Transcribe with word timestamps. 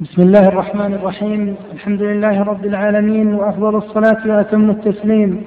بسم 0.00 0.22
الله 0.22 0.48
الرحمن 0.48 0.94
الرحيم. 0.94 1.56
الحمد 1.74 2.02
لله 2.02 2.42
رب 2.42 2.64
العالمين 2.64 3.34
وأفضل 3.34 3.76
الصلاة 3.76 4.20
وأتم 4.26 4.70
التسليم 4.70 5.42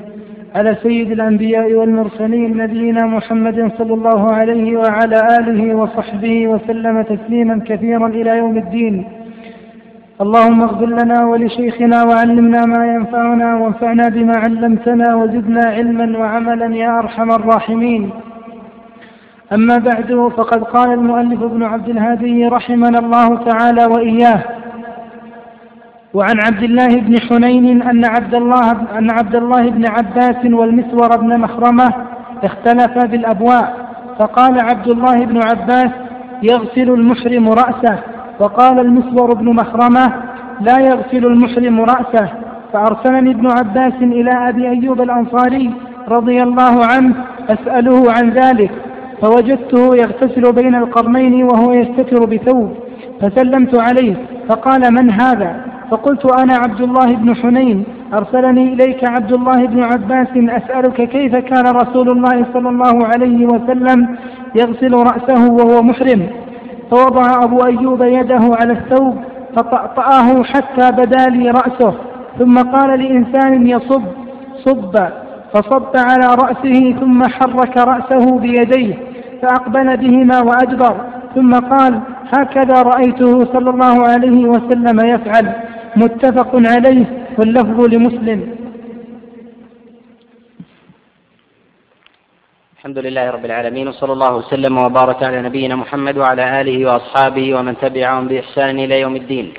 على 0.55 0.75
سيد 0.83 1.11
الأنبياء 1.11 1.73
والمرسلين 1.73 2.57
نبينا 2.57 3.05
محمد 3.05 3.71
صلى 3.77 3.93
الله 3.93 4.31
عليه 4.31 4.77
وعلى 4.77 5.17
آله 5.39 5.75
وصحبه 5.75 6.47
وسلم 6.47 7.01
تسليما 7.01 7.61
كثيرا 7.67 8.07
إلى 8.07 8.37
يوم 8.37 8.57
الدين. 8.57 9.05
اللهم 10.21 10.61
اغفر 10.61 10.85
لنا 10.85 11.25
ولشيخنا 11.25 12.03
وعلمنا 12.03 12.65
ما 12.65 12.93
ينفعنا 12.93 13.57
وانفعنا 13.57 14.09
بما 14.09 14.33
علمتنا 14.37 15.15
وزدنا 15.15 15.65
علما 15.65 16.17
وعملا 16.19 16.75
يا 16.75 16.99
أرحم 16.99 17.31
الراحمين. 17.31 18.09
أما 19.53 19.77
بعد 19.77 20.31
فقد 20.37 20.63
قال 20.63 20.93
المؤلف 20.93 21.43
ابن 21.43 21.63
عبد 21.63 21.89
الهادي 21.89 22.47
رحمنا 22.47 22.99
الله 22.99 23.35
تعالى 23.35 23.85
وإياه 23.85 24.43
وعن 26.13 26.35
عبد 26.45 26.63
الله 26.63 26.87
بن 26.87 27.15
حنين 27.19 27.81
أن 27.81 28.05
عبد 28.05 28.35
الله 28.35 28.71
أن 28.71 29.11
عبد 29.11 29.35
الله 29.35 29.69
بن 29.69 29.87
عباس 29.87 30.45
والمسور 30.45 31.17
بن 31.17 31.39
مخرمة 31.39 31.93
اختلفا 32.43 33.05
بالأبواء 33.05 33.89
فقال 34.19 34.59
عبد 34.59 34.87
الله 34.87 35.25
بن 35.25 35.37
عباس 35.43 35.91
يغسل 36.43 36.89
المحرم 36.93 37.49
رأسه 37.49 37.99
وقال 38.39 38.79
المسور 38.79 39.33
بن 39.33 39.55
مخرمة 39.55 40.13
لا 40.61 40.79
يغسل 40.79 41.25
المحرم 41.25 41.81
رأسه 41.81 42.29
فأرسلني 42.73 43.31
ابن 43.31 43.47
عباس 43.51 43.93
إلى 44.01 44.49
أبي 44.49 44.69
أيوب 44.69 45.01
الأنصاري 45.01 45.73
رضي 46.07 46.43
الله 46.43 46.85
عنه 46.85 47.15
أسأله 47.49 48.11
عن 48.11 48.29
ذلك. 48.29 48.71
فوجدته 49.21 49.95
يغتسل 49.95 50.53
بين 50.53 50.75
القرنين 50.75 51.43
وهو 51.43 51.73
يستتر 51.73 52.25
بثوب 52.25 52.73
فسلمت 53.21 53.75
عليه 53.75 54.15
فقال 54.49 54.93
من 54.93 55.11
هذا؟ 55.11 55.65
فقلت 55.91 56.25
أنا 56.25 56.53
عبد 56.53 56.81
الله 56.81 57.15
بن 57.15 57.35
حنين 57.35 57.83
أرسلني 58.13 58.73
إليك 58.73 59.09
عبد 59.09 59.33
الله 59.33 59.65
بن 59.65 59.83
عباس 59.83 60.27
أسألك 60.35 61.01
كيف 61.01 61.35
كان 61.35 61.75
رسول 61.75 62.09
الله 62.09 62.45
صلى 62.53 62.69
الله 62.69 63.07
عليه 63.07 63.45
وسلم 63.45 64.17
يغسل 64.55 64.93
رأسه 64.93 65.51
وهو 65.51 65.81
محرم؟ 65.81 66.27
فوضع 66.91 67.43
أبو 67.43 67.65
أيوب 67.65 68.01
يده 68.01 68.55
على 68.61 68.73
الثوب 68.73 69.15
فطأطأه 69.55 70.43
حتى 70.43 70.91
بدا 70.91 71.25
لي 71.29 71.49
رأسه 71.49 71.93
ثم 72.39 72.57
قال 72.57 72.99
لإنسان 72.99 73.67
يصب 73.67 74.03
صب 74.65 74.95
فصب 75.53 75.97
على 75.97 76.35
رأسه 76.35 76.95
ثم 76.99 77.23
حرك 77.23 77.77
رأسه 77.77 78.39
بيديه 78.39 79.08
فأقبل 79.41 79.97
بهما 79.97 80.39
وأدبر 80.41 81.05
ثم 81.35 81.59
قال 81.59 82.01
هكذا 82.37 82.81
رأيته 82.81 83.45
صلى 83.53 83.69
الله 83.69 84.07
عليه 84.07 84.45
وسلم 84.45 84.99
يفعل. 85.13 85.53
متفق 85.95 86.51
عليه 86.55 87.05
واللفظ 87.37 87.79
لمسلم. 87.93 88.55
الحمد 92.77 92.97
لله 92.97 93.29
رب 93.29 93.45
العالمين 93.45 93.87
وصلى 93.87 94.13
الله 94.13 94.35
وسلم 94.35 94.77
وبارك 94.77 95.23
على 95.23 95.41
نبينا 95.41 95.75
محمد 95.75 96.17
وعلى 96.17 96.61
آله 96.61 96.85
وأصحابه 96.85 97.55
ومن 97.55 97.77
تبعهم 97.77 98.27
بإحسان 98.27 98.79
إلى 98.79 98.99
يوم 98.99 99.15
الدين. 99.15 99.53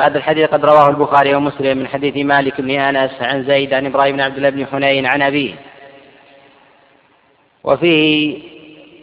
هذا 0.00 0.18
الحديث 0.18 0.48
قد 0.48 0.64
رواه 0.64 0.88
البخاري 0.88 1.34
ومسلم 1.34 1.78
من 1.78 1.86
حديث 1.86 2.16
مالك 2.16 2.60
بن 2.60 2.70
أنس 2.70 3.22
عن 3.22 3.44
زيد 3.44 3.74
عن 3.74 3.86
إبراهيم 3.86 4.16
بن 4.16 4.20
عبد 4.20 4.36
الله 4.36 4.50
بن 4.50 4.66
حنين 4.66 5.06
عن 5.06 5.22
أبيه. 5.22 5.54
وفيه 7.66 8.38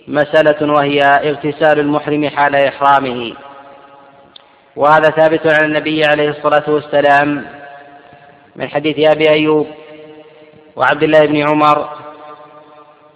مسألة 0.08 0.74
وهي 0.74 1.00
اغتسال 1.00 1.80
المحرم 1.80 2.30
حال 2.30 2.56
إحرامه. 2.56 3.34
وهذا 4.76 5.10
ثابت 5.10 5.54
عن 5.54 5.66
النبي 5.66 6.02
عليه 6.06 6.30
الصلاة 6.30 6.70
والسلام 6.70 7.46
من 8.56 8.70
حديث 8.70 9.12
أبي 9.12 9.30
أيوب 9.30 9.68
وعبد 10.76 11.04
الله 11.04 11.26
بن 11.26 11.48
عمر 11.50 11.90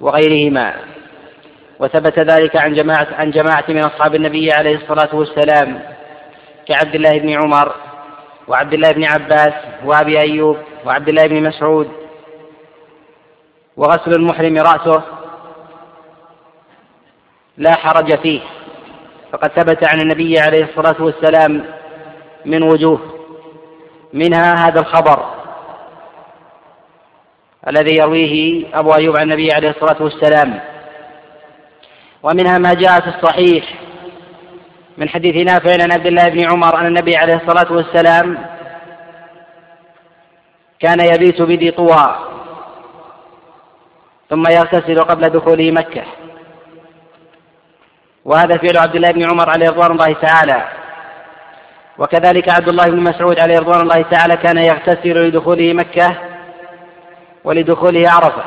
وغيرهما. 0.02 0.74
وثبت 1.80 2.20
ذلك 2.20 2.56
عن 2.56 2.74
جماعة 2.74 3.08
عن 3.12 3.32
جماعة 3.32 3.66
من 3.70 3.80
أصحاب 3.80 4.16
النبي 4.16 4.52
عليه 4.52 4.76
الصلاة 4.76 5.16
والسلام 5.16 5.82
كعبد 6.68 6.96
الله 6.96 7.20
بن 7.20 7.30
عمر 7.30 7.76
وعبد 8.48 8.74
الله 8.74 8.92
بن 8.92 9.04
عباس 9.04 9.54
وأبي 9.86 10.20
أيوب 10.20 10.58
وعبد 10.86 11.10
الله 11.10 11.28
بن 11.28 11.44
مسعود. 11.44 11.92
وغسل 13.78 14.12
المحرم 14.12 14.58
رأسه 14.58 15.17
لا 17.58 17.76
حرج 17.76 18.20
فيه. 18.20 18.42
فقد 19.32 19.52
ثبت 19.52 19.88
عن 19.88 20.02
النبي 20.02 20.40
عليه 20.40 20.64
الصلاة 20.64 20.96
والسلام 21.00 21.66
من 22.46 22.64
وجوه 22.64 23.00
منها 24.14 24.54
هذا 24.54 24.80
الخبر 24.80 25.26
الذي 27.68 27.96
يرويه 27.96 28.66
أبو 28.74 28.92
أيوب 28.94 29.18
عن 29.18 29.24
النبي 29.24 29.52
عليه 29.54 29.70
الصلاة 29.70 30.04
والسلام. 30.04 30.60
ومنها 32.24 32.58
ما 32.58 32.74
جاء 32.74 33.02
في 33.02 33.08
الصحيح 33.08 33.74
من 34.98 35.10
حديث 35.10 35.36
نافع 35.36 35.84
عن 35.84 35.92
عبد 35.92 36.08
الله 36.08 36.30
بن 36.30 36.52
عمر 36.52 36.80
أن 36.80 36.86
النبي 36.86 37.16
عليه 37.16 37.36
الصلاة 37.36 37.74
والسلام 37.74 38.46
كان 40.80 41.00
يبيت 41.00 41.42
بذي 41.42 41.72
طوى 41.72 42.20
ثم 44.30 44.44
يغتسل 44.52 45.04
قبل 45.04 45.30
دخوله 45.30 45.72
مكة. 45.72 46.04
وهذا 48.28 48.58
فعل 48.58 48.78
عبد 48.78 48.96
الله 48.96 49.12
بن 49.12 49.30
عمر 49.30 49.50
عليه 49.50 49.70
رضوان 49.70 49.92
الله 49.92 50.14
تعالى. 50.14 50.68
وكذلك 51.98 52.50
عبد 52.50 52.70
الله 52.70 52.86
بن 52.86 53.00
مسعود 53.00 53.40
عليه 53.40 53.60
رضوان 53.60 53.82
الله 53.82 54.02
تعالى 54.02 54.38
كان 54.38 54.58
يغتسل 54.58 55.28
لدخوله 55.28 55.74
مكة 55.74 56.16
ولدخوله 57.44 58.10
عرفة. 58.10 58.44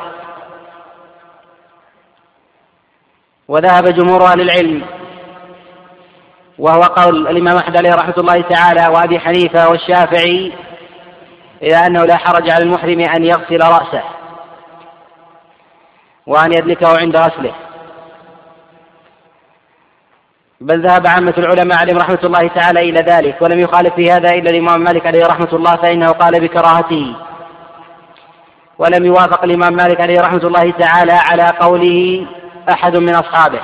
وذهب 3.47 3.83
جمهور 3.83 4.25
أهل 4.25 4.41
العلم 4.41 4.85
وهو 6.57 6.81
قول 6.81 7.27
الإمام 7.27 7.57
أحمد 7.57 7.77
عليه 7.77 7.95
رحمة 7.95 8.13
الله 8.17 8.41
تعالى 8.41 8.87
وأبي 8.93 9.19
حنيفة 9.19 9.69
والشافعي 9.69 10.53
إلى 11.61 11.75
أنه 11.87 12.05
لا 12.05 12.17
حرج 12.17 12.49
على 12.49 12.63
المحرم 12.63 12.99
أن 12.99 13.25
يغسل 13.25 13.59
رأسه 13.59 14.03
وأن 16.27 16.53
يدلكه 16.53 16.97
عند 16.97 17.17
غسله. 17.17 17.70
بل 20.61 20.81
ذهب 20.87 21.07
عامة 21.07 21.33
العلماء 21.37 21.77
عليهم 21.77 21.97
رحمة 21.97 22.19
الله 22.23 22.47
تعالى 22.47 22.79
إلى 22.89 22.99
ذلك 22.99 23.41
ولم 23.41 23.59
يخالف 23.59 23.93
في 23.93 24.11
هذا 24.11 24.33
إلا 24.33 24.49
الإمام 24.49 24.83
مالك 24.83 25.07
عليه 25.07 25.25
رحمة 25.25 25.49
الله 25.53 25.75
فإنه 25.75 26.07
قال 26.07 26.39
بكراهته. 26.39 27.15
ولم 28.77 29.05
يوافق 29.05 29.43
الإمام 29.43 29.73
مالك 29.73 30.01
عليه 30.01 30.21
رحمة 30.21 30.43
الله 30.43 30.71
تعالى 30.71 31.13
على 31.13 31.43
قوله 31.59 32.27
أحد 32.69 32.97
من 32.97 33.15
أصحابه. 33.15 33.61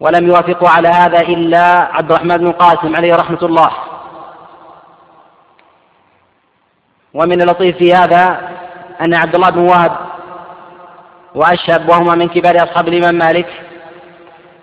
ولم 0.00 0.26
يوافقوا 0.26 0.68
على 0.68 0.88
هذا 0.88 1.20
إلا 1.20 1.88
عبد 1.92 2.12
الرحمن 2.12 2.36
بن 2.36 2.52
قاسم 2.52 2.96
عليه 2.96 3.14
رحمة 3.14 3.42
الله. 3.42 3.70
ومن 7.14 7.42
اللطيف 7.42 7.76
في 7.76 7.94
هذا 7.94 8.50
أن 9.00 9.14
عبد 9.14 9.34
الله 9.34 9.50
بن 9.50 9.60
وهب 9.60 9.96
وأشهب 11.34 11.88
وهما 11.88 12.14
من 12.14 12.28
كبار 12.28 12.56
أصحاب 12.56 12.88
الإمام 12.88 13.14
مالك 13.14 13.67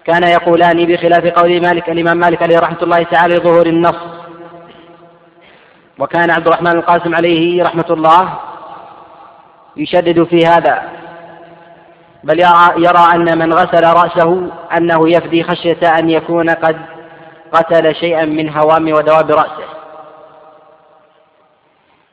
كان 0.05 0.23
يقولان 0.23 0.85
بخلاف 0.85 1.25
قول 1.25 1.61
مالك 1.61 1.89
الإمام 1.89 2.17
مالك 2.17 2.43
عليه 2.43 2.59
رحمة 2.59 2.83
الله 2.83 3.03
تعالى 3.03 3.35
لظهور 3.35 3.67
النص. 3.67 3.95
وكان 5.99 6.31
عبد 6.31 6.47
الرحمن 6.47 6.71
القاسم 6.71 7.15
عليه 7.15 7.63
رحمة 7.63 7.85
الله 7.89 8.39
يشدد 9.77 10.23
في 10.23 10.45
هذا. 10.45 10.89
بل 12.23 12.39
يرى 12.77 13.07
أن 13.13 13.37
من 13.37 13.53
غسل 13.53 13.83
رأسه 13.83 14.51
أنه 14.77 15.09
يفدي 15.09 15.43
خشية 15.43 15.87
أن 15.99 16.09
يكون 16.09 16.49
قد 16.49 16.77
قتل 17.53 17.95
شيئا 17.95 18.25
من 18.25 18.57
هوام 18.57 18.93
ودواب 18.93 19.31
رأسه. 19.31 19.69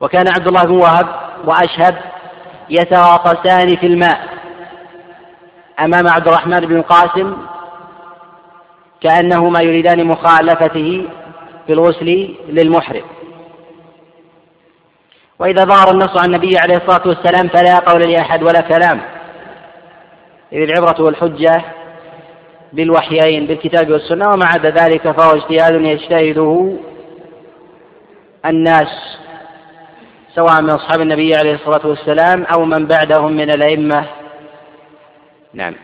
وكان 0.01 0.29
عبد 0.29 0.49
الله 0.49 0.65
بن 0.65 0.77
وهب 0.77 1.07
وأشهب 1.45 1.97
يتغاطسان 2.71 3.77
في 3.77 3.87
الماء 3.87 4.29
أمام 5.81 6.09
عبد 6.09 6.29
الرحمن 6.29 6.61
بن 6.61 6.77
القاسم 6.77 7.37
كأنهما 9.03 9.61
يريدان 9.63 10.05
مخالفته 10.05 11.07
في 11.67 11.73
الغسل 11.73 12.35
للمحرم. 12.49 13.03
وإذا 15.39 15.65
ظهر 15.65 15.91
النص 15.91 16.23
عن 16.23 16.35
النبي 16.35 16.59
عليه 16.59 16.77
الصلاة 16.77 17.09
والسلام 17.09 17.49
فلا 17.49 17.79
قول 17.79 18.11
لأحد 18.11 18.43
ولا 18.43 18.61
كلام. 18.61 19.01
إذ 20.53 20.59
العبرة 20.59 21.03
والحجة 21.03 21.65
بالوحيين 22.73 23.47
بالكتاب 23.47 23.91
والسنة 23.91 24.29
وما 24.29 24.47
عدا 24.47 24.71
ذلك 24.71 25.11
فهو 25.11 25.37
اجتهاد 25.37 25.85
يجتهده 25.85 26.73
الناس 28.47 29.19
سواء 30.35 30.63
من 30.63 30.71
أصحاب 30.71 31.01
النبي 31.01 31.35
عليه 31.35 31.55
الصلاة 31.55 31.87
والسلام 31.87 32.45
أو 32.45 32.65
من 32.65 32.87
بعدهم 32.87 33.33
من 33.33 33.51
الأئمة. 33.51 34.05
نعم. 35.55 35.75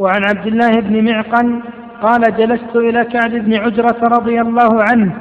وعن 0.00 0.24
عبد 0.24 0.46
الله 0.46 0.80
بن 0.80 1.12
معقل 1.12 1.60
قال 2.02 2.36
جلست 2.36 2.76
إلى 2.76 3.04
كعب 3.04 3.30
بن 3.30 3.54
عجرة 3.54 3.96
رضي 4.02 4.40
الله 4.40 4.82
عنه 4.82 5.12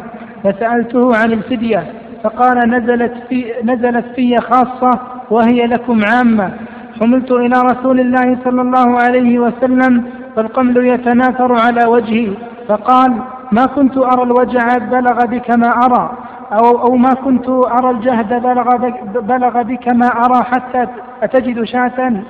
فسألته 0.43 1.15
عن 1.15 1.31
الفدية 1.31 1.83
فقال 2.23 2.69
نزلت 2.69 3.13
في 3.29 3.53
نزلت 3.63 4.05
في 4.15 4.37
خاصة 4.37 4.99
وهي 5.29 5.67
لكم 5.67 6.01
عامة. 6.05 6.51
حملت 6.99 7.31
إلى 7.31 7.61
رسول 7.61 7.99
الله 7.99 8.37
صلى 8.43 8.61
الله 8.61 8.99
عليه 8.99 9.39
وسلم 9.39 10.03
فالقمل 10.35 10.87
يتناثر 10.87 11.53
على 11.53 11.85
وجهي 11.87 12.31
فقال 12.67 13.21
ما 13.51 13.65
كنت 13.65 13.97
أرى 13.97 14.23
الوجع 14.23 14.77
بلغ 14.77 15.25
بك 15.25 15.49
ما 15.51 15.69
أرى 15.69 16.17
أو, 16.51 16.87
أو 16.87 16.95
ما 16.95 17.13
كنت 17.13 17.49
أرى 17.49 17.89
الجهد 17.89 18.43
بلغ 18.43 18.77
بك, 18.77 19.03
بلغ 19.23 19.61
بك 19.61 19.87
ما 19.87 20.07
أرى 20.07 20.43
حتى 20.43 20.87
أتجد 21.23 21.63
شاة؟ 21.63 22.23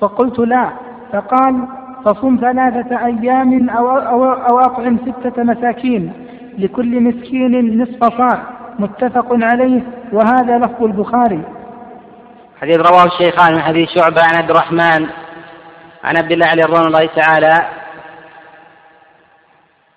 فقلت 0.00 0.38
لا. 0.38 0.85
فقال 1.12 1.66
فصم 2.04 2.38
ثلاثة 2.40 3.06
أيام 3.06 3.70
أو, 3.70 3.98
أو, 3.98 4.24
أو 4.24 4.58
أطعم 4.58 4.98
ستة 4.98 5.42
مساكين 5.42 6.12
لكل 6.58 7.00
مسكين 7.00 7.82
نصف 7.82 8.18
صاع 8.18 8.42
متفق 8.78 9.26
عليه 9.30 9.82
وهذا 10.12 10.58
لفظ 10.58 10.84
البخاري. 10.84 11.42
حديث 12.60 12.76
رواه 12.76 13.04
الشيخان 13.04 13.54
من 13.54 13.62
حديث 13.62 13.88
شعبة 13.88 14.22
عن 14.22 14.36
عبد 14.36 14.50
الرحمن 14.50 15.06
عن 16.04 16.16
عبد 16.16 16.32
الله 16.32 16.46
عليه 16.46 16.64
رضوان 16.64 16.86
الله 16.86 17.06
تعالى 17.06 17.68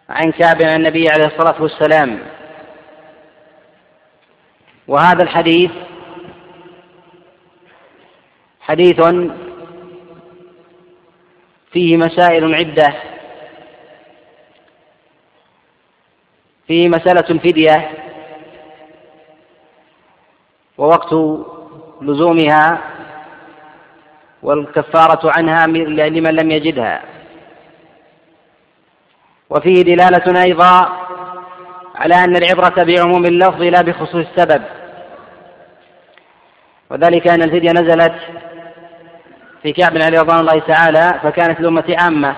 عن 0.09 0.31
كعب 0.31 0.61
عن 0.61 0.75
النبي 0.75 1.09
عليه 1.09 1.25
الصلاة 1.25 1.61
والسلام. 1.61 2.19
وهذا 4.87 5.23
الحديث 5.23 5.71
حديث 8.61 8.99
فيه 11.71 11.97
مسائل 11.97 12.55
عدة. 12.55 12.93
فيه 16.67 16.89
مسألة 16.89 17.25
الفدية 17.29 17.89
ووقت 20.77 21.13
لزومها 22.01 22.81
والكفارة 24.43 25.31
عنها 25.37 25.67
لمن 25.67 26.35
لم 26.35 26.51
يجدها. 26.51 27.03
وفيه 29.49 29.81
دلالة 29.81 30.43
أيضا 30.43 30.99
على 31.95 32.15
أن 32.15 32.35
العبرة 32.35 32.83
بعموم 32.83 33.25
اللفظ 33.25 33.61
لا 33.61 33.81
بخصوص 33.81 34.15
السبب. 34.15 34.63
وذلك 36.89 37.27
أن 37.27 37.41
الفدية 37.41 37.71
نزلت 37.71 38.15
في 39.63 39.73
كعب 39.73 39.97
عليه 39.97 40.19
رضوان 40.19 40.39
الله 40.39 40.59
تعالى 40.59 41.19
فكانت 41.23 41.59
الأمة 41.59 41.95
عامة. 41.99 42.35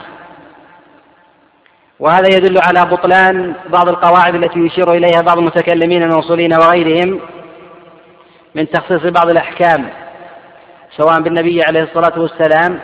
وهذا 1.99 2.27
يدل 2.27 2.57
على 2.67 2.89
بطلان 2.91 3.55
بعض 3.69 3.89
القواعد 3.89 4.35
التي 4.35 4.59
يشير 4.59 4.93
إليها 4.93 5.21
بعض 5.21 5.37
المتكلمين 5.37 6.03
الموصولين 6.03 6.53
وغيرهم 6.53 7.19
من 8.55 8.69
تخصيص 8.69 9.01
بعض 9.03 9.29
الأحكام 9.29 9.89
سواء 10.97 11.21
بالنبي 11.21 11.61
عليه 11.63 11.83
الصلاة 11.83 12.19
والسلام 12.19 12.79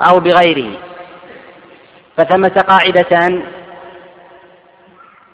أو 0.00 0.20
بغيره. 0.20 0.70
فثمة 2.16 2.64
قاعدتان 2.68 3.42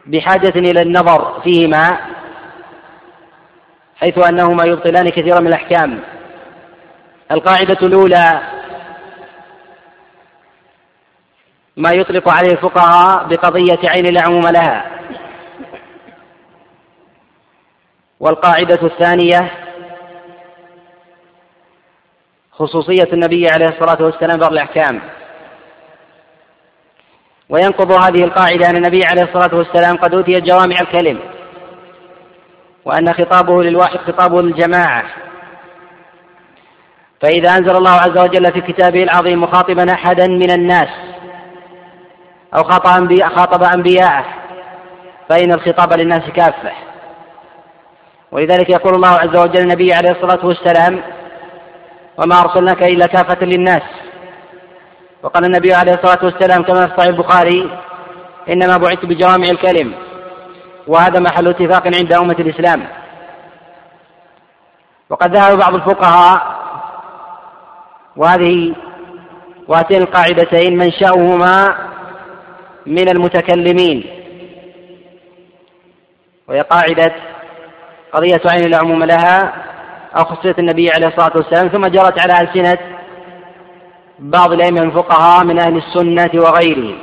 بحاجة 0.06 0.52
إلى 0.56 0.82
النظر 0.82 1.40
فيهما 1.44 1.98
حيث 4.00 4.19
أنهما 4.28 4.64
يبطلان 4.64 5.08
كثيرا 5.08 5.40
من 5.40 5.46
الأحكام. 5.46 6.00
القاعدة 7.31 7.87
الأولى 7.87 8.41
ما 11.77 11.91
يطلق 11.91 12.29
عليه 12.29 12.53
الفقهاء 12.53 13.25
بقضية 13.29 13.88
عين 13.88 14.06
لا 14.15 14.23
عموم 14.23 14.47
لها. 14.47 15.00
والقاعدة 18.21 18.87
الثانية 18.87 19.50
خصوصية 22.53 23.12
النبي 23.12 23.49
عليه 23.49 23.67
الصلاة 23.67 24.03
والسلام 24.03 24.38
بعض 24.38 24.53
الأحكام. 24.53 25.00
وينقض 27.49 27.93
هذه 27.93 28.25
القاعدة 28.25 28.71
أن 28.71 28.77
النبي 28.77 29.00
عليه 29.05 29.23
الصلاة 29.23 29.55
والسلام 29.59 29.97
قد 29.97 30.15
أوتي 30.15 30.41
جوامع 30.41 30.77
الكلم 30.81 31.21
وأن 32.85 33.12
خطابه 33.15 33.62
للواحد 33.62 33.99
خطابه 33.99 34.43
للجماعة. 34.43 35.30
فإذا 37.22 37.50
أنزل 37.50 37.76
الله 37.76 37.90
عز 37.90 38.19
وجل 38.19 38.52
في 38.52 38.61
كتابه 38.61 39.02
العظيم 39.02 39.43
مخاطبا 39.43 39.93
أحدا 39.93 40.26
من 40.26 40.50
الناس 40.50 40.88
أو 42.56 42.64
خاطب 43.37 43.62
أنبياءه 43.62 44.25
فإن 45.28 45.52
الخطاب 45.52 45.93
للناس 45.93 46.22
كافة. 46.37 46.72
ولذلك 48.32 48.70
يقول 48.70 48.94
الله 48.94 49.08
عز 49.08 49.37
وجل 49.37 49.61
النبي 49.61 49.93
عليه 49.94 50.11
الصلاة 50.11 50.46
والسلام 50.46 51.02
وما 52.19 52.40
أرسلناك 52.40 52.82
إلا 52.82 53.06
كافة 53.06 53.46
للناس. 53.46 53.82
وقال 55.22 55.44
النبي 55.44 55.75
عليه 55.75 55.93
الصلاة 55.93 56.25
والسلام 56.25 56.62
كما 56.62 56.87
في 56.87 56.96
صحيح 56.96 57.06
البخاري 57.06 57.78
إنما 58.49 58.76
بعثت 58.76 59.05
بجوامع 59.05 59.49
الكلم 59.49 59.94
وهذا 60.87 61.20
محل 61.20 61.49
اتفاق 61.49 61.87
عند 61.87 62.12
أمة 62.12 62.37
الإسلام. 62.38 62.87
وقد 65.11 65.37
ذهب 65.37 65.58
بعض 65.58 65.75
الفقهاء 65.75 66.59
وهذه 68.20 68.75
وهاتين 69.69 70.02
القاعدتين 70.02 70.78
منشأهما 70.78 71.76
من 72.87 73.08
المتكلمين. 73.08 74.05
وهي 76.49 76.61
قاعدة 76.61 77.12
قضية 78.12 78.40
عين 78.46 78.70
لا 78.70 78.78
عموم 78.78 79.05
لها 79.05 79.52
أو 80.19 80.25
خصية 80.25 80.55
النبي 80.58 80.90
عليه 80.90 81.06
الصلاة 81.06 81.32
والسلام 81.37 81.69
ثم 81.69 81.87
جرت 81.87 82.20
على 82.20 82.49
ألسنة 82.49 82.78
بعض 84.19 84.52
الأئمة 84.52 84.82
الفقهاء 84.82 85.44
من 85.44 85.58
أهل 85.58 85.76
السنة 85.76 86.31
وغيرهم. 86.34 86.99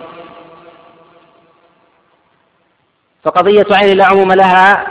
فقضية 3.23 3.65
عين 3.71 3.97
لا 3.97 4.05
عموم 4.05 4.31
لها 4.31 4.87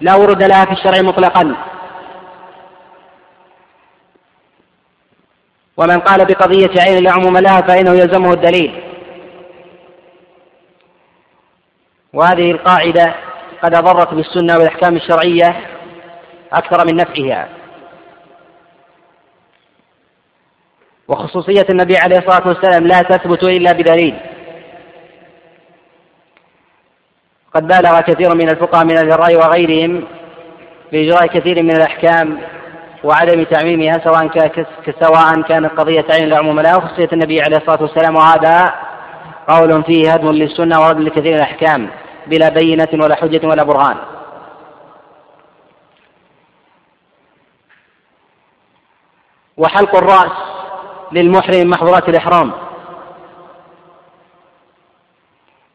لا 0.00 0.14
ورد 0.14 0.42
لها 0.42 0.64
في 0.64 0.72
الشرع 0.72 1.02
مطلقا. 1.02 1.56
ومن 5.76 6.00
قال 6.00 6.24
بقضية 6.24 6.80
عين 6.80 7.02
لا 7.04 7.12
عموم 7.12 7.38
لها 7.38 7.60
فإنه 7.60 7.90
يلزمه 7.90 8.32
الدليل. 8.32 8.82
وهذه 12.12 12.50
القاعدة 12.50 13.14
قد 13.62 13.74
أضرت 13.74 14.14
بالسنة 14.14 14.58
والأحكام 14.58 14.96
الشرعية 14.96 15.56
أكثر 16.52 16.86
من 16.86 16.96
نفعها. 16.96 17.48
وخصوصية 21.08 21.66
النبي 21.70 21.96
عليه 21.96 22.18
الصلاة 22.18 22.48
والسلام 22.48 22.86
لا 22.86 23.02
تثبت 23.02 23.42
إلا 23.42 23.72
بدليل. 23.72 24.16
قد 27.54 27.66
بالغ 27.66 28.00
كثير 28.00 28.34
من 28.34 28.48
الفقهاء 28.48 28.84
من 28.84 28.98
الرأي 28.98 29.36
وغيرهم 29.36 30.04
في 30.90 31.08
إجراء 31.08 31.26
كثير 31.26 31.62
من 31.62 31.76
الأحكام 31.76 32.38
وعدم 33.06 33.44
تعميمها 33.44 33.92
سواء 34.04 34.28
سواء 35.00 35.42
كانت 35.42 35.72
قضية 35.72 36.04
عين 36.10 36.24
العموم 36.24 36.60
لا 36.60 36.76
وخصوصية 36.76 37.08
النبي 37.12 37.42
عليه 37.42 37.56
الصلاة 37.56 37.82
والسلام 37.82 38.16
وهذا 38.16 38.74
قول 39.48 39.84
فيه 39.84 40.12
هدم 40.12 40.30
للسنة 40.30 40.80
ورد 40.80 41.00
لكثير 41.00 41.32
من 41.32 41.34
الأحكام 41.34 41.90
بلا 42.26 42.48
بينة 42.48 42.88
ولا 42.92 43.14
حجة 43.14 43.46
ولا 43.46 43.62
برهان. 43.62 43.96
وحلق 49.56 49.96
الرأس 49.96 50.32
للمحرم 51.12 51.56
من 51.56 51.70
محظورات 51.70 52.08
الإحرام. 52.08 52.52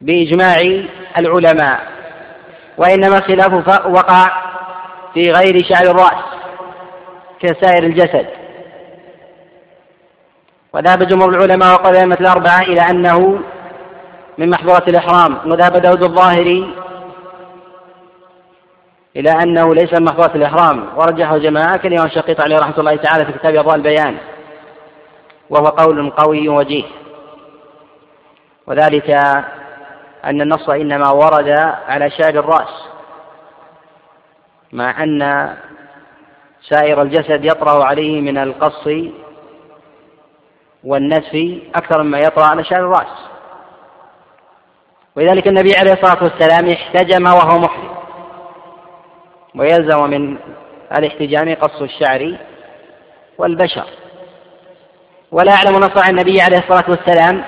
بإجماع 0.01 0.85
العلماء 1.17 1.88
وإنما 2.77 3.17
الخلاف 3.17 3.53
وقع 3.85 4.25
في 5.13 5.31
غير 5.31 5.63
شعر 5.63 5.91
الرأس. 5.91 6.40
كسائر 7.41 7.83
الجسد. 7.83 8.27
وذهب 10.74 11.03
جمهور 11.03 11.29
العلماء 11.29 11.74
وقال 11.74 11.95
الأئمة 11.95 12.17
الأربعة 12.21 12.62
إلى 12.62 12.81
أنه 12.81 13.39
من 14.38 14.50
محظورة 14.50 14.83
الإحرام. 14.88 15.51
وذهب 15.51 15.77
داود 15.77 16.03
الظاهري 16.03 16.75
إلى 19.15 19.31
أنه 19.31 19.75
ليس 19.75 19.93
من 19.93 20.05
محظورة 20.05 20.36
الإحرام. 20.36 20.98
ورجحه 20.98 21.38
جماعة 21.38 21.77
كالإمام 21.77 22.05
الشقيق 22.05 22.41
عليه 22.41 22.57
رحمة 22.57 22.79
الله 22.79 22.95
تعالى 22.95 23.25
في 23.25 23.31
كتاب 23.31 23.55
أضواء 23.55 23.75
البيان. 23.75 24.17
وهو 25.50 25.65
قول 25.65 26.10
قوي 26.10 26.50
وجيه. 26.50 26.83
وذلك 28.67 29.10
أن 30.25 30.41
النص 30.41 30.69
إنما 30.69 31.12
ورد 31.12 31.50
على 31.88 32.10
شعر 32.10 32.29
الرأس. 32.29 32.88
مع 34.74 35.03
أن 35.03 35.21
سائر 36.70 37.01
الجسد 37.01 37.46
يطرأ 37.46 37.84
عليه 37.84 38.22
من 38.22 38.38
القص 38.38 38.88
والنسف 40.84 41.36
أكثر 41.75 42.03
مما 42.03 42.20
يطرأ 42.20 42.46
على 42.46 42.63
شعر 42.63 42.80
الرأس. 42.80 43.18
ولذلك 45.15 45.48
النبي 45.48 45.72
عليه 45.77 45.94
الصلاة 45.94 46.24
والسلام 46.24 46.70
احتجم 46.70 47.25
وهو 47.25 47.60
محرم. 47.60 47.96
ويلزم 49.56 50.10
من 50.10 50.38
الاحتجام 50.98 51.56
قص 51.56 51.82
الشعر 51.82 52.38
والبشر. 53.38 53.86
ولا 55.32 55.53
أعلم 55.53 55.75
نص 55.75 56.03
عن 56.03 56.10
النبي 56.10 56.41
عليه 56.41 56.58
الصلاة 56.58 56.89
والسلام 56.89 57.44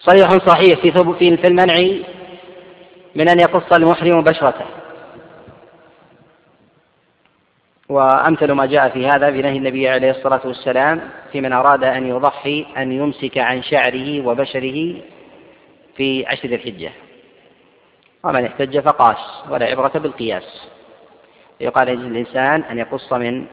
صريح 0.00 0.28
صحيح 0.46 0.80
في 0.80 0.92
في 1.36 1.46
المنع 1.46 1.74
من 3.14 3.28
أن 3.28 3.40
يقص 3.40 3.72
المحرم 3.72 4.20
بشرته. 4.22 4.83
وأمثل 7.88 8.52
ما 8.52 8.66
جاء 8.66 8.88
في 8.88 9.06
هذا 9.06 9.30
بنهي 9.30 9.56
النبي 9.56 9.88
عليه 9.88 10.10
الصلاة 10.10 10.40
والسلام 10.44 11.00
في 11.32 11.40
من 11.40 11.52
أراد 11.52 11.84
أن 11.84 12.06
يضحي 12.06 12.66
أن 12.76 12.92
يمسك 12.92 13.38
عن 13.38 13.62
شعره 13.62 14.26
وبشره 14.26 14.94
في 15.96 16.26
عشر 16.26 16.48
الحجة. 16.48 16.90
ومن 18.24 18.44
احتج 18.44 18.78
فقاس 18.78 19.50
ولا 19.50 19.66
عبرة 19.66 19.92
بالقياس. 19.94 20.68
يقال 21.60 21.88
للإنسان 21.88 22.62
أن 22.62 22.78
يقص 22.78 23.12
من 23.12 23.46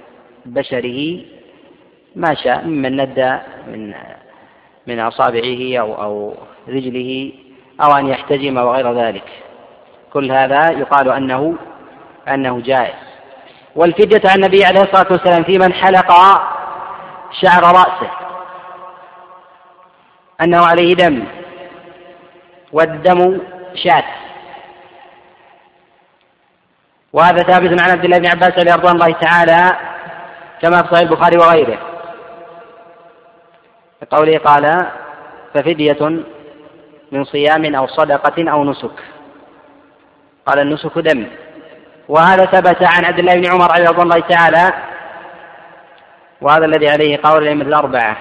بشره 0.45 1.19
ما 2.15 2.33
شاء 2.33 2.65
ممن 2.65 3.01
ندى 3.01 3.37
من 3.67 3.93
من 4.87 4.99
أصابعه 4.99 5.79
أو 5.79 6.03
أو 6.03 6.35
رجله 6.67 7.31
أو 7.81 7.91
أن 7.91 8.07
يحتجم 8.07 8.57
وغير 8.57 8.93
ذلك. 8.93 9.29
كل 10.13 10.31
هذا 10.31 10.71
يقال 10.71 11.09
أنه 11.09 11.55
أنه 12.27 12.61
جائز. 12.61 13.10
والفدية 13.75 14.29
عن 14.29 14.35
النبي 14.35 14.65
عليه 14.65 14.81
الصلاة 14.81 15.07
والسلام 15.11 15.43
في 15.43 15.57
من 15.57 15.73
حلق 15.73 16.11
شعر 17.41 17.63
رأسه 17.63 18.11
أنه 20.41 20.65
عليه 20.65 20.93
دم 20.93 21.23
والدم 22.71 23.41
شاة. 23.75 24.03
وهذا 27.13 27.43
ثابت 27.43 27.81
عن 27.81 27.89
عبد 27.89 28.05
الله 28.05 28.17
بن 28.17 28.27
عباس 28.27 28.51
رضي 28.51 28.91
الله 28.91 29.11
تعالى 29.11 29.77
كما 30.61 30.81
في 30.81 30.87
صحيح 30.87 31.09
البخاري 31.09 31.37
وغيره. 31.37 31.77
قوله 34.11 34.37
قال 34.37 34.87
ففدية 35.53 36.23
من 37.11 37.23
صيام 37.23 37.75
أو 37.75 37.87
صدقة 37.87 38.51
أو 38.51 38.63
نسك. 38.63 39.03
قال 40.45 40.59
النسك 40.59 40.97
دم. 40.97 41.27
وهذا 42.11 42.45
ثبت 42.45 42.83
عن 42.83 43.05
عبد 43.05 43.19
الله 43.19 43.33
بن 43.33 43.51
عمر 43.51 43.71
رضي 43.71 44.01
الله 44.01 44.19
تعالى 44.19 44.73
وهذا 46.41 46.65
الذي 46.65 46.89
عليه 46.89 47.19
قول 47.23 47.43
الأئمة 47.43 47.63
الأربعة. 47.63 48.17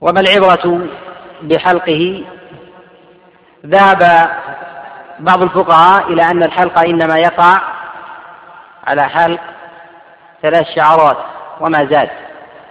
وما 0.00 0.20
العبرة 0.20 0.86
بحلقه؟ 1.42 2.24
ذهب 3.66 4.30
بعض 5.18 5.42
الفقهاء 5.42 6.12
إلى 6.12 6.22
أن 6.22 6.42
الحلق 6.42 6.78
إنما 6.78 7.18
يقع 7.18 7.60
على 8.86 9.02
حلق 9.02 9.40
ثلاث 10.42 10.66
شعرات 10.76 11.18
وما 11.60 11.84
زاد 11.84 12.10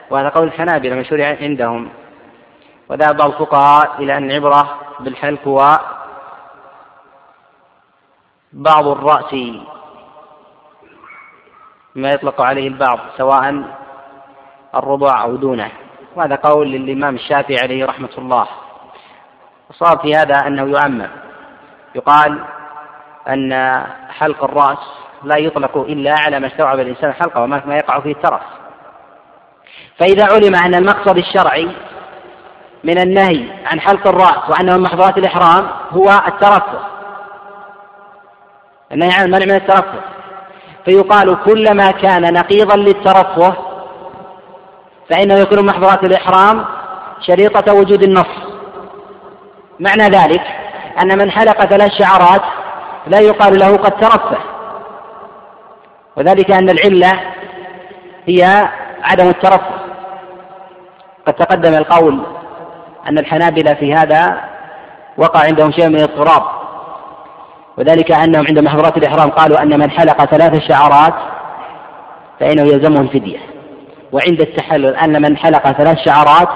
وهذا 0.10 0.30
قول 0.30 0.48
الحنابلة 0.48 0.96
مشهور 0.96 1.24
عندهم. 1.24 1.90
وذهب 2.90 3.18
بعض 3.18 3.32
الفقهاء 3.32 3.92
إلى 4.00 4.18
أن 4.18 4.32
العبرة 4.32 4.80
بالحلق 5.00 5.48
هو 5.48 5.80
بعض 8.54 8.88
الرأس 8.88 9.34
ما 11.96 12.10
يطلق 12.12 12.42
عليه 12.42 12.68
البعض 12.68 13.00
سواء 13.18 13.64
الربع 14.76 15.24
أو 15.24 15.36
دونه. 15.36 15.72
وهذا 16.16 16.36
قول 16.36 16.68
للإمام 16.68 17.16
الشافعي 17.16 17.58
عليه 17.64 17.86
رحمة 17.86 18.10
الله. 18.18 18.48
الصواب 19.70 20.00
في 20.00 20.16
هذا 20.16 20.48
أنه 20.48 20.80
يعمم 20.80 21.08
يقال 21.96 22.44
أن 23.28 23.84
حلق 24.10 24.44
الرأس 24.44 24.78
لا 25.24 25.38
يطلق 25.38 25.78
إلا 25.78 26.16
على 26.20 26.40
ما 26.40 26.48
استوعب 26.48 26.80
الإنسان 26.80 27.14
حلقه 27.14 27.42
وما 27.42 27.62
ما 27.66 27.76
يقع 27.76 28.00
فيه 28.00 28.12
الترف. 28.12 28.42
فإذا 30.00 30.26
علم 30.34 30.56
أن 30.56 30.76
المقصد 30.76 31.18
الشرعي 31.18 31.72
من 32.84 33.02
النهي 33.02 33.66
عن 33.66 33.80
حلق 33.80 34.08
الرأس 34.08 34.50
وأنه 34.50 34.78
من 34.78 34.84
محظورات 34.84 35.18
الإحرام 35.18 35.68
هو 35.90 36.10
الترفه. 36.28 36.97
النهي 38.92 39.12
عن 39.12 39.26
المنع 39.26 39.46
من 39.46 39.56
الترفه. 39.56 40.00
فيقال 40.86 41.44
كلما 41.44 41.92
كان 41.92 42.34
نقيضا 42.34 42.76
للترفه 42.76 43.54
فإنه 45.10 45.34
يكون 45.34 45.66
محظورات 45.66 46.04
الإحرام 46.04 46.66
شريطة 47.22 47.74
وجود 47.74 48.04
النص. 48.04 48.48
معنى 49.80 50.04
ذلك 50.04 50.42
أن 51.02 51.18
من 51.18 51.32
حلق 51.32 51.66
ثلاث 51.66 51.92
شعرات 51.92 52.42
لا 53.08 53.20
يقال 53.20 53.60
له 53.60 53.78
قد 53.78 54.00
ترفه. 54.00 54.38
وذلك 56.16 56.52
أن 56.52 56.70
العلة 56.70 57.12
هي 58.26 58.70
عدم 59.04 59.28
الترفه. 59.28 59.78
قد 61.28 61.34
تقدم 61.34 61.74
القول 61.74 62.24
أن 63.10 63.18
الحنابلة 63.18 63.74
في 63.74 63.94
هذا 63.94 64.42
وقع 65.18 65.40
عندهم 65.40 65.72
شيء 65.72 65.90
من 65.90 65.96
الاضطراب 65.96 66.57
وذلك 67.78 68.12
أنهم 68.12 68.46
عند 68.48 68.60
محظورات 68.60 68.98
الإحرام 68.98 69.30
قالوا 69.30 69.62
أن 69.62 69.80
من 69.80 69.92
حلق 69.92 70.26
ثلاث 70.26 70.60
شعرات 70.70 71.14
فإنه 72.40 72.64
يلزمه 72.64 73.02
الفدية. 73.02 73.40
وعند 74.12 74.42
التحلل 74.42 74.96
أن 74.96 75.22
من 75.22 75.38
حلق 75.38 75.72
ثلاث 75.72 75.98
شعرات 76.06 76.50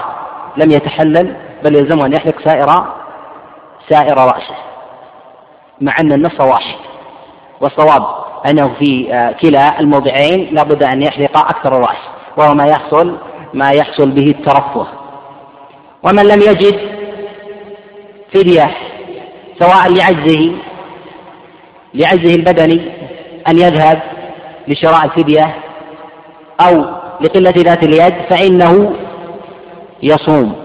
لم 0.56 0.70
يتحلل 0.70 1.36
بل 1.64 1.76
يلزمه 1.76 2.06
أن 2.06 2.12
يحلق 2.12 2.48
سائر 2.48 2.66
سائر 3.88 4.18
رأسه 4.18 4.56
مع 5.80 5.94
أن 6.00 6.12
النص 6.12 6.40
واحد. 6.40 6.78
والصواب 7.60 8.02
أنه 8.50 8.74
في 8.78 9.14
آه، 9.14 9.32
كلا 9.32 9.80
الموضعين 9.80 10.54
لابد 10.54 10.82
أن 10.82 11.02
يحلق 11.02 11.38
أكثر 11.38 11.76
الرأس 11.76 12.02
وهو 12.36 12.54
ما 12.54 12.64
يحصل 12.66 13.16
ما 13.54 13.70
يحصل 13.70 14.10
به 14.10 14.30
الترفه. 14.30 14.86
ومن 16.02 16.22
لم 16.22 16.40
يجد 16.40 16.80
فدية 18.34 18.74
سواء 19.58 19.92
لعجزه 19.92 20.52
لعجزه 21.94 22.34
البدني 22.34 22.80
أن 23.48 23.58
يذهب 23.58 24.02
لشراء 24.68 25.04
الفدية 25.04 25.54
أو 26.60 26.84
لقلة 27.20 27.54
ذات 27.56 27.82
اليد 27.84 28.14
فإنه 28.30 28.96
يصوم 30.02 30.56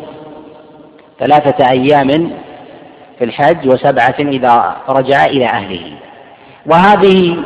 ثلاثة 1.19 1.71
أيام 1.71 2.31
في 3.19 3.23
الحج 3.23 3.67
وسبعة 3.67 4.15
إذا 4.19 4.75
رجع 4.89 5.25
إلى 5.25 5.45
أهله. 5.45 5.97
وهذه 6.65 7.43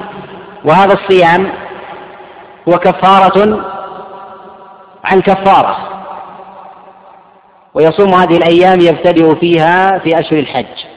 وهذا 0.65 0.93
الصيام 0.93 1.51
هو 2.69 2.77
كفارة 2.77 3.65
عن 5.03 5.21
كفارة. 5.21 5.77
ويصوم 7.73 8.13
هذه 8.13 8.37
الأيام 8.37 8.79
يبتدئ 8.79 9.35
فيها 9.35 9.99
في 9.99 10.19
أشهر 10.19 10.39
الحج. 10.39 10.90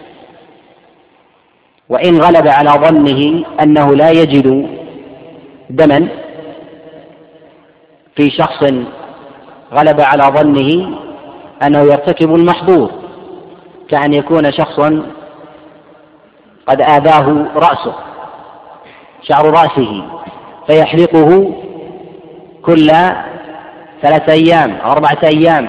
وإن 1.89 2.21
غلب 2.21 2.49
على 2.49 2.71
ظنه 2.71 3.45
أنه 3.63 3.97
لا 3.97 4.11
يجد 4.11 4.69
دما 5.71 6.09
في 8.17 8.31
شخص 8.31 8.63
غلب 9.73 10.01
على 10.01 10.23
ظنه 10.23 10.99
أنه 11.63 11.79
يرتكب 11.79 12.35
المحظور 12.35 12.91
كأن 13.89 14.13
يكون 14.13 14.53
شخص 14.53 14.81
قد 16.67 16.81
آذاه 16.81 17.47
رأسه 17.57 17.95
شعر 19.23 19.51
رأسه 19.51 20.05
فيحلقه 20.67 21.55
كل 22.63 22.87
ثلاثة 24.03 24.33
أيام 24.33 24.77
أو 24.77 24.93
أربعة 24.93 25.19
أيام. 25.25 25.69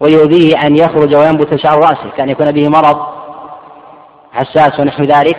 ويؤذيه 0.00 0.66
أن 0.66 0.76
يخرج 0.76 1.14
وينبت 1.14 1.56
شعر 1.56 1.78
رأسه 1.78 2.10
كأن 2.16 2.28
يكون 2.28 2.52
به 2.52 2.68
مرض. 2.68 3.17
حساس 4.38 4.80
ونحو 4.80 5.02
ذلك 5.02 5.38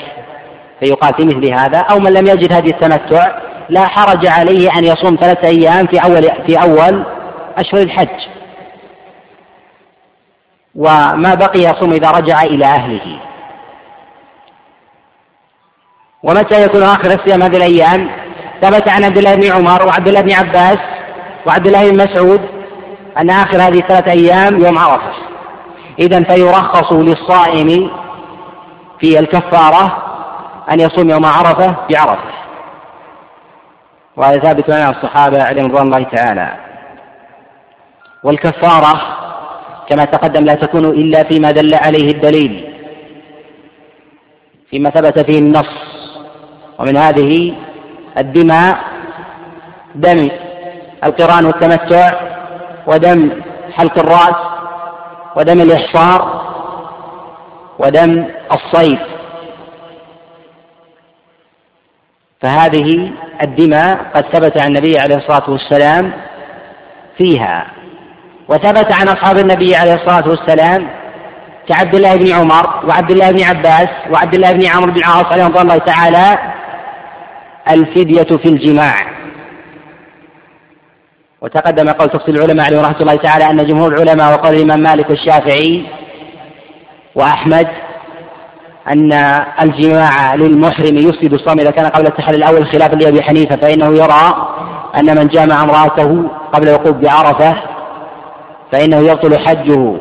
فيقال 0.80 1.14
في 1.14 1.26
مثل 1.26 1.54
هذا 1.54 1.80
أو 1.80 2.00
من 2.00 2.14
لم 2.14 2.28
يجد 2.28 2.54
هذه 2.54 2.70
التمتع 2.70 3.40
لا 3.70 3.88
حرج 3.88 4.28
عليه 4.28 4.70
أن 4.78 4.84
يصوم 4.84 5.18
ثلاثة 5.22 5.48
أيام 5.48 5.88
في 5.88 5.98
أول 5.98 6.24
في 6.48 6.56
أول 6.64 7.06
أشهر 7.58 7.82
الحج. 7.82 8.28
وما 10.76 11.36
بقي 11.36 11.60
يصوم 11.60 11.92
إذا 11.92 12.12
رجع 12.12 12.42
إلى 12.42 12.66
أهله. 12.66 13.20
ومتى 16.24 16.64
يكون 16.64 16.84
آخر 16.84 17.12
الصيام 17.14 17.44
هذه 17.44 17.58
الأيام؟ 17.58 18.10
ثبت 18.62 18.90
عن 18.90 19.04
عبد 19.04 19.18
الله 19.18 19.36
بن 19.36 19.52
عمر 19.52 19.88
وعبد 19.88 20.08
الله 20.08 20.22
بن 20.22 20.32
عباس 20.32 20.78
وعبد 21.46 21.68
الله 21.68 21.92
بن 21.92 21.98
مسعود 21.98 22.42
أن 23.18 23.30
آخر 23.30 23.58
هذه 23.58 23.80
الثلاثة 23.80 24.12
أيام 24.12 24.60
يوم 24.60 24.78
عرفة. 24.78 25.14
إذا 26.00 26.24
فيرخص 26.24 26.94
للصائم 26.94 27.92
في 29.00 29.20
الكفارة 29.20 30.04
أن 30.72 30.80
يصوم 30.80 31.10
يوم 31.10 31.26
عرفة 31.26 31.76
بعرفة. 31.92 32.30
وهذا 34.18 34.40
ثابت 34.40 34.70
عن 34.70 34.90
الصحابة 34.90 35.44
عليهم 35.44 35.66
رضوان 35.66 35.86
الله 35.86 36.04
تعالى. 36.04 36.58
والكفارة 38.24 39.02
كما 39.90 40.06
تقدم 40.06 40.46
لا 40.46 40.54
تكون 40.54 40.86
إلا 40.86 41.24
فيما 41.24 41.52
دل 41.52 41.76
عليه 41.76 42.12
الدليل 42.12 42.74
فيما 44.70 44.90
ثبت 44.90 45.20
فيه 45.20 45.40
النص. 45.40 45.90
ومن 46.80 46.98
هذه 46.98 47.56
الدماء 48.18 48.80
دم 49.96 50.30
القرآن 51.04 51.46
والتمتع 51.46 52.12
ودم 52.88 53.30
حلق 53.74 54.00
الرأس 54.00 54.36
ودم 55.36 55.62
الإحصار 55.62 56.49
ودم 57.80 58.26
الصيد. 58.52 59.00
فهذه 62.42 63.12
الدماء 63.42 63.98
قد 64.16 64.26
ثبت 64.34 64.62
عن 64.62 64.68
النبي 64.68 65.00
عليه 65.00 65.16
الصلاة 65.16 65.50
والسلام 65.50 66.14
فيها. 67.18 67.68
وثبت 68.48 68.94
عن 68.94 69.08
أصحاب 69.08 69.38
النبي 69.38 69.76
عليه 69.76 69.94
الصلاة 69.94 70.30
والسلام 70.30 70.90
كعبد 71.68 71.96
الله 71.96 72.16
بن 72.16 72.32
عمر 72.32 72.86
وعبد 72.88 73.12
الله 73.12 73.32
بن 73.32 73.44
عباس 73.44 73.90
وعبد 74.12 74.36
الله 74.36 74.52
بن 74.52 74.68
عمرو 74.68 74.92
بن 74.92 74.98
العاص 74.98 75.26
عليهم 75.26 75.58
الله 75.58 75.78
تعالى 75.78 76.38
الفدية 77.72 78.38
في 78.38 78.46
الجماع. 78.46 78.96
وتقدم 81.42 81.90
قول 81.90 82.10
تفصيل 82.10 82.36
العلماء 82.36 82.66
عليهم 82.66 82.82
رحمة 82.82 83.02
الله 83.02 83.16
تعالى 83.16 83.46
أن 83.46 83.66
جمهور 83.68 83.94
العلماء 83.94 84.34
وقول 84.34 84.56
الإمام 84.56 84.80
مالك 84.80 85.10
والشافعي 85.10 85.86
وأحمد 87.16 87.68
أن 88.88 89.14
الجماع 89.62 90.36
للمحرم 90.36 90.98
يفسد 90.98 91.34
الصوم 91.34 91.60
إذا 91.60 91.72
كان 91.72 91.86
قبل 91.86 92.08
التحلل 92.08 92.36
الأول 92.36 92.68
خلافا 92.68 92.96
لأبي 92.96 93.22
حنيفة 93.22 93.56
فإنه 93.56 93.98
يرى 93.98 94.48
أن 95.00 95.18
من 95.18 95.28
جامع 95.28 95.64
امرأته 95.64 96.24
قبل 96.54 96.68
الوقوف 96.68 96.92
بعرفة 96.92 97.56
فإنه 98.72 98.98
يبطل 98.98 99.40
حجه 99.40 99.96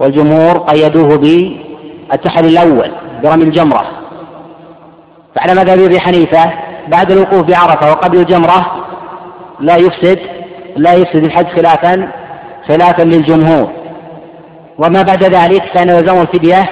والجمهور 0.00 0.58
قيدوه 0.58 1.16
بالتحلل 1.16 2.46
الأول 2.46 2.90
برمي 3.22 3.44
الجمرة. 3.44 3.86
فعلى 5.36 5.54
مذهب 5.54 5.78
أبي 5.78 6.00
حنيفة 6.00 6.52
بعد 6.88 7.12
الوقوف 7.12 7.42
بعرفة 7.42 7.90
وقبل 7.90 8.18
الجمرة 8.18 8.86
لا 9.60 9.76
يفسد 9.76 10.18
لا 10.76 10.94
يفسد 10.94 11.24
الحج 11.24 11.46
خلافا 11.46 12.12
خلافا 12.68 13.02
للجمهور. 13.02 13.81
وما 14.78 15.02
بعد 15.02 15.24
ذلك 15.24 15.62
فإنه 15.74 15.92
يلزم 15.92 16.20
الفدية 16.20 16.68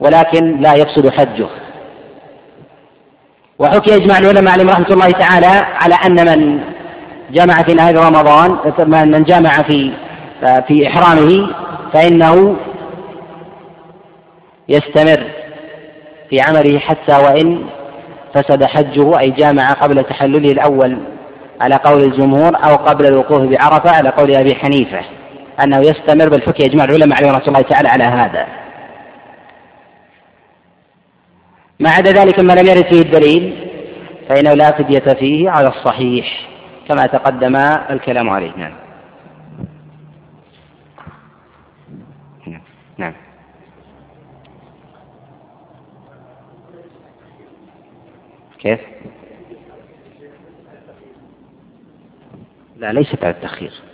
ولكن 0.00 0.60
لا 0.60 0.74
يفسد 0.74 1.10
حجه. 1.10 1.48
وحكي 3.58 3.96
إجماع 3.96 4.18
العلماء 4.18 4.52
عليهم 4.52 4.68
رحمة 4.68 4.86
الله 4.90 5.10
تعالى 5.10 5.66
على 5.82 5.94
أن 6.06 6.26
من 6.26 6.60
جمع 7.30 7.62
في 7.62 7.74
نهاية 7.74 8.08
رمضان 8.08 8.58
من 9.08 9.24
جامع 9.24 9.50
في 9.50 9.92
في 10.68 10.88
إحرامه 10.88 11.54
فإنه 11.92 12.56
يستمر 14.68 15.30
في 16.30 16.40
عمله 16.40 16.78
حتى 16.78 17.16
وإن 17.16 17.66
فسد 18.34 18.64
حجه 18.64 19.18
أي 19.18 19.30
جامع 19.30 19.72
قبل 19.72 20.04
تحلله 20.04 20.52
الأول 20.52 20.98
على 21.60 21.74
قول 21.74 22.02
الجمهور 22.02 22.56
أو 22.64 22.74
قبل 22.74 23.06
الوقوف 23.06 23.40
بعرفة 23.40 23.90
على 23.90 24.08
قول 24.08 24.36
أبي 24.36 24.54
حنيفة. 24.54 25.00
أنه 25.64 25.78
يستمر 25.78 26.28
بالحكي 26.28 26.66
إجماع 26.66 26.84
العلماء 26.84 27.18
عليه 27.18 27.30
رحمة 27.30 27.48
الله 27.48 27.60
تعالى 27.60 27.88
على 27.88 28.04
هذا. 28.04 28.46
ما 31.80 31.90
عدا 31.90 32.12
ذلك 32.12 32.40
ما 32.40 32.52
لم 32.52 32.66
يرد 32.66 32.84
فيه 32.84 33.02
الدليل 33.02 33.68
فإنه 34.28 34.54
لا 34.54 34.70
فدية 34.70 35.14
فيه 35.14 35.50
على 35.50 35.68
الصحيح 35.68 36.48
كما 36.88 37.06
تقدم 37.06 37.56
الكلام 37.90 38.30
عليه. 38.30 38.52
نعم. 38.56 38.72
نعم. 42.98 43.14
كيف؟ 48.58 48.80
لا 52.76 52.92
ليست 52.92 53.24
على 53.24 53.34
التخيير 53.34 53.89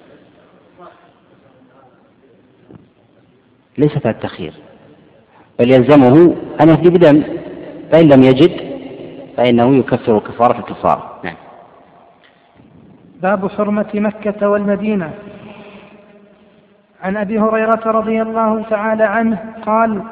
ليست 3.78 4.06
على 4.06 4.14
التخيير. 4.14 4.52
بل 5.58 5.70
يلزمه 5.70 6.36
أن 6.60 6.68
يهدي 6.68 6.90
بدم 6.90 7.22
فإن 7.92 8.08
لم 8.08 8.22
يجد 8.22 8.60
فإنه 9.36 9.76
يكفر 9.76 10.18
كفارة 10.18 10.58
الكفارة. 10.58 11.20
نعم. 11.24 11.34
باب 13.22 13.50
حرمة 13.50 13.90
مكة 13.94 14.48
والمدينة. 14.48 15.10
عن 17.02 17.16
أبي 17.16 17.38
هريرة 17.38 17.82
رضي 17.86 18.22
الله 18.22 18.62
تعالى 18.62 19.04
عنه 19.04 19.38
قال 19.66 20.02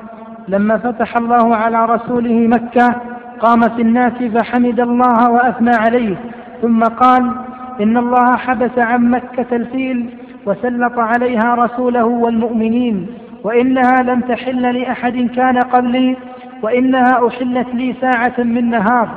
لما 0.48 0.78
فتح 0.78 1.16
الله 1.16 1.56
على 1.56 1.84
رسوله 1.84 2.32
مكة 2.32 3.00
قام 3.40 3.60
في 3.60 3.82
الناس 3.82 4.12
فحمد 4.12 4.80
الله 4.80 5.30
وأثنى 5.30 5.74
عليه. 5.74 6.16
ثم 6.62 6.82
قال 6.82 7.32
إن 7.80 7.96
الله 7.96 8.36
حبس 8.36 8.78
عن 8.78 9.10
مكة 9.10 9.56
الفيل 9.56 10.18
وسلط 10.46 10.98
عليها 10.98 11.54
رسوله 11.54 12.04
والمؤمنين. 12.04 13.23
وإنها 13.44 14.02
لم 14.02 14.20
تحل 14.20 14.80
لأحد 14.80 15.30
كان 15.36 15.58
قبلي 15.58 16.16
وإنها 16.62 17.28
أحلت 17.28 17.66
لي 17.74 17.94
ساعة 18.00 18.34
من 18.38 18.70
نهار 18.70 19.08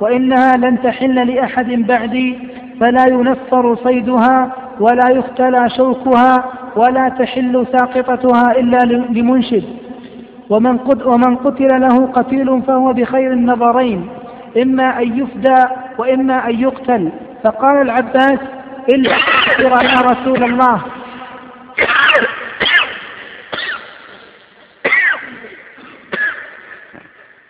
وإنها 0.00 0.56
لن 0.56 0.82
تحل 0.82 1.34
لأحد 1.34 1.66
بعدي 1.66 2.38
فلا 2.80 3.06
ينفر 3.08 3.76
صيدها 3.84 4.52
ولا 4.80 5.10
يختلى 5.10 5.70
شوكها 5.76 6.44
ولا 6.76 7.08
تحل 7.08 7.66
ساقطتها 7.72 8.58
إلا 8.58 8.78
لمنشد. 9.10 9.64
ومن, 10.50 10.78
ومن 11.04 11.36
قتل 11.36 11.80
له 11.80 12.06
قتيل 12.06 12.62
فهو 12.62 12.92
بخير 12.92 13.32
النظرين 13.32 14.08
إما 14.62 14.98
أن 15.02 15.18
يفدى 15.18 15.64
وإما 15.98 16.48
أن 16.48 16.60
يقتل. 16.60 17.10
فقال 17.44 17.76
العباس 17.76 18.38
إلا 18.94 19.16
يا 19.60 20.00
رسول 20.00 20.44
الله. 20.44 20.80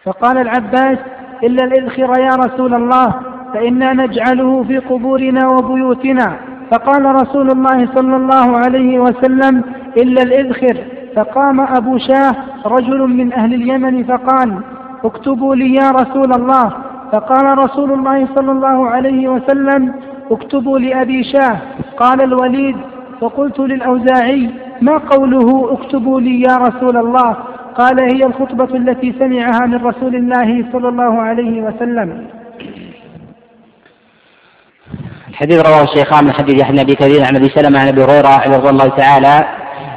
فقال 0.05 0.39
العباس 0.39 0.99
إلا 1.43 1.65
الإذخر 1.65 2.21
يا 2.21 2.35
رسول 2.45 2.75
الله 2.75 3.15
فإنا 3.55 3.93
نجعله 3.93 4.63
في 4.63 4.79
قبورنا 4.79 5.41
وبيوتنا. 5.47 6.37
فقال 6.73 7.05
رسول 7.05 7.51
الله 7.51 7.89
صلى 7.95 8.17
الله 8.17 8.57
عليه 8.57 8.99
وسلم 8.99 9.65
إلا 9.97 10.23
الإذخر. 10.23 10.77
فقام 11.17 11.61
أبو 11.61 11.99
شاه 11.99 12.33
رجل 12.67 12.99
من 12.99 13.33
أهل 13.33 13.55
اليمن 13.55 14.05
فقال 14.05 14.59
اكتبوا 15.05 15.55
لي 15.55 15.75
يا 15.75 15.91
رسول 15.91 16.33
الله. 16.39 16.73
فقال 17.13 17.59
رسول 17.59 17.93
الله 17.93 18.29
صلى 18.35 18.53
الله 18.53 18.89
عليه 18.89 19.29
وسلم 19.29 19.95
اكتبوا 20.31 20.79
لأبي 20.79 21.25
شاه. 21.25 21.59
قال 21.97 22.23
الوليد 22.23 22.77
فقلت 23.21 23.61
للأوزاعي 23.61 24.51
ما 24.81 24.99
قوله 24.99 25.73
اكتبوا 25.73 26.21
لي 26.21 26.41
يا 26.41 26.57
رسول 26.57 26.97
الله؟ 26.97 27.37
قال 27.79 28.01
هي 28.01 28.27
الخطبة 28.27 28.77
التي 28.77 29.15
سمعها 29.19 29.67
من 29.67 29.87
رسول 29.87 30.17
الله 30.17 30.73
صلى 30.73 30.89
الله 30.89 31.23
عليه 31.23 31.63
وسلم. 31.63 32.27
الحديث 35.29 35.67
رواه 35.67 35.83
الشيخان 35.83 36.25
من 36.25 36.33
حديث 36.33 36.61
يحيى 36.61 36.85
بن 36.85 36.95
كثير 36.95 37.25
عن 37.25 37.37
أبي 37.37 37.49
سلمة 37.49 37.81
عن 37.81 37.89
أبي 37.89 38.05
هريرة 38.05 38.57
رضي 38.57 38.69
الله 38.69 38.89
تعالى 38.89 39.45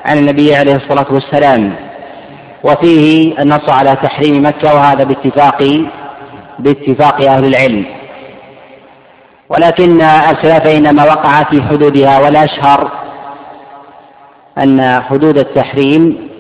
عن 0.06 0.18
النبي 0.18 0.56
عليه 0.56 0.76
الصلاة 0.76 1.14
والسلام. 1.14 1.76
وفيه 2.64 3.38
النص 3.40 3.70
على 3.70 3.96
تحريم 3.96 4.46
مكة 4.46 4.76
وهذا 4.76 5.04
باتفاق 5.04 5.64
باتفاق 6.60 7.22
أهل 7.22 7.46
العلم. 7.46 7.86
ولكن 9.50 10.02
الخلاف 10.02 10.68
انما 10.68 11.04
وقع 11.04 11.44
في 11.44 11.62
حدودها 11.62 12.20
والأشهر 12.20 12.92
أن 14.64 15.02
حدود 15.02 15.38
التحريم 15.38 16.33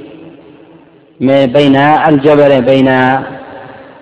بين 1.27 1.75
الجبل 2.09 2.61
بين 2.61 2.89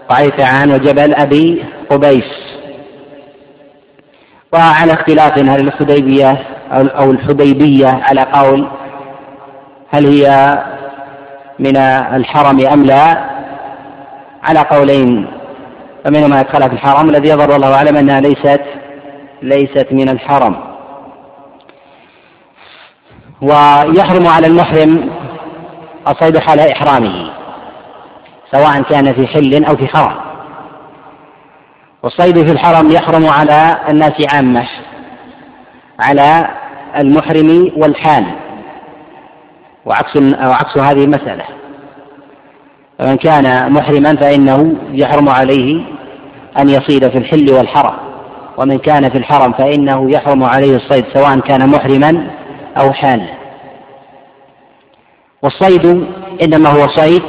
قعيثعان 0.10 0.72
وجبل 0.72 1.14
أبي 1.16 1.64
قبيس. 1.90 2.32
وعلى 4.54 4.94
اختلاف 4.94 5.38
هل 5.38 5.68
الحديبية 5.68 6.38
أو 6.72 7.12
الحديبية 7.12 7.88
على 7.88 8.22
قول 8.22 8.68
هل 9.90 10.06
هي 10.06 10.58
من 11.60 11.78
الحرم 12.16 12.68
أم 12.68 12.84
لا؟ 12.84 13.32
على 14.44 14.60
قولين. 14.60 15.28
فمنهم 16.06 16.30
ما 16.30 16.42
يدخلها 16.42 16.68
في 16.68 16.74
الحرم 16.74 17.10
الذي 17.10 17.30
يظهر 17.30 17.56
الله 17.56 17.76
أعلم 17.76 17.98
أنها 17.98 18.22
ليست 18.22 18.62
ليست 19.42 19.88
من 19.92 20.10
الحرم. 20.10 20.56
ويحرم 23.42 24.28
على 24.28 24.48
المحرم 24.48 25.10
الصيد 26.08 26.38
حال 26.38 26.60
إحرامه 26.60 27.32
سواء 28.52 28.82
كان 28.82 29.14
في 29.14 29.28
حل 29.28 29.66
أو 29.66 29.76
في 29.76 29.88
حرم 29.88 30.32
والصيد 32.04 32.48
في 32.48 32.52
الحرم 32.52 32.92
يحرم 32.92 33.26
على 33.26 33.78
الناس 33.90 34.34
عامة 34.34 34.68
على 36.00 36.48
المحرم 37.00 37.72
والحال. 37.78 38.26
وعكس 39.86 40.18
وعكس 40.18 40.78
هذه 40.78 41.04
المسألة. 41.04 41.44
فمن 43.00 43.16
كان 43.16 43.74
محرما 43.74 44.16
فإنه 44.16 44.76
يحرم 44.92 45.30
عليه 45.30 45.86
أن 46.60 46.70
يصيد 46.70 47.10
في 47.10 47.18
الحل 47.18 47.54
والحرم. 47.54 47.96
ومن 48.58 48.78
كان 48.78 49.10
في 49.10 49.18
الحرم 49.18 49.54
فإنه 49.54 50.12
يحرم 50.12 50.44
عليه 50.44 50.76
الصيد 50.76 51.06
سواء 51.14 51.40
كان 51.40 51.70
محرما 51.70 52.32
أو 52.78 52.94
حالا. 52.94 53.41
والصيد 55.44 55.86
إنما 56.44 56.70
هو 56.70 56.88
صيد 56.88 57.24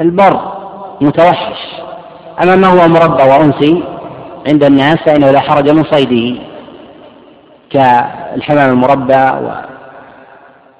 البر 0.00 0.52
متوحش. 1.00 1.76
أما 2.42 2.56
ما 2.56 2.66
هو 2.66 2.88
مربى 2.88 3.22
وأنسي 3.22 3.84
عند 4.48 4.64
الناس 4.64 4.96
فإنه 4.96 5.30
لا 5.30 5.40
حرج 5.40 5.70
من 5.70 5.84
صيده 5.84 6.42
كالحمام 7.70 8.70
المربى 8.70 9.52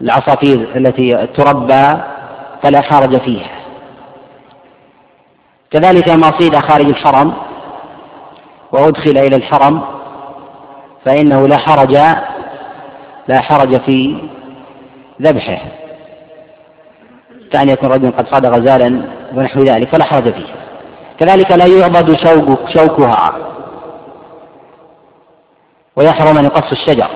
والعصافير 0.01 0.77
التي 0.77 1.27
تربى 1.27 2.03
فلا 2.63 2.81
حرج 2.83 3.21
فيها. 3.21 3.51
كذلك 5.71 6.09
ما 6.09 6.39
صيد 6.39 6.57
خارج 6.57 6.87
الحرم 6.87 7.33
وأدخل 8.73 9.19
إلى 9.19 9.37
الحرم 9.37 9.81
فإنه 11.05 11.49
لا 11.49 11.59
حرج 11.59 11.93
لا 13.29 13.41
حرج 13.41 13.81
في 13.81 14.19
ذبحه. 15.23 15.59
كأن 17.53 17.69
يكون 17.69 17.89
رجل 17.89 18.11
قد 18.11 18.27
صاد 18.27 18.47
غزالا 18.47 19.03
ونحو 19.35 19.61
ذلك 19.61 19.89
فلا 19.93 20.05
حرج 20.05 20.33
فيه. 20.33 20.47
كذلك 21.21 21.53
لا 21.53 21.67
يعبد 21.67 22.17
شوك 22.27 22.59
شوكها 22.77 23.33
ويحرم 25.97 26.39
أن 26.39 26.45
يقص 26.45 26.73
الشجر. 26.73 27.09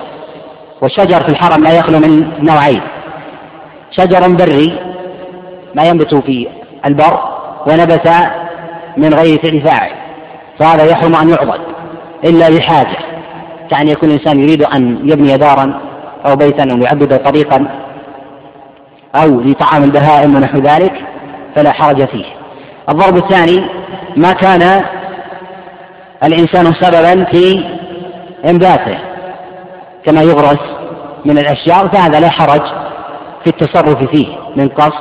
والشجر 0.81 1.21
في 1.23 1.29
الحرم 1.29 1.63
لا 1.63 1.77
يخلو 1.77 1.99
من 1.99 2.43
نوعين. 2.45 2.81
شجر 3.91 4.35
بري 4.35 4.79
ما 5.75 5.83
ينبت 5.83 6.15
في 6.15 6.47
البر 6.85 7.19
ونبت 7.67 8.09
من 8.97 9.13
غير 9.13 9.39
فعل 9.39 9.61
فاعل 9.61 9.91
فهذا 10.59 10.83
يحرم 10.85 11.15
أن 11.15 11.29
يعبد 11.29 11.61
إلا 12.23 12.49
لحاجة 12.49 12.97
كأن 13.69 13.87
يكون 13.87 14.09
الإنسان 14.09 14.39
يريد 14.39 14.63
أن 14.63 15.09
يبني 15.09 15.37
دارا 15.37 15.81
أو 16.25 16.35
بيتا 16.35 16.71
أو 16.71 16.77
يعبد 16.77 17.23
طريقا 17.23 17.67
أو 19.15 19.41
لطعام 19.41 19.83
البهائم 19.83 20.35
ونحو 20.35 20.57
ذلك 20.57 20.93
فلا 21.55 21.71
حرج 21.71 22.05
فيه. 22.05 22.25
الضرب 22.89 23.17
الثاني 23.17 23.65
ما 24.17 24.33
كان 24.33 24.83
الإنسان 26.23 26.73
سببا 26.73 27.23
في 27.23 27.63
إنباته 28.45 28.97
كما 30.05 30.21
يغرس 30.21 30.59
من 31.25 31.37
الأشجار 31.37 31.89
فهذا 31.89 32.19
لا 32.19 32.29
حرج 32.29 32.61
في 33.43 33.47
التصرف 33.47 34.03
فيه 34.03 34.27
من 34.55 34.67
قص 34.69 34.97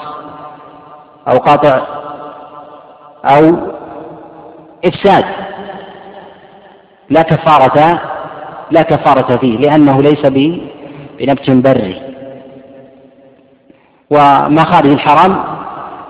أو 1.28 1.38
قطع 1.38 1.80
أو 3.24 3.56
إفساد. 4.84 5.24
لا 7.10 7.22
كفارة 7.22 8.00
لا 8.70 8.82
كفارة 8.82 9.36
فيه 9.36 9.58
لأنه 9.58 10.02
ليس 10.02 10.26
بنبت 10.26 11.50
بري. 11.50 12.09
وما 14.10 14.64
خارج 14.64 14.90
الحرام 14.90 15.44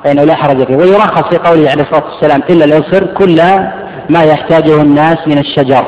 فإنه 0.05 0.25
لا 0.25 0.35
حرج 0.35 0.67
فيه. 0.67 0.77
ويرخص 0.77 1.23
في 1.23 1.39
قوله 1.39 1.71
عليه 1.71 1.83
الصلاة 1.83 2.05
والسلام 2.05 2.43
إلا 2.51 2.65
العسر 2.65 3.07
كل 3.15 3.43
ما 4.11 4.23
يحتاجه 4.23 4.83
الناس 4.83 5.19
من 5.27 5.39
الشجر 5.39 5.85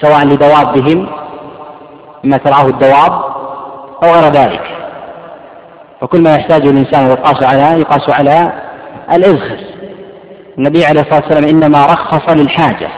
سواء 0.00 0.26
لدوابهم 0.26 1.08
مما 2.24 2.36
ترعاه 2.36 2.66
الدواب 2.66 3.12
أو 4.02 4.12
غير 4.12 4.32
ذلك. 4.32 4.62
وكل 6.02 6.22
ما 6.22 6.34
يحتاجه 6.34 6.70
الإنسان 6.70 7.06
يقاس 7.06 7.42
على 7.42 7.80
يقاس 7.80 8.10
على 8.10 8.52
الإذخر 9.12 9.58
النبي 10.58 10.86
عليه 10.86 11.00
الصلاة 11.00 11.22
والسلام 11.26 11.44
إنما 11.44 11.86
رخص 11.86 12.30
للحاجة. 12.30 12.88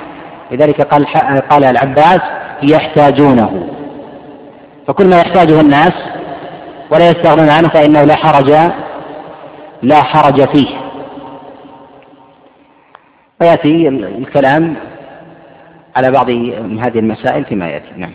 لذلك 0.50 0.81
قال 0.83 1.07
قال 1.50 1.64
العباس 1.64 2.20
يحتاجونه. 2.62 3.68
فكل 4.88 5.07
ما 5.11 5.16
يحتاجه 5.16 5.61
الناس 5.61 5.92
ولا 6.90 7.11
يستغنون 7.11 7.51
عنه 7.51 7.68
فإنه 7.68 8.03
لا 8.03 8.16
حرج 8.16 8.51
لا 9.83 10.03
حرج 10.03 10.49
فيه. 10.49 10.68
ويأتي 13.40 13.88
الكلام 13.88 14.77
على 15.96 16.11
بعض 16.11 16.31
هذه 16.81 16.99
المسائل 16.99 17.44
فيما 17.44 17.68
يأتي. 17.68 17.90
نعم. 17.96 18.12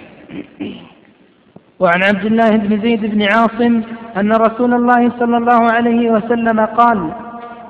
وعن 1.79 2.03
عبد 2.03 2.25
الله 2.25 2.49
بن 2.49 2.81
زيد 2.81 3.05
بن 3.05 3.21
عاصم 3.21 3.81
أن 4.17 4.33
رسول 4.33 4.73
الله 4.73 5.11
صلى 5.19 5.37
الله 5.37 5.71
عليه 5.71 6.11
وسلم 6.11 6.59
قال 6.59 7.11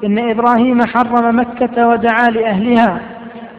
إن 0.04 0.30
إبراهيم 0.30 0.86
حرم 0.86 1.40
مكة 1.40 1.88
ودعا 1.88 2.30
لأهلها 2.30 3.02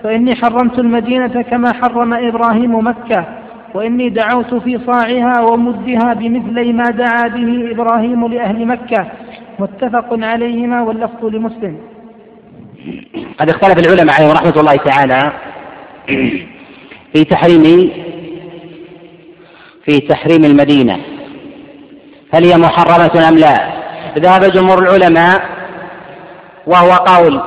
فإني 0.03 0.35
حرمت 0.35 0.79
المدينة 0.79 1.43
كما 1.43 1.73
حرم 1.73 2.15
إبراهيم 2.15 2.87
مكة. 2.89 3.42
وإني 3.75 4.09
دعوت 4.09 4.55
في 4.55 4.79
صاعها 4.87 5.41
ومدها 5.41 6.15
بمثلي 6.15 6.73
ما 6.73 6.85
دعا 6.91 7.29
به 7.29 7.71
إبراهيم 7.71 8.27
لأهل 8.29 8.67
مكة 8.67 9.07
متفق 9.59 10.07
عليهما 10.13 10.83
واللفظ 10.83 11.25
لمسلم 11.25 11.79
قد 13.39 13.51
اختلف 13.51 13.79
العلماء 13.79 14.17
عليهم 14.17 14.33
رحمة 14.33 14.55
الله 14.57 14.77
تعالى 14.77 15.33
في 17.15 17.25
تحريم 17.25 17.91
في 19.85 20.01
تحريم 20.01 20.45
المدينة 20.45 20.99
هل 22.35 22.45
هي 22.45 22.59
محرمة 22.59 23.29
أم 23.29 23.39
لا؟ 23.39 23.73
ذهب 24.19 24.45
جمهور 24.45 24.79
العلماء 24.79 25.43
وهو 26.67 26.93
قول 26.93 27.41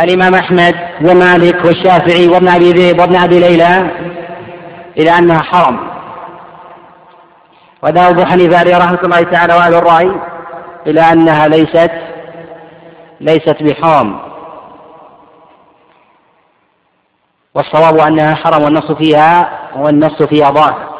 الإمام 0.00 0.34
أحمد 0.34 0.74
ومالك 1.02 1.64
والشافعي 1.64 2.28
وابن 2.28 2.48
أبي 2.48 2.72
ذئب 2.72 2.98
وابن 2.98 3.16
أبي 3.16 3.40
ليلى 3.40 3.90
إلى 4.98 5.18
أنها 5.18 5.42
حرم 5.42 5.90
وذهب 7.82 8.18
أبو 8.18 8.24
حنيفة 8.24 8.58
عليه 8.58 8.78
رحمة 8.78 9.00
الله 9.04 9.22
تعالى 9.22 9.54
وأهل 9.54 9.74
الرأي 9.74 10.12
إلى 10.86 11.00
أنها 11.00 11.48
ليست 11.48 11.90
ليست 13.20 13.62
بحرم 13.62 14.20
والصواب 17.54 17.98
أنها 17.98 18.34
حرم 18.34 18.62
والنص 18.62 18.92
فيها 18.92 19.60
والنص 19.76 20.22
فيها 20.22 20.50
ظاهر 20.50 20.90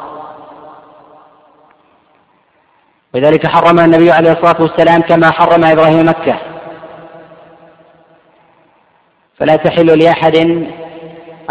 ولذلك 3.15 3.47
حرمها 3.47 3.85
النبي 3.85 4.13
عليه 4.13 4.33
الصلاة 4.33 4.63
والسلام 4.63 5.01
كما 5.01 5.31
حرم 5.31 5.65
إبراهيم 5.65 6.09
مكة. 6.09 6.39
فلا 9.39 9.57
تحل 9.57 9.99
لأحد 9.99 10.37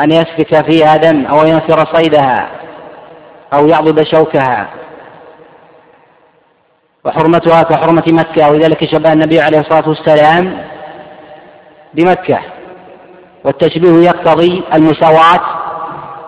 أن 0.04 0.12
يسفك 0.12 0.72
فيها 0.72 0.98
دم 0.98 1.26
أو 1.26 1.46
ينفر 1.48 1.96
صيدها 1.96 2.50
أو 3.54 3.68
يعضد 3.68 4.04
شوكها. 4.04 4.70
وحرمتها 7.06 7.64
كحرمة 7.64 8.04
مكة. 8.08 8.52
ولذلك 8.52 8.86
شبه 8.92 9.14
النبي 9.14 9.40
عليه 9.40 9.60
الصلاة 9.60 9.90
والسلام 9.90 10.66
بمكة. 11.94 12.40
والتشبيه 13.44 14.08
يقتضي 14.10 14.64
المساواة 14.74 15.42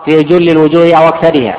في 0.06 0.22
جل 0.22 0.50
الوجوه 0.50 0.96
أو 0.98 1.08
أكثرها. 1.08 1.58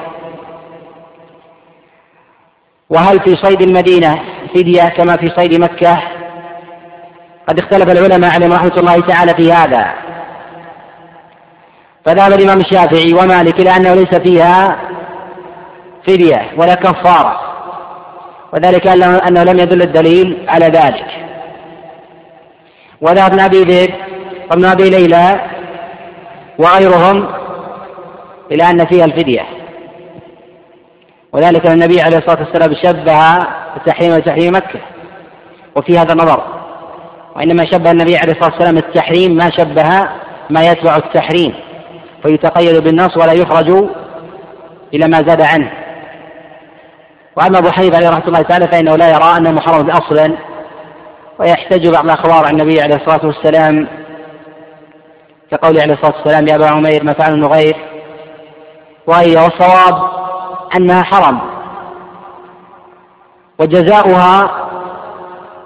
وهل 2.90 3.20
في 3.20 3.36
صيد 3.36 3.62
المدينة 3.62 4.20
فدية 4.56 4.90
كما 4.90 5.18
في 5.18 5.30
صيد 5.38 5.60
مكة؟ 5.62 6.02
قد 7.48 7.60
اختلف 7.60 7.92
العلماء 7.92 8.34
عليهم 8.34 8.54
رحمة 8.54 8.78
الله 8.78 9.02
تعالى 9.02 9.34
في 9.34 9.54
هذا. 9.54 10.03
فذهب 12.06 12.34
الإمام 12.34 12.60
الشافعي 12.60 13.14
ومالك 13.14 13.60
إلى 13.60 13.70
أنه 13.70 13.94
ليس 13.94 14.16
فيها 14.16 14.78
فدية 16.08 16.52
ولا 16.58 16.76
كفارة. 16.76 17.40
وذلك 18.54 18.88
أنه 18.88 19.44
لم 19.44 19.60
يدل 19.60 19.82
الدليل 19.82 20.46
على 20.50 20.66
ذلك. 20.66 21.06
وذهب 23.02 23.32
ابن 23.32 23.40
أبي 23.40 23.64
ذئب 23.64 23.94
وابن 24.52 24.66
أبي 24.66 24.90
ليلى 24.90 25.42
وغيرهم 26.58 27.28
إلى 28.52 28.70
أن 28.70 28.86
فيها 28.86 29.06
الفدية. 29.06 29.46
وذلك 31.34 31.66
أن 31.66 31.72
النبي 31.72 32.02
عليه 32.02 32.18
الصلاة 32.18 32.40
والسلام 32.40 32.76
شبه 32.84 33.38
التحريم 33.78 34.14
وتحريم 34.14 34.56
مكة. 34.56 34.80
وفي 35.76 36.00
هذا 36.00 36.14
النظر. 36.14 36.44
وإنما 37.36 37.66
شبه 37.66 37.92
النبي 37.92 38.18
عليه 38.18 38.32
الصلاة 38.32 38.52
والسلام 38.52 38.78
التحريم 38.78 39.36
ما 39.36 39.50
شبه 39.50 40.10
ما 40.50 40.64
يتبع 40.72 40.96
التحريم. 40.96 41.54
فيتقيد 42.24 42.84
بالنص 42.84 43.18
ولا 43.18 43.34
يخرج 43.34 43.90
إلى 44.94 45.08
ما 45.08 45.18
زاد 45.18 45.42
عنه. 45.42 45.72
وأما 47.38 47.58
أبو 47.58 47.72
حنيفة 47.72 47.98
عليه 47.98 48.10
رحمة 48.10 48.28
الله 48.28 48.42
تعالى 48.42 48.68
فإنه 48.68 48.96
لا 48.96 49.10
يرى 49.10 49.38
أنه 49.38 49.52
محرم 49.52 49.90
أصلا 49.90 50.38
ويحتج 51.40 51.90
بعض 51.90 52.04
الأخبار 52.04 52.46
عن 52.46 52.54
النبي 52.54 52.82
عليه 52.82 52.96
الصلاة 52.96 53.26
والسلام 53.26 53.88
كقوله 55.52 55.82
عليه 55.82 55.94
الصلاة 55.94 56.16
والسلام 56.18 56.48
يا 56.48 56.56
أبا 56.56 56.68
عمير 56.68 57.04
ما 57.04 57.14
فعل 57.14 57.34
النغير. 57.34 57.76
وهي 59.08 59.36
والصواب 59.36 60.10
أنها 60.78 61.04
حرم. 61.04 61.40
وجزاؤها 63.60 64.52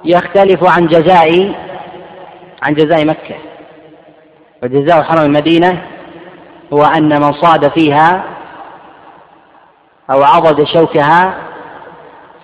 يختلف 0.06 0.78
عن 0.78 0.88
جزاء 0.88 1.56
عن 2.64 2.74
جزاء 2.74 3.06
مكة. 3.06 3.36
وجزاء 4.64 5.04
حرم 5.04 5.26
المدينة 5.26 5.97
هو 6.74 6.82
أن 6.82 7.10
من 7.10 7.34
صاد 7.34 7.80
فيها 7.80 8.24
أو 10.12 10.24
عضد 10.24 10.64
شوكها 10.64 11.34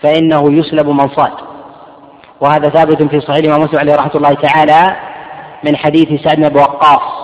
فإنه 0.04 0.54
يسلب 0.54 0.88
من 0.88 1.08
صاد. 1.08 1.34
وهذا 2.42 2.70
ثابت 2.70 3.04
في 3.04 3.22
صحيح 3.22 3.38
الإمام 3.38 3.62
مسلم 3.62 3.80
عليه 3.80 3.96
رحمة 3.96 4.16
الله 4.16 4.34
تعالى 4.34 4.96
من 5.64 5.76
حديث 5.76 6.22
سعد 6.22 6.38
بن 6.38 6.60
وقاص 6.60 7.24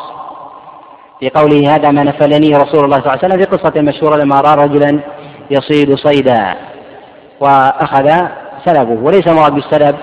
في 1.19 1.29
قوله 1.29 1.75
هذا 1.75 1.91
ما 1.91 2.03
نفلني 2.03 2.49
رسول 2.49 2.85
الله 2.85 2.97
صلى 2.97 3.05
الله 3.05 3.19
عليه 3.23 3.25
وسلم 3.25 3.39
في 3.39 3.45
قصة 3.45 3.81
مشهورة 3.81 4.15
لما 4.15 4.41
رأى 4.41 4.65
رجلا 4.65 4.99
يصيد 5.51 5.95
صيدا 5.95 6.55
وأخذ 7.39 8.09
سلبه 8.65 9.03
وليس 9.03 9.27
المراد 9.27 9.53
بالسلب 9.53 9.95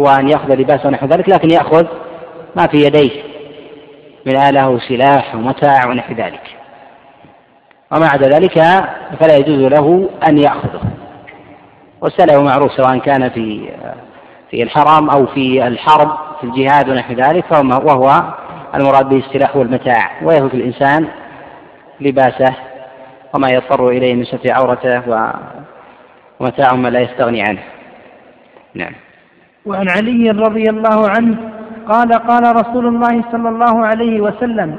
هو 0.00 0.06
أن 0.06 0.28
يأخذ 0.28 0.54
لباسه 0.54 0.86
ونحو 0.88 1.06
ذلك 1.06 1.28
لكن 1.28 1.50
يأخذ 1.50 1.86
ما 2.56 2.66
في 2.66 2.76
يديه. 2.76 3.31
من 4.26 4.36
آلة 4.36 4.68
وسلاح 4.68 5.34
ومتاع 5.34 5.86
ونحو 5.88 6.14
ذلك. 6.14 6.56
وما 7.92 8.06
عدا 8.06 8.28
ذلك 8.28 8.54
فلا 9.20 9.36
يجوز 9.36 9.72
له 9.72 10.10
أن 10.28 10.38
يأخذه. 10.38 10.80
والسلب 12.00 12.44
معروف 12.44 12.72
سواء 12.72 12.98
كان 12.98 13.30
في 13.30 13.70
في 14.50 14.62
الحرم 14.62 15.10
أو 15.10 15.26
في 15.26 15.66
الحرب 15.66 16.16
في 16.40 16.44
الجهاد 16.46 16.88
ونحو 16.88 17.12
ذلك 17.12 17.52
وهو 17.52 18.34
المراد 18.74 19.08
به 19.08 19.16
السلاح 19.16 19.56
والمتاع 19.56 20.10
ويهلك 20.22 20.54
الإنسان 20.54 21.08
لباسه 22.00 22.54
وما 23.34 23.48
يضطر 23.52 23.88
إليه 23.88 24.14
من 24.14 24.24
ستر 24.24 24.52
عورته 24.52 25.02
ومتاع 26.40 26.74
ما 26.74 26.88
لا 26.88 27.00
يستغني 27.00 27.42
عنه. 27.42 27.62
نعم. 28.74 28.92
وعن 29.66 29.90
علي 29.90 30.30
رضي 30.30 30.70
الله 30.70 31.08
عنه 31.08 31.51
قال 31.88 32.12
قال 32.12 32.56
رسول 32.56 32.86
الله 32.86 33.24
صلى 33.32 33.48
الله 33.48 33.86
عليه 33.86 34.20
وسلم 34.20 34.76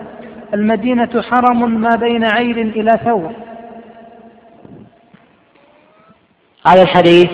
المدينة 0.54 1.22
حرم 1.22 1.82
ما 1.82 1.96
بين 1.96 2.24
عير 2.24 2.58
إلى 2.58 2.92
ثور. 3.06 3.32
هذا 6.68 6.82
الحديث 6.82 7.30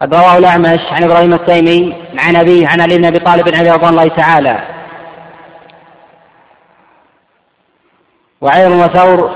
قد 0.00 0.14
رواه 0.14 0.38
الأعمش 0.38 0.80
عن 0.90 1.04
إبراهيم 1.04 1.32
التيمي 1.32 1.96
عن 2.18 2.36
أبيه 2.36 2.68
عن 2.68 2.80
علي 2.80 2.96
بن 2.96 3.04
أبي 3.04 3.18
طالب 3.18 3.54
عن 3.54 3.66
رضوان 3.66 3.90
الله 3.90 4.08
تعالى. 4.08 4.58
وعير 8.40 8.70
وثور 8.70 9.30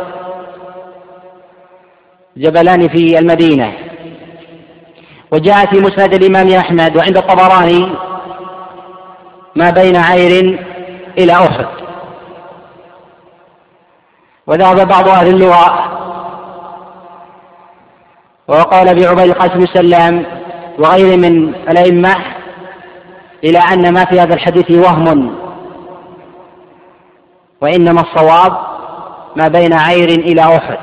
جبلان 2.36 2.88
في 2.88 3.18
المدينة. 3.18 3.91
وجاء 5.32 5.66
في 5.66 5.80
مسند 5.80 6.14
الإمام 6.14 6.48
أحمد 6.48 6.96
وعند 6.96 7.16
الطبراني 7.16 7.92
ما 9.56 9.70
بين 9.70 9.96
عير 9.96 10.60
إلى 11.18 11.32
أحد. 11.32 11.66
وذهب 14.46 14.88
بعض 14.88 15.08
أهل 15.08 15.28
اللغة 15.28 15.92
وقال 18.48 18.88
أبي 18.88 19.06
عبيد 19.06 19.30
القاسم 19.30 19.58
بن 19.58 19.66
سلام 19.66 20.26
وغيره 20.78 21.16
من 21.16 21.54
الأئمة 21.54 22.16
إلى 23.44 23.58
أن 23.58 23.94
ما 23.94 24.04
في 24.04 24.20
هذا 24.20 24.34
الحديث 24.34 24.70
وهم 24.70 25.36
وإنما 27.60 28.00
الصواب 28.00 28.58
ما 29.36 29.48
بين 29.48 29.72
عير 29.72 30.08
إلى 30.08 30.42
أحد. 30.42 30.78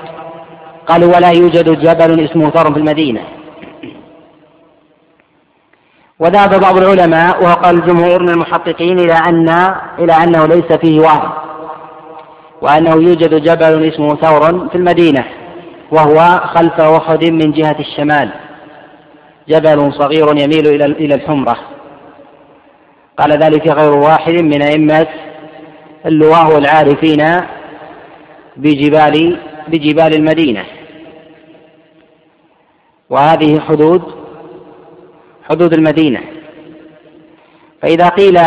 قالوا 0.88 1.16
ولا 1.16 1.32
يوجد 1.32 1.80
جبل 1.80 2.26
اسمه 2.26 2.50
ثور 2.50 2.74
في 2.74 2.80
المدينة. 2.80 3.39
وذهب 6.20 6.60
بعض 6.62 6.78
العلماء 6.78 7.44
وقال 7.44 7.76
الجمهور 7.76 8.22
من 8.22 8.30
المحققين 8.30 9.00
إلى 9.00 9.14
أن 9.14 9.50
إلى 10.00 10.14
أنه 10.14 10.46
ليس 10.46 10.74
فيه 10.74 11.00
وهم 11.00 11.32
وأنه 12.62 12.94
يوجد 12.94 13.44
جبل 13.44 13.88
اسمه 13.94 14.16
ثور 14.16 14.70
في 14.70 14.76
المدينة 14.76 15.26
وهو 15.92 16.42
خلف 16.56 16.82
أحد 16.82 17.26
من 17.26 17.52
جهة 17.52 17.76
الشمال. 17.80 18.30
جبل 19.48 19.94
صغير 19.94 20.28
يميل 20.28 20.68
إلى 20.68 20.86
إلى 20.86 21.16
الحمرة. 21.16 21.58
قال 23.18 23.32
ذلك 23.32 23.68
غير 23.68 23.94
واحد 23.94 24.34
من 24.34 24.62
أئمة 24.62 25.08
اللواة 26.06 26.50
والعارفين 26.50 27.42
بجبال 28.58 29.40
بجبال 29.68 30.14
المدينة. 30.14 30.64
وهذه 33.10 33.60
حدود 33.60 34.19
حدود 35.50 35.74
المدينة. 35.74 36.22
فإذا 37.82 38.10
قيل 38.10 38.40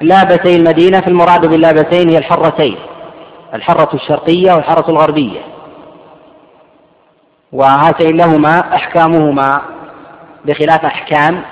لابتي 0.00 0.56
المدينة 0.56 1.00
فالمراد 1.00 1.46
باللابتين 1.46 2.08
هي 2.08 2.18
الحرتين 2.18 2.76
الحرة 3.54 3.94
الشرقية 3.94 4.52
والحرة 4.52 4.90
الغربية. 4.90 5.40
وهاتين 7.52 8.16
لهما 8.16 8.74
أحكامهما 8.74 9.62
بخلاف 10.44 10.84
أحكام 10.84 11.42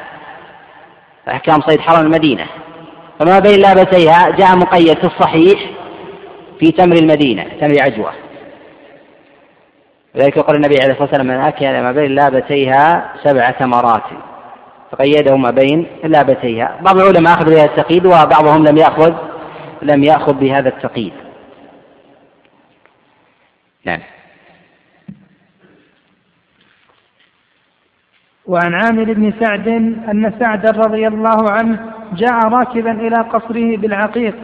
أحكام 1.28 1.60
صيد 1.60 1.80
حرم 1.80 2.06
المدينة. 2.06 2.46
فما 3.18 3.38
بين 3.38 3.60
لابتيها 3.60 4.30
جاء 4.30 4.56
مقيد 4.56 4.98
في 4.98 5.04
الصحيح 5.04 5.70
في 6.60 6.72
تمر 6.72 6.96
المدينة 6.96 7.44
تمر 7.60 7.82
عجوة. 7.82 8.12
لذلك 10.14 10.36
يقول 10.36 10.56
النبي 10.56 10.74
عليه 10.74 10.92
الصلاة 10.92 11.02
والسلام 11.02 11.26
من 11.26 11.44
أكل 11.44 11.82
ما 11.82 11.92
بين 11.92 12.14
لابتيها 12.14 13.12
سبع 13.24 13.50
تمرات 13.50 14.02
فقيده 14.92 15.36
ما 15.36 15.50
بين 15.50 15.86
لابتيها. 16.04 16.78
بعض 16.80 16.96
العلماء 16.96 17.34
أخذ 17.34 17.44
بهذا 17.44 17.64
التقييد 17.64 18.06
وبعضهم 18.06 18.64
لم 18.64 18.76
يأخذ 18.76 19.14
لم 19.82 20.04
يأخذ 20.04 20.32
بهذا 20.32 20.68
التقييد. 20.68 21.12
نعم. 23.84 24.00
وعن 28.46 28.74
عامر 28.74 29.12
بن 29.12 29.32
سعد 29.40 29.68
أن 29.68 30.32
سعدا 30.40 30.70
رضي 30.70 31.06
الله 31.08 31.50
عنه 31.50 31.92
جاء 32.12 32.48
راكبا 32.48 32.92
إلى 32.92 33.16
قصره 33.16 33.76
بالعقيق 33.76 34.34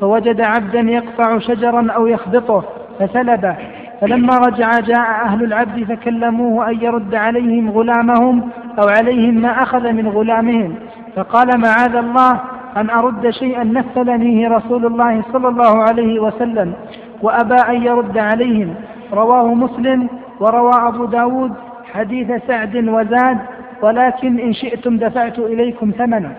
فوجد 0.00 0.40
عبدا 0.40 0.80
يقطع 0.80 1.38
شجرا 1.38 1.92
أو 1.92 2.06
يخبطه 2.06 2.64
فسلبه. 2.98 3.56
فلما 4.00 4.38
رجع 4.38 4.70
جاء 4.78 5.24
أهل 5.24 5.44
العبد 5.44 5.84
فكلموه 5.84 6.70
أن 6.70 6.80
يرد 6.82 7.14
عليهم 7.14 7.70
غلامهم 7.70 8.50
أو 8.78 8.88
عليهم 8.88 9.34
ما 9.34 9.62
أخذ 9.62 9.92
من 9.92 10.08
غلامهم. 10.08 10.74
فقال 11.16 11.60
معاذ 11.60 11.94
الله 11.94 12.40
أن 12.76 12.90
أرد 12.90 13.30
شيئا 13.30 13.64
نفلنيه 13.64 14.48
رسول 14.48 14.86
الله 14.86 15.22
صلى 15.32 15.48
الله 15.48 15.82
عليه 15.82 16.20
وسلم 16.20 16.74
وأبى 17.22 17.54
أن 17.54 17.82
يرد 17.82 18.18
عليهم. 18.18 18.74
رواه 19.12 19.54
مسلم 19.54 20.08
وروى 20.40 20.72
أبو 20.74 21.04
داود 21.04 21.52
حديث 21.92 22.42
سعد 22.46 22.76
وزاد 22.76 23.38
ولكن 23.82 24.38
إن 24.38 24.52
شئتم 24.52 24.96
دفعت 24.96 25.38
إليكم 25.38 25.90
ثمنه. 25.98 26.36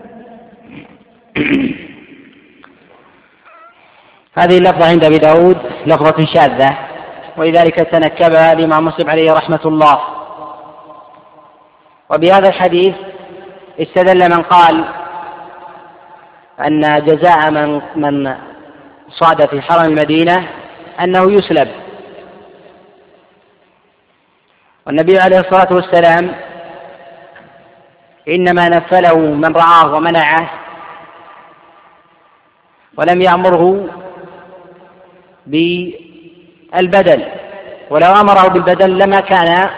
هذه 4.37 4.57
اللفظة 4.57 4.89
عند 4.89 5.03
أبي 5.03 5.17
داود 5.17 5.57
لفظة 5.87 6.25
شاذة. 6.25 6.88
ولذلك 7.39 7.75
تنكبها 7.75 8.53
الإمام 8.53 8.85
مسلم 8.85 9.09
عليه 9.09 9.31
رحمة 9.31 9.59
الله. 9.65 9.99
وبهذا 12.09 12.47
الحديث 12.47 12.95
استدل 13.79 14.29
من 14.29 14.41
قال 14.43 14.85
أن 16.59 17.05
جزاء 17.05 17.51
من 17.51 17.81
من 17.95 18.35
صاد 19.09 19.45
في 19.49 19.61
حرم 19.61 19.85
المدينة 19.85 20.47
أنه 20.99 21.31
يسلب. 21.31 21.69
والنبي 24.87 25.19
عليه 25.19 25.39
الصلاة 25.39 25.73
والسلام 25.73 26.35
إنما 28.27 28.69
نفله 28.69 29.17
من 29.17 29.55
رعاه 29.55 29.93
ومنعه 29.93 30.49
ولم 32.97 33.21
يأمره 33.21 33.89
بالبدل 36.73 37.25
ولو 37.89 38.07
أمره 38.07 38.47
بالبدل 38.47 38.97
لما 38.97 39.19
كان 39.19 39.69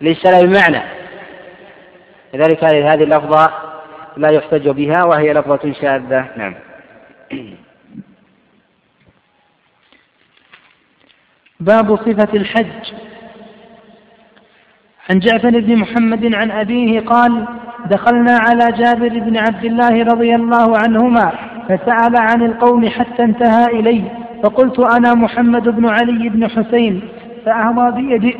للسلام 0.00 0.52
معنى 0.52 0.82
لذلك 2.34 2.64
هذه 2.64 3.02
اللفظة 3.02 3.52
لا 4.16 4.30
يحتج 4.30 4.68
بها 4.68 5.04
وهي 5.04 5.32
لفظة 5.32 5.72
شاذة. 5.72 6.28
نعم. 6.36 6.54
باب 11.60 11.96
صفة 11.96 12.28
الحج. 12.34 12.92
عن 15.10 15.18
جعفر 15.18 15.50
بن 15.50 15.76
محمد 15.76 16.34
عن 16.34 16.50
أبيه 16.50 17.00
قال 17.00 17.46
دخلنا 17.86 18.38
على 18.38 18.72
جابر 18.72 19.08
بن 19.08 19.36
عبد 19.36 19.64
الله 19.64 20.02
رضي 20.02 20.34
الله 20.34 20.78
عنهما 20.78 21.32
فسأل 21.68 22.16
عن 22.16 22.42
القوم 22.42 22.88
حتى 22.88 23.22
انتهى 23.22 23.64
إلي 23.66 24.19
فقلت 24.42 24.78
أنا 24.78 25.14
محمد 25.14 25.68
بن 25.68 25.86
علي 25.86 26.28
بن 26.28 26.48
حسين 26.48 27.00
فأهوى 27.46 27.92
بيدي 27.92 28.36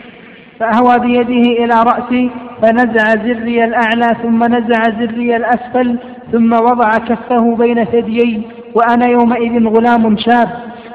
فأهوى 0.60 0.98
بيده 0.98 1.64
إلى 1.64 1.74
رأسي 1.82 2.30
فنزع 2.62 3.04
زري 3.24 3.64
الأعلى 3.64 4.16
ثم 4.22 4.44
نزع 4.44 4.82
زري 5.00 5.36
الأسفل 5.36 5.98
ثم 6.32 6.52
وضع 6.52 6.88
كفه 6.88 7.56
بين 7.56 7.84
ثديي 7.84 8.42
وأنا 8.74 9.06
يومئذ 9.06 9.66
غلام 9.68 10.16
شاب. 10.18 10.48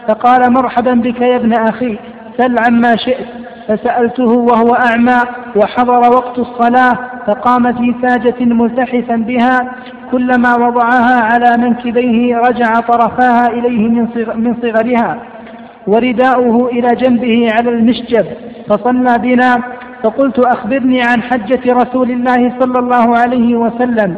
فقال 0.08 0.54
مرحبا 0.54 0.94
بك 0.94 1.22
يا 1.22 1.36
ابن 1.36 1.54
أخي 1.54 1.98
سل 2.38 2.56
عما 2.68 2.96
شئت. 2.96 3.47
فسألته 3.68 4.24
وهو 4.30 4.76
أعمى 4.76 5.20
وحضر 5.56 6.00
وقت 6.16 6.40
الصلاة 6.40 6.98
فقام 7.28 7.74
في 7.74 7.96
ساجة 8.08 8.36
ملتحفا 8.46 9.16
بها 9.16 9.72
كلما 10.12 10.56
وضعها 10.56 11.22
على 11.24 11.58
منكبيه 11.58 12.38
رجع 12.38 12.80
طرفاها 12.80 13.48
إليه 13.48 13.88
من 14.36 14.56
صغرها 14.62 15.18
ورداؤه 15.88 16.68
إلى 16.68 16.88
جنبه 16.96 17.48
على 17.52 17.70
المشجب 17.70 18.26
فصلى 18.70 19.18
بنا 19.18 19.58
فقلت 20.04 20.40
أخبرني 20.40 21.02
عن 21.02 21.22
حجة 21.22 21.74
رسول 21.74 22.12
الله 22.12 22.54
صلى 22.60 22.80
الله 22.80 23.18
عليه 23.18 23.56
وسلم 23.56 24.16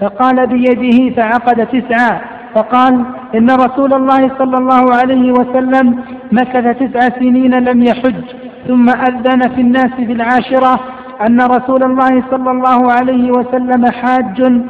فقال 0.00 0.46
بيده 0.46 1.14
فعقد 1.16 1.66
تسعة 1.66 2.20
فقال 2.54 3.04
إن 3.34 3.50
رسول 3.50 3.94
الله 3.94 4.30
صلى 4.38 4.56
الله 4.58 4.94
عليه 4.94 5.32
وسلم 5.32 6.00
مكث 6.32 6.78
تسع 6.78 7.18
سنين 7.18 7.54
لم 7.58 7.82
يحج 7.82 8.24
ثم 8.68 8.88
أذن 8.88 9.40
في 9.54 9.60
الناس 9.60 9.94
في 9.96 10.12
العاشرة 10.12 10.80
أن 11.26 11.40
رسول 11.40 11.82
الله 11.82 12.22
صلى 12.30 12.50
الله 12.50 12.92
عليه 12.92 13.30
وسلم 13.30 13.86
حاج 13.86 14.62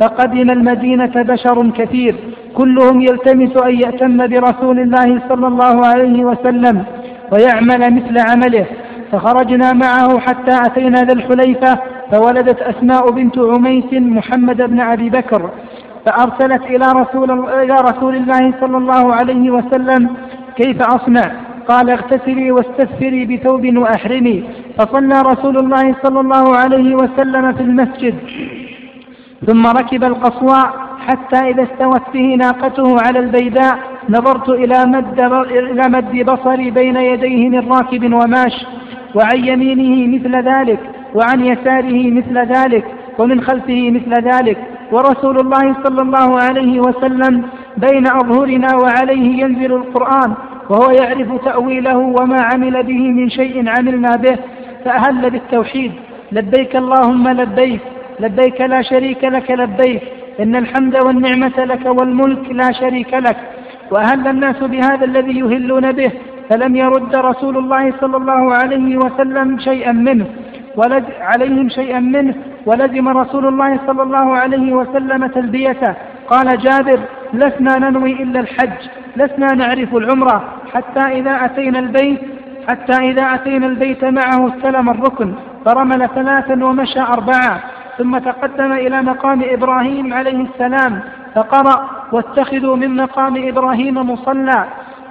فقدم 0.00 0.50
المدينة 0.50 1.12
بشر 1.16 1.70
كثير. 1.70 2.14
كلهم 2.54 3.00
يلتمس 3.00 3.62
أن 3.62 3.74
يأتم 3.74 4.26
برسول 4.26 4.78
الله 4.80 5.20
صلى 5.28 5.46
الله 5.46 5.86
عليه 5.86 6.24
وسلم 6.24 6.84
ويعمل 7.32 7.94
مثل 7.94 8.16
عمله. 8.30 8.66
فخرجنا 9.12 9.72
معه 9.72 10.18
حتى 10.18 10.54
أتينا 10.66 11.00
ذا 11.02 11.12
الحليفة 11.12 11.78
فولدت 12.12 12.62
أسماء 12.62 13.10
بنت 13.10 13.38
عميس 13.38 13.92
محمد 13.92 14.56
بن 14.56 14.80
أبي 14.80 15.10
بكر. 15.10 15.50
فأرسلت 16.06 16.62
إلى 16.62 16.86
رسول, 16.96 17.48
إلى 17.48 17.74
رسول 17.74 18.16
الله 18.16 18.54
صلى 18.60 18.76
الله 18.76 19.14
عليه 19.14 19.50
وسلم 19.50 20.10
كيف 20.56 20.82
أصنع؟ 20.82 21.30
قال 21.68 21.90
اغتسلي 21.90 22.52
واستثفري 22.52 23.24
بثوب 23.24 23.76
وأحرمي. 23.76 24.44
فصلى 24.78 25.22
رسول 25.22 25.56
الله 25.58 25.94
صلى 26.02 26.20
الله 26.20 26.56
عليه 26.56 26.94
وسلم 26.94 27.52
في 27.52 27.60
المسجد. 27.60 28.14
ثم 29.46 29.66
ركب 29.66 30.04
القصواء 30.04 30.82
حتى 31.06 31.50
إذا 31.50 31.62
استوت 31.62 32.02
به 32.14 32.34
ناقته 32.34 32.96
على 33.00 33.18
البيداء 33.18 33.78
نظرت 34.08 34.48
إلى 34.48 34.84
مد, 34.86 35.20
إلى 35.50 35.82
مد 35.88 36.30
بصري 36.30 36.70
بين 36.70 36.96
يديه 36.96 37.48
من 37.48 37.72
راكب 37.72 38.04
وماش 38.04 38.66
وعن 39.14 39.44
يمينه 39.44 40.16
مثل 40.16 40.36
ذلك 40.36 40.80
وعن 41.14 41.40
يساره 41.40 42.10
مثل 42.10 42.38
ذلك 42.38 42.84
ومن 43.18 43.40
خلفه 43.40 43.90
مثل 43.90 44.12
ذلك. 44.32 44.58
ورسول 44.92 45.36
الله 45.40 45.74
صلى 45.84 46.02
الله 46.02 46.40
عليه 46.40 46.80
وسلم 46.80 47.42
بين 47.76 48.06
أظهرنا 48.06 48.76
وعليه 48.76 49.42
ينزل 49.42 49.72
القرآن. 49.72 50.34
وهو 50.70 50.90
يعرف 50.90 51.44
تأويله 51.44 51.98
وما 51.98 52.40
عمل 52.52 52.82
به 52.82 53.02
من 53.18 53.28
شيء 53.30 53.68
عملنا 53.68 54.16
به 54.16 54.36
فأهل 54.84 55.30
بالتوحيد. 55.30 55.92
لبيك 56.32 56.76
اللهم 56.76 57.28
لبيك 57.28 57.80
لبيك 58.20 58.60
لا 58.60 58.82
شريك 58.82 59.24
لك 59.24 59.50
لبيك 59.50 60.02
إن 60.40 60.56
الحمد 60.56 60.96
والنعمة 61.04 61.64
لك 61.64 61.86
والملك 61.86 62.50
لا 62.50 62.72
شريك 62.72 63.14
لك. 63.14 63.36
وأهل 63.90 64.28
الناس 64.28 64.64
بهذا 64.64 65.04
الذي 65.04 65.38
يهلون 65.38 65.92
به 65.92 66.10
فلم 66.50 66.76
يرد 66.76 67.16
رسول 67.16 67.56
الله 67.58 67.92
صلى 68.00 68.16
الله 68.16 68.54
عليه 68.54 68.96
وسلم 68.96 69.58
شيئا 69.58 69.92
منه 69.92 70.26
ولد 70.76 71.04
عليهم 71.20 71.68
شيئا 71.68 72.00
منه 72.00 72.34
ولزم 72.66 73.08
رسول 73.08 73.46
الله 73.46 73.80
صلى 73.86 74.02
الله 74.02 74.36
عليه 74.36 74.72
وسلم 74.72 75.26
تلبيته. 75.26 75.94
قال 76.28 76.58
جابر 76.58 77.00
لسنا 77.34 77.78
ننوي 77.78 78.12
إلا 78.12 78.40
الحج. 78.40 79.01
لسنا 79.16 79.54
نعرف 79.54 79.96
العمرة 79.96 80.44
حتى 80.74 81.00
إذا 81.00 81.44
أتينا 81.44 81.78
البيت 81.78 82.20
حتى 82.68 82.92
إذا 82.92 83.22
أتينا 83.22 83.66
البيت 83.66 84.04
معه 84.04 84.48
استلم 84.48 84.90
الركن 84.90 85.34
فرمل 85.64 86.08
ثلاثا 86.14 86.64
ومشى 86.64 87.00
أربعة 87.00 87.60
ثم 87.98 88.18
تقدم 88.18 88.72
إلى 88.72 89.02
مقام 89.02 89.42
إبراهيم 89.44 90.14
عليه 90.14 90.46
السلام 90.46 91.00
فقرأ 91.34 91.90
واتخذوا 92.12 92.76
من 92.76 92.96
مقام 92.96 93.48
إبراهيم 93.48 94.10
مصلى. 94.10 94.64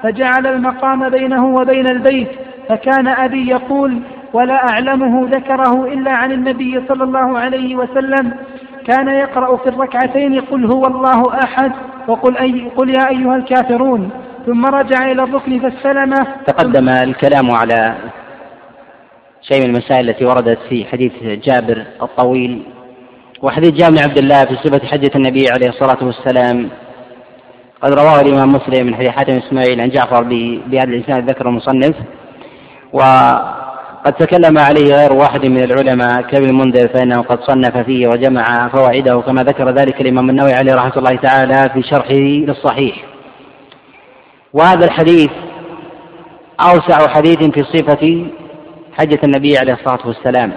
فجعل 0.04 0.48
المقام 0.48 1.10
بينه 1.10 1.46
وبين 1.46 1.88
البيت 1.88 2.28
فكان 2.70 3.08
أبي 3.08 3.50
يقول 3.50 4.00
ولا 4.34 4.70
أعلمه 4.70 5.28
ذكره 5.32 5.86
إلا 5.86 6.12
عن 6.12 6.32
النبي 6.32 6.82
صلى 6.88 7.04
الله 7.04 7.40
عليه 7.40 7.76
وسلم. 7.76 8.34
كان 8.88 9.08
يقرأ 9.08 9.58
في 9.58 9.70
الركعتين 9.70 10.42
قل 10.42 10.66
هو 10.66 10.86
الله 10.86 11.24
أحد 11.44 11.72
وقل 12.08 12.38
أي 12.38 12.72
قل 12.78 12.90
يا 12.90 13.10
أيها 13.10 13.36
الكافرون 13.36 14.10
ثم 14.46 14.66
رجع 14.66 15.12
إلى 15.12 15.24
الركن 15.24 15.60
فاستلم 15.60 16.14
تقدم 16.48 16.90
الكلام 16.90 17.52
على 17.52 17.96
شيء 19.42 19.60
من 19.62 19.76
المسائل 19.76 20.10
التي 20.10 20.26
وردت 20.26 20.60
في 20.70 20.86
حديث 20.86 21.12
جابر 21.24 21.86
الطويل. 22.02 22.64
وحديث 23.42 23.72
جابر 23.72 23.96
بن 23.96 24.00
عبد 24.00 24.18
الله 24.18 24.46
في 24.46 24.56
صفة 24.56 24.88
حجة 24.88 25.12
النبي 25.16 25.46
عليه 25.52 25.70
الصلاة 25.70 25.98
والسلام. 26.02 26.70
قد 27.82 27.92
رواه 27.94 28.22
الإمام 28.22 28.50
مسلم 28.50 28.88
من 28.88 28.96
حديث 28.96 29.10
حاتم 29.10 29.38
إسماعيل 29.38 29.82
عن 29.82 29.90
جعفر 29.90 30.24
بهذا 30.68 30.84
الإسناد 30.84 31.30
ذكر 31.30 31.50
المصنف. 31.50 31.96
وقد 34.02 34.14
تكلم 34.14 34.58
عليه 34.60 34.96
غير 34.96 35.14
واحد 35.14 35.46
من 35.46 35.64
العلماء 35.64 36.22
كابن 36.22 36.50
المنذر 36.50 36.88
فإنه 36.88 37.22
قد 37.22 37.40
صنف 37.44 37.78
فيه 37.78 38.08
وجمع 38.08 38.68
فوائده 38.68 39.22
كما 39.22 39.44
ذكر 39.44 39.70
ذلك 39.70 40.02
الإمام 40.02 40.30
النووي 40.30 40.54
عليه 40.54 40.74
رحمة 40.74 40.98
الله 40.98 41.16
تعالى 41.16 41.70
في 41.74 41.84
شرحه 41.84 42.14
للصحيح. 42.48 42.96
وهذا 44.54 44.86
الحديث 44.86 45.30
أوسع 46.62 47.08
حديث 47.08 47.38
في 47.38 47.64
صفة 47.64 48.26
حجة 49.00 49.20
النبي 49.24 49.58
عليه 49.58 49.74
الصلاة 49.74 50.08
والسلام 50.08 50.52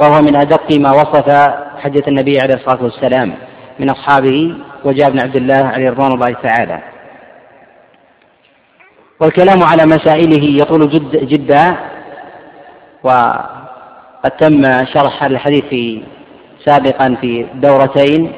وهو 0.00 0.22
من 0.22 0.36
أدق 0.36 0.78
ما 0.78 0.90
وصف 0.90 1.30
حجة 1.78 2.02
النبي 2.08 2.40
عليه 2.40 2.54
الصلاة 2.54 2.82
والسلام 2.82 3.34
من 3.78 3.90
أصحابه 3.90 4.54
وجاء 4.84 5.10
بن 5.10 5.20
عبد 5.20 5.36
الله 5.36 5.66
عليه 5.74 5.90
رضوان 5.90 6.12
الله 6.12 6.36
تعالى. 6.42 6.82
والكلام 9.20 9.62
على 9.62 9.86
مسائله 9.86 10.62
يطول 10.62 10.88
جد 10.88 11.28
جدا 11.28 11.76
وقد 13.06 14.30
تم 14.38 14.84
شرح 14.84 15.24
الحديث 15.24 16.02
سابقا 16.64 17.16
في 17.20 17.46
دورتين 17.54 18.32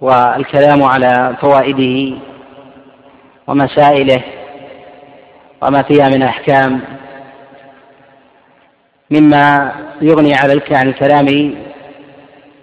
والكلام 0.00 0.82
على 0.82 1.36
فوائده 1.40 2.16
ومسائله 3.46 4.22
وما 5.62 5.82
فيها 5.82 6.08
من 6.08 6.22
أحكام 6.22 6.80
مما 9.10 9.72
يغني 10.02 10.34
على 10.34 10.60
عن 10.70 10.88
الكلام 10.88 11.26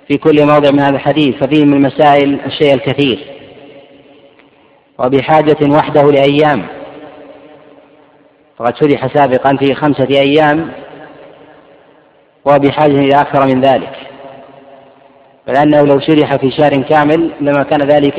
في 0.08 0.17
كل 0.17 0.45
موضع 0.45 0.71
من 0.71 0.80
هذا 0.80 0.95
الحديث 0.95 1.36
ففيه 1.36 1.65
من 1.65 1.73
المسائل 1.73 2.39
الشيء 2.45 2.73
الكثير. 2.73 3.19
وبحاجة 4.99 5.58
وحده 5.69 6.12
لأيام. 6.12 6.65
فقد 8.63 8.76
شرح 8.76 9.08
سابقا 9.08 9.56
في 9.56 9.76
خمسة 9.76 10.08
أيام 10.10 10.71
وبحاجة 12.45 12.99
إلى 12.99 13.22
أكثر 13.22 13.45
من 13.45 13.61
ذلك. 13.61 13.95
فلأنه 15.47 15.82
لو 15.82 15.99
شرح 15.99 16.36
في 16.36 16.51
شهر 16.51 16.82
كامل 16.82 17.32
لما 17.41 17.64
كان 17.64 17.82
ذلك 17.82 18.16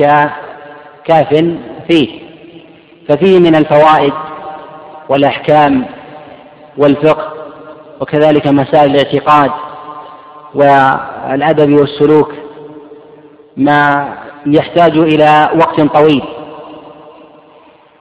كاف 1.05 1.29
فيه. 1.89 2.19
ففيه 3.09 3.39
من 3.39 3.55
الفوائد 3.55 4.13
والأحكام 5.09 5.85
والفقه 6.77 7.33
وكذلك 8.01 8.47
مسائل 8.47 8.91
الاعتقاد 8.91 9.51
والأدب 10.55 11.73
والسلوك 11.73 12.33
ما 13.57 14.13
يحتاج 14.45 14.97
إلى 14.97 15.49
وقت 15.55 15.81
طويل. 15.81 16.23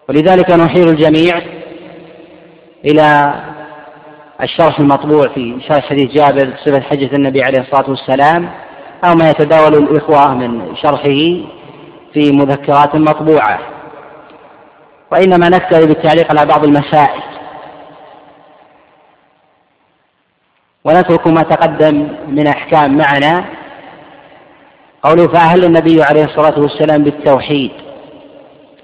ولذلك 0.08 0.50
نحيل 0.50 0.88
الجميع 0.88 1.53
إلى 2.84 3.34
الشرح 4.42 4.80
المطبوع 4.80 5.28
في 5.34 5.60
شرح 5.68 5.88
حديث 5.88 6.10
جابر 6.10 6.56
صفة 6.64 6.80
حجة 6.80 7.16
النبي 7.16 7.42
عليه 7.42 7.60
الصلاة 7.60 7.90
والسلام 7.90 8.50
أو 9.04 9.14
ما 9.14 9.30
يتداول 9.30 9.74
الإخوة 9.74 10.34
من 10.34 10.76
شرحه 10.76 11.44
في 12.12 12.32
مذكرات 12.32 12.94
مطبوعة. 12.96 13.58
وإنما 15.12 15.48
نكتفي 15.48 15.86
بالتعليق 15.86 16.30
على 16.30 16.46
بعض 16.46 16.64
المسائل. 16.64 17.22
ونترك 20.84 21.26
ما 21.26 21.42
تقدم 21.42 22.08
من 22.28 22.46
أحكام 22.46 22.98
معنا. 22.98 23.44
قوله 25.02 25.28
فأهل 25.28 25.64
النبي 25.64 26.02
عليه 26.02 26.24
الصلاة 26.24 26.60
والسلام 26.60 27.04
بالتوحيد 27.04 27.70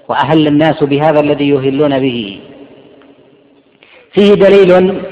وأهل 0.09 0.46
الناس 0.46 0.84
بهذا 0.84 1.20
الذي 1.20 1.48
يهلون 1.48 1.98
به. 1.98 2.49
فيه 4.14 4.34
دليل 4.34 5.02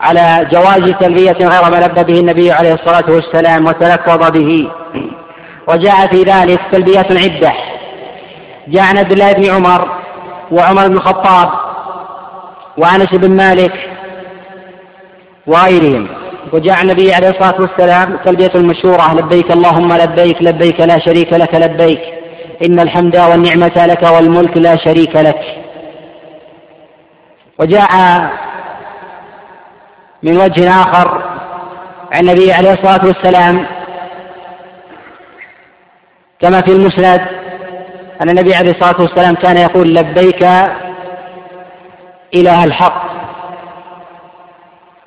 على 0.00 0.48
جواز 0.52 0.90
تلبية 1.00 1.32
غير 1.32 1.70
ما 1.70 1.86
لبى 1.86 2.12
به 2.12 2.20
النبي 2.20 2.52
عليه 2.52 2.74
الصلاة 2.74 3.04
والسلام 3.08 3.66
وتلفظ 3.66 4.30
به. 4.30 4.70
وجاء 5.68 6.06
في 6.06 6.22
ذلك 6.22 6.60
تلبية 6.72 7.06
عدة. 7.10 7.52
جاء 8.68 8.82
عن 8.82 8.98
عبد 8.98 9.12
الله 9.12 9.32
بن 9.32 9.50
عمر 9.50 9.88
وعمر 10.50 10.88
بن 10.88 10.96
الخطاب 10.96 11.48
وأنس 12.78 13.14
بن 13.14 13.36
مالك 13.36 13.72
وغيرهم. 15.46 16.08
وجاء 16.52 16.82
النبي 16.82 17.14
عليه 17.14 17.28
الصلاة 17.28 17.60
والسلام 17.60 18.16
تلبية 18.24 18.52
المشهورة 18.54 19.14
لبيك 19.14 19.52
اللهم 19.52 19.92
لبيك 19.92 20.42
لبيك 20.42 20.80
لا 20.80 20.98
شريك 20.98 21.32
لك 21.32 21.54
لبيك 21.54 22.00
إن 22.66 22.80
الحمد 22.80 23.16
والنعمة 23.16 23.86
لك 23.86 24.02
والملك 24.02 24.56
لا 24.56 24.76
شريك 24.76 25.16
لك. 25.16 25.61
وجاء 27.58 27.90
من 30.22 30.36
وجه 30.36 30.70
آخر 30.70 31.22
عن 32.12 32.20
النبي 32.20 32.52
عليه 32.52 32.72
الصلاة 32.72 33.06
والسلام 33.06 33.66
كما 36.40 36.60
في 36.60 36.72
المسند 36.72 37.20
أن 38.22 38.28
النبي 38.28 38.54
عليه 38.54 38.70
الصلاة 38.70 39.00
والسلام 39.00 39.34
كان 39.34 39.56
يقول 39.56 39.94
لبيك 39.94 40.42
إله 42.34 42.64
الحق. 42.64 43.12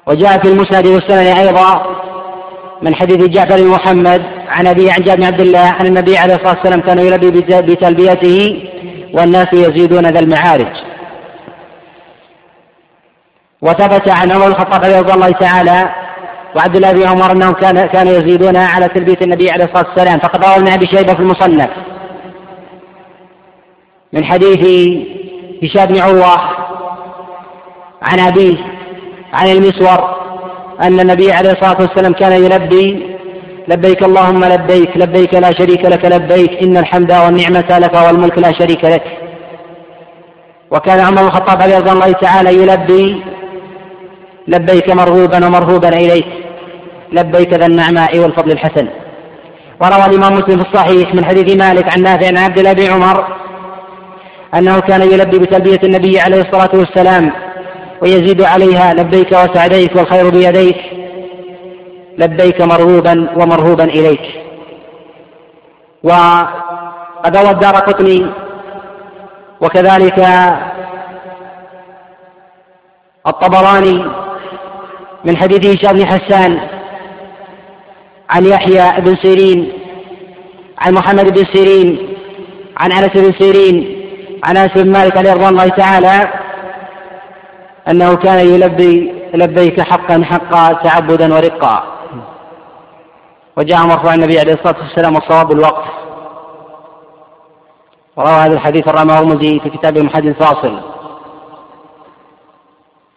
وجاء 0.07 0.37
في 0.37 0.47
المسند 0.47 0.87
والسنن 0.87 1.37
أيضا 1.37 1.95
من 2.81 2.95
حديث 2.95 3.17
جعفر 3.27 3.55
بن 3.55 3.67
محمد 3.67 4.21
عن 4.47 4.67
أبي 4.67 4.91
عن 4.91 4.97
جابر 4.97 5.15
بن 5.15 5.23
عبد 5.23 5.39
الله 5.39 5.69
أن 5.81 5.85
النبي 5.85 6.17
عليه 6.17 6.35
الصلاة 6.35 6.57
والسلام 6.57 6.81
كان 6.81 6.99
يلبي 6.99 7.31
بتلبيته 7.61 8.69
والناس 9.13 9.47
يزيدون 9.53 10.05
ذا 10.05 10.19
المعارج. 10.19 10.94
وثبت 13.61 14.09
عن 14.09 14.31
عمر 14.31 14.47
الخطاب 14.47 14.83
رضي 14.83 15.13
الله 15.13 15.29
تعالى 15.29 15.89
وعبد 16.55 16.75
الله 16.75 16.91
بن 16.91 17.07
عمر 17.07 17.31
أنهم 17.31 17.53
كان 17.53 17.85
كانوا 17.85 18.13
يزيدون 18.13 18.57
على 18.57 18.87
تلبيه 18.87 19.17
النبي 19.21 19.51
عليه 19.51 19.65
الصلاة 19.65 19.87
والسلام. 19.89 20.19
فقد 20.19 20.45
روى 20.45 20.55
ابن 20.55 20.67
ابي 20.67 20.87
شيبه 20.87 21.13
في 21.13 21.19
المصنف. 21.19 21.69
من 24.13 24.23
حديث 24.23 24.59
هشام 25.63 25.85
بن 25.85 25.99
عروة 26.01 26.37
عن 28.01 28.19
أبيه 28.19 28.57
عن 29.33 29.47
المسور 29.47 30.15
أن 30.81 30.99
النبي 30.99 31.31
عليه 31.31 31.51
الصلاة 31.51 31.81
والسلام 31.81 32.13
كان 32.13 32.31
يلبي 32.31 33.15
لبيك 33.67 34.03
اللهم 34.03 34.45
لبيك 34.45 34.97
لبيك 34.97 35.33
لا 35.33 35.51
شريك 35.51 35.85
لك 35.85 36.05
لبيك 36.05 36.63
إن 36.63 36.77
الحمد 36.77 37.11
والنعمة 37.11 37.79
لك 37.79 37.93
والملك 37.93 38.37
لا 38.37 38.51
شريك 38.51 38.85
لك. 38.85 39.03
وكان 40.71 40.99
عمر 40.99 41.21
بن 41.21 41.27
الخطاب 41.27 41.61
رضي 41.61 41.91
الله 41.91 42.11
تعالى 42.11 42.53
يلبي 42.61 43.23
لبيك 44.47 44.89
مرغوبا 44.89 45.45
ومرهوبا 45.45 45.89
إليك. 45.89 46.27
لبيك 47.11 47.53
ذا 47.53 47.65
النعماء 47.65 48.19
والفضل 48.19 48.51
الحسن. 48.51 48.87
وروى 49.81 50.05
الإمام 50.05 50.33
مسلم 50.33 50.63
في 50.63 50.69
الصحيح 50.69 51.15
من 51.15 51.25
حديث 51.25 51.55
مالك 51.55 51.93
عن 51.93 52.03
نافع 52.03 52.27
عن 52.27 52.37
عبد 52.37 52.59
الله 52.59 52.93
عمر 52.93 53.27
أنه 54.55 54.79
كان 54.79 55.01
يلبي 55.01 55.39
بتلبية 55.39 55.79
النبي 55.83 56.19
عليه 56.19 56.41
الصلاة 56.41 56.69
والسلام 56.73 57.31
ويزيد 58.01 58.41
عليها 58.41 58.93
لبيك 58.93 59.31
وسعديك 59.31 59.95
والخير 59.95 60.29
بيديك. 60.29 60.77
لبيك 62.17 62.61
مرغوبا 62.61 63.27
ومرهوبا 63.35 63.83
إليك. 63.83 64.21
وقد 66.03 67.37
روى 67.37 67.49
الدار 67.49 67.75
قطني 67.75 68.25
وكذلك 69.61 70.19
الطبراني 73.27 74.05
من 75.25 75.37
حديث 75.37 75.65
هشام 75.65 75.97
بن 75.97 76.05
حسان 76.05 76.59
عن 78.29 78.45
يحيى 78.45 79.01
بن 79.01 79.15
سيرين 79.15 79.73
عن 80.77 80.93
محمد 80.93 81.33
بن 81.33 81.45
سيرين 81.53 82.15
عن 82.77 82.91
أنس 82.91 83.09
بن 83.15 83.33
سيرين 83.39 84.05
عن 84.43 84.57
أنس 84.57 84.71
بن 84.71 84.91
مالك 84.91 85.17
عليه 85.17 85.33
رضوان 85.33 85.49
الله 85.49 85.67
تعالى 85.67 86.33
أنه 87.89 88.15
كان 88.15 88.47
يلبي 88.47 89.13
لبيك 89.33 89.81
حقا 89.81 90.23
حقا 90.23 90.73
تعبدا 90.73 91.33
ورقا. 91.33 91.83
وجاء 93.57 93.85
مرفوع 93.85 94.13
النبي 94.13 94.39
عليه 94.39 94.53
الصلاة 94.53 94.75
والسلام 94.81 95.15
والصواب 95.15 95.51
الوقف 95.51 95.91
وروى 98.15 98.31
هذا 98.31 98.53
الحديث 98.53 98.87
الرمى 98.87 99.39
في 99.39 99.69
كتابه 99.69 100.01
محدث 100.01 100.37
فاصل 100.43 100.79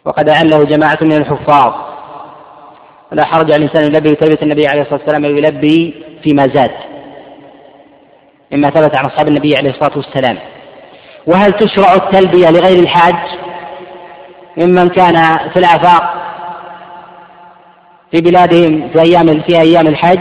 وقد 0.04 0.28
أعله 0.28 0.64
جماعة 0.64 0.98
من 1.02 1.12
الحفاظ. 1.12 1.88
ولا 3.12 3.24
حرج 3.24 3.52
على 3.52 3.56
الإنسان 3.56 3.84
يلبي 3.84 4.12
بتلبية 4.12 4.42
النبي 4.42 4.66
عليه 4.66 4.82
الصلاة 4.82 5.00
والسلام 5.00 5.24
ويلبي 5.24 6.04
فيما 6.22 6.42
زاد. 6.54 6.70
مما 8.52 8.70
ثبت 8.70 8.96
عن 8.96 9.04
أصحاب 9.04 9.28
النبي 9.28 9.56
عليه 9.56 9.70
الصلاة 9.70 9.96
والسلام. 9.96 10.38
وهل 11.26 11.52
تشرع 11.52 11.94
التلبية 11.94 12.50
لغير 12.50 12.78
الحاج؟ 12.78 13.14
ممن 14.56 14.88
كان 14.88 15.14
في 15.52 15.56
الآفاق 15.56 16.14
في 18.12 18.20
بلادهم 18.20 18.90
في 18.92 19.00
أيام 19.00 19.40
في 19.40 19.61
أيام 19.61 19.86
الحج. 19.86 20.20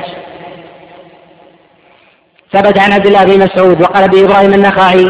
ثبت 2.53 2.79
عن 2.79 2.91
عبد 2.91 3.05
الله 3.05 3.23
بن 3.23 3.43
مسعود 3.43 3.81
وقال 3.81 4.09
بإبراهيم 4.09 4.53
النخعي 4.53 5.05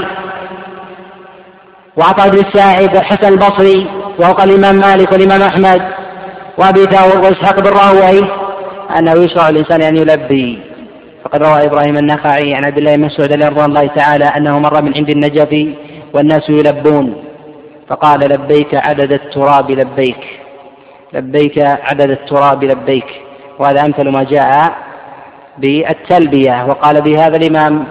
وعطاء 1.97 2.29
بن 2.29 2.37
الساعد 2.37 2.95
والحسن 2.95 3.27
البصري 3.33 3.87
وقال 4.19 4.49
الإمام 4.49 4.75
مالك 4.75 5.11
والإمام 5.11 5.41
أحمد 5.41 5.96
وأبي 6.57 6.83
ثور 6.83 7.19
وإسحاق 7.19 7.59
بن 7.59 7.69
راهويه 7.69 8.27
أنه 8.99 9.11
يشرع 9.11 9.49
الإنسان 9.49 9.81
أن 9.81 9.97
يلبي. 9.97 10.59
فقد 11.25 11.43
روى 11.43 11.65
إبراهيم 11.65 11.97
النخعي 11.97 12.53
عن 12.55 12.65
عبد 12.65 12.77
الله 12.77 12.95
بن 12.95 13.05
مسعود 13.05 13.33
رضي 13.33 13.65
الله 13.65 13.87
تعالى 13.87 14.25
أنه 14.25 14.59
مر 14.59 14.81
من 14.81 14.93
عند 14.95 15.09
النجف 15.09 15.75
والناس 16.13 16.49
يلبون. 16.49 17.23
فقال 17.89 18.19
لبيك 18.19 18.75
عدد 18.75 19.11
التراب 19.11 19.71
لبيك. 19.71 20.23
لبيك 21.13 21.57
عدد 21.59 22.09
التراب 22.09 22.63
لبيك. 22.63 23.07
وهذا 23.59 23.85
أمثل 23.85 24.09
ما 24.09 24.23
جاء 24.23 24.75
بالتلبية. 25.57 26.65
وقال 26.65 27.01
بهذا 27.01 27.37
الإمام 27.37 27.85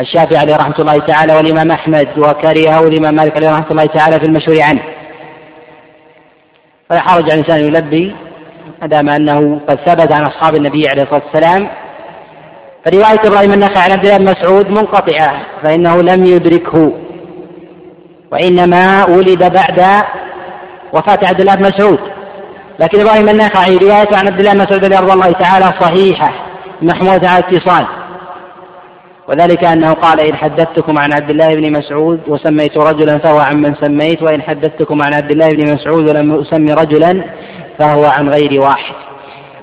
الشافعي 0.00 0.38
عليه 0.38 0.56
رحمة 0.56 0.78
الله 0.78 0.98
تعالى 0.98 1.34
والإمام 1.34 1.70
أحمد 1.70 2.08
وكرهه 2.18 2.88
الإمام 2.88 3.14
مالك 3.14 3.36
عليه 3.36 3.50
رحمة 3.50 3.70
الله 3.70 3.86
تعالى 3.86 4.20
في 4.20 4.26
المشهور 4.26 4.62
عنه. 4.62 4.82
فلا 6.88 7.00
حرج 7.00 7.30
على 7.30 7.40
الإنسان 7.40 7.64
يلبي 7.64 8.16
ما 8.82 8.86
دام 8.86 9.08
أنه 9.08 9.60
قد 9.68 9.78
ثبت 9.86 10.12
عن 10.12 10.22
أصحاب 10.22 10.56
النبي 10.56 10.88
عليه 10.88 11.02
الصلاة 11.02 11.22
والسلام. 11.24 11.68
فرواية 12.84 13.20
إبراهيم 13.24 13.52
النخعي 13.52 13.82
عن 13.84 13.92
عبد 13.92 14.06
الله 14.06 14.18
بن 14.18 14.24
مسعود 14.24 14.70
منقطعة 14.70 15.42
فإنه 15.62 16.02
لم 16.02 16.24
يدركه. 16.24 16.92
وإنما 18.32 19.04
ولد 19.04 19.52
بعد 19.54 20.04
وفاة 20.92 21.28
عبد 21.28 21.40
الله 21.40 21.54
بن 21.54 21.62
مسعود. 21.62 21.98
لكن 22.78 23.00
إبراهيم 23.00 23.28
النخعي 23.28 23.76
روايته 23.76 24.18
عن 24.18 24.28
عبد 24.28 24.40
الله 24.40 24.52
بن 24.52 24.62
مسعود 24.62 24.84
رضي 24.84 25.12
الله 25.12 25.32
تعالى 25.32 25.64
صحيحة 25.80 26.32
محمودة 26.82 27.28
على 27.28 27.38
اتصال. 27.38 27.86
وذلك 29.28 29.64
أنه 29.64 29.92
قال 29.92 30.20
إن 30.20 30.36
حدثتكم 30.36 30.98
عن 30.98 31.12
عبد 31.12 31.30
الله 31.30 31.54
بن 31.54 31.72
مسعود 31.72 32.20
وسميت 32.28 32.78
رجلا 32.78 33.18
فهو 33.18 33.38
عن 33.38 33.62
من 33.62 33.74
سميت 33.74 34.22
وإن 34.22 34.42
حدثتكم 34.42 35.02
عن 35.02 35.14
عبد 35.14 35.30
الله 35.30 35.48
بن 35.48 35.74
مسعود 35.74 36.08
ولم 36.08 36.40
أسمي 36.40 36.72
رجلا 36.72 37.24
فهو 37.78 38.04
عن 38.04 38.28
غير 38.28 38.60
واحد. 38.60 38.94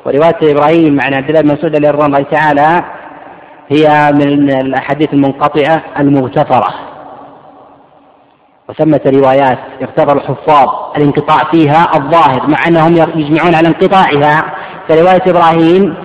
ورواية 0.06 0.38
إبراهيم 0.44 1.02
عن 1.02 1.14
عبد 1.14 1.30
الله 1.30 1.42
بن 1.42 1.54
مسعود 1.54 1.76
رضي 1.76 1.90
الله 1.90 2.22
تعالى 2.22 2.84
هي 3.70 4.12
من 4.14 4.52
الأحاديث 4.52 5.14
المنقطعة 5.14 5.84
المغتفرة. 6.00 6.74
وثمة 8.70 9.02
روايات 9.08 9.60
يغتفر 9.82 10.18
الحفاظ 10.18 10.70
الانقطاع 10.98 11.52
فيها 11.52 11.88
الظاهر 11.96 12.48
مع 12.48 12.58
أنهم 12.68 12.94
يجمعون 12.94 13.56
على 13.56 13.68
انقطاعها. 13.68 14.44
فرواية 14.90 15.22
إبراهيم 15.28 15.96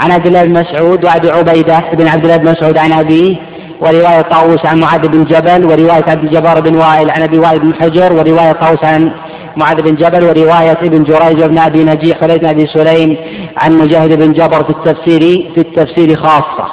عن 0.00 0.12
عبد 0.12 0.26
الله 0.26 0.42
بن 0.44 0.52
مسعود 0.52 1.04
وأبي 1.04 1.30
عبيدة 1.30 1.78
بن 1.92 2.08
عبد 2.08 2.24
الله 2.24 2.36
بن 2.36 2.50
مسعود 2.50 2.78
عن 2.78 2.92
أبيه 2.92 3.36
ورواية 3.80 4.20
طاووس 4.20 4.66
عن 4.66 4.80
معاذ 4.80 5.08
بن 5.08 5.24
جبل 5.24 5.64
ورواية 5.64 6.04
عبد 6.08 6.24
الجبار 6.24 6.60
بن 6.60 6.76
وائل 6.76 7.10
عن 7.10 7.22
أبي 7.22 7.38
وائل 7.38 7.58
بن 7.60 7.74
حجر 7.74 8.12
ورواية 8.12 8.52
طاووس 8.52 8.84
عن 8.84 9.12
معاذ 9.56 9.82
بن 9.82 9.94
جبل 9.94 10.24
ورواية 10.24 10.78
ابن 10.82 11.04
جريج 11.04 11.44
بن 11.44 11.58
أبي 11.58 11.84
نجيح 11.84 12.22
وليد 12.22 12.40
بن 12.40 12.46
أبي 12.48 12.66
سليم 12.66 13.16
عن 13.62 13.72
مجاهد 13.78 14.18
بن 14.18 14.32
جبر 14.32 14.64
في 14.64 14.70
التفسير 14.70 15.52
في 15.54 15.60
التفسير 15.60 16.16
خاصة. 16.16 16.66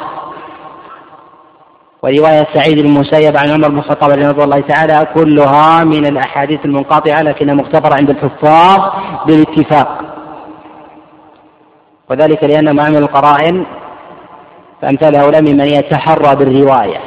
ورواية 2.04 2.48
سعيد 2.54 2.78
المسيب 2.78 3.38
عن 3.38 3.50
عمر 3.50 3.70
بن 3.70 3.78
الخطاب 3.78 4.12
رضي 4.12 4.44
الله 4.44 4.60
تعالى 4.60 5.08
كلها 5.16 5.84
من 5.84 6.06
الأحاديث 6.06 6.60
المنقطعة 6.66 7.22
لكنها 7.22 7.56
مختبرة 7.56 7.94
عند 7.94 8.10
الحفاظ 8.10 8.80
بالاتفاق. 9.28 10.17
وذلك 12.10 12.44
لأنهم 12.44 12.80
عملوا 12.80 13.00
القرائن 13.00 13.66
فأمثال 14.82 15.16
هؤلاء 15.16 15.42
ممن 15.42 15.66
يتحرى 15.66 16.36
بالرواية. 16.36 16.98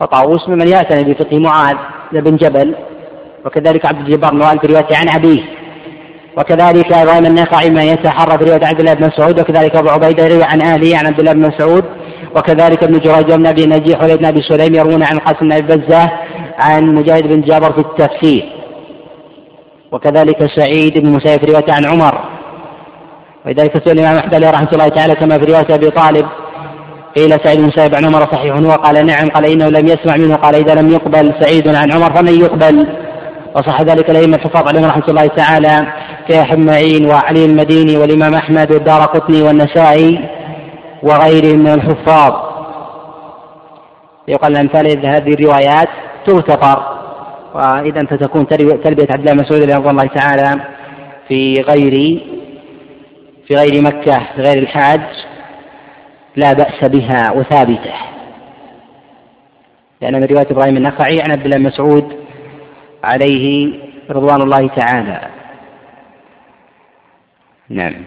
فطاووس 0.00 0.48
ممن 0.48 0.68
يعتني 0.68 1.04
بفقه 1.04 1.38
معاذ 1.38 1.76
بن 2.12 2.36
جبل 2.36 2.74
وكذلك 3.44 3.86
عبد 3.86 4.00
الجبار 4.00 4.30
بن 4.30 4.58
في 4.58 4.66
روايته 4.66 4.96
عن 4.96 5.08
أبيه. 5.08 5.42
وكذلك 6.38 6.92
إبراهيم 6.92 7.26
النخعي 7.26 7.70
من 7.70 7.82
يتحرى 7.82 8.38
في 8.38 8.44
روايه 8.44 8.66
عبد 8.66 8.80
الله 8.80 8.94
بن 8.94 9.06
مسعود 9.06 9.40
وكذلك 9.40 9.76
أبو 9.76 9.88
عبيدة 9.88 10.24
يروي 10.24 10.44
عن 10.44 10.62
أهله 10.62 10.98
عن 10.98 11.06
عبد 11.06 11.18
الله 11.18 11.32
بن 11.32 11.40
مسعود. 11.40 11.84
وكذلك 12.36 12.82
ابن 12.84 12.98
جريج 12.98 13.30
وابن 13.32 13.46
أبي 13.46 13.66
نجيح 13.66 14.02
وليد 14.02 14.18
بن 14.18 14.24
أبي 14.24 14.42
سليم 14.42 14.74
يروون 14.74 15.02
عن 15.02 15.16
القاسم 15.16 15.48
بن 15.48 15.52
أبي 15.52 15.76
بزة 15.76 16.10
عن 16.58 16.94
مجاهد 16.94 17.26
بن 17.26 17.40
جابر 17.40 17.72
في 17.72 17.80
التفسير. 17.80 18.52
وكذلك 19.92 20.46
سعيد 20.56 20.98
بن 20.98 21.10
مسيب 21.10 21.40
في 21.40 21.52
رواية 21.52 21.72
عن 21.72 21.84
عمر. 21.84 22.29
ولذلك 23.46 23.84
سئل 23.84 23.98
الامام 23.98 24.18
أحمد 24.18 24.34
عليه 24.34 24.50
رحمة 24.50 24.68
الله 24.72 24.88
تعالى 24.88 25.14
كما 25.14 25.38
في 25.38 25.44
رواية 25.44 25.74
أبي 25.74 25.90
طالب 25.90 26.26
قيل 27.16 27.30
سعيد 27.44 27.58
بن 27.60 27.66
مسيب 27.66 27.94
عن 27.94 28.04
عمر 28.04 28.32
صحيح 28.32 28.56
هو 28.56 28.70
قال 28.70 29.06
نعم 29.06 29.28
قال 29.28 29.46
إنه 29.46 29.68
لم 29.68 29.86
يسمع 29.86 30.16
منه 30.16 30.36
قال 30.36 30.54
إذا 30.54 30.74
لم 30.74 30.90
يقبل 30.90 31.34
سعيد 31.40 31.68
عن 31.68 31.92
عمر 31.92 32.14
فمن 32.14 32.40
يقبل؟ 32.40 32.86
وصح 33.54 33.82
ذلك 33.82 34.10
الأئمة 34.10 34.36
الحفاظ 34.36 34.68
عليهم 34.68 34.84
رحمة 34.84 35.04
الله 35.08 35.26
تعالى 35.26 35.86
كيحيى 36.28 36.56
معين 36.56 37.06
وعلي 37.06 37.44
المديني 37.44 37.96
والإمام 37.96 38.34
أحمد 38.34 38.72
والدار 38.72 39.00
قطني 39.00 39.42
والنسائي 39.42 40.28
وغيرهم 41.02 41.58
من 41.58 41.72
الحفاظ. 41.72 42.32
يقال 44.28 44.56
أمثال 44.56 45.06
هذه 45.06 45.34
الروايات 45.34 45.88
تغتفر 46.26 46.82
وإذا 47.54 48.06
فتكون 48.10 48.46
تلبية 48.46 49.08
عبد 49.10 49.28
الله 49.28 49.42
مسعود 49.42 49.62
رضي 49.62 49.90
الله 49.90 50.06
تعالى 50.06 50.62
في 51.28 51.54
غير 51.54 52.20
في 53.50 53.56
غير 53.56 53.82
مكة 53.82 54.34
في 54.34 54.42
غير 54.42 54.58
الحاج 54.58 55.00
لا 56.36 56.52
بأس 56.52 56.84
بها 56.84 57.32
وثابتة. 57.32 57.94
لأن 60.00 60.14
من 60.14 60.24
رواية 60.24 60.46
إبراهيم 60.50 60.76
النخعي 60.76 61.20
عن 61.20 61.30
عبد 61.30 61.44
الله 61.44 61.58
مسعود 61.58 62.26
عليه 63.04 63.74
رضوان 64.10 64.42
الله 64.42 64.68
تعالى. 64.68 65.30
نعم. 67.68 68.04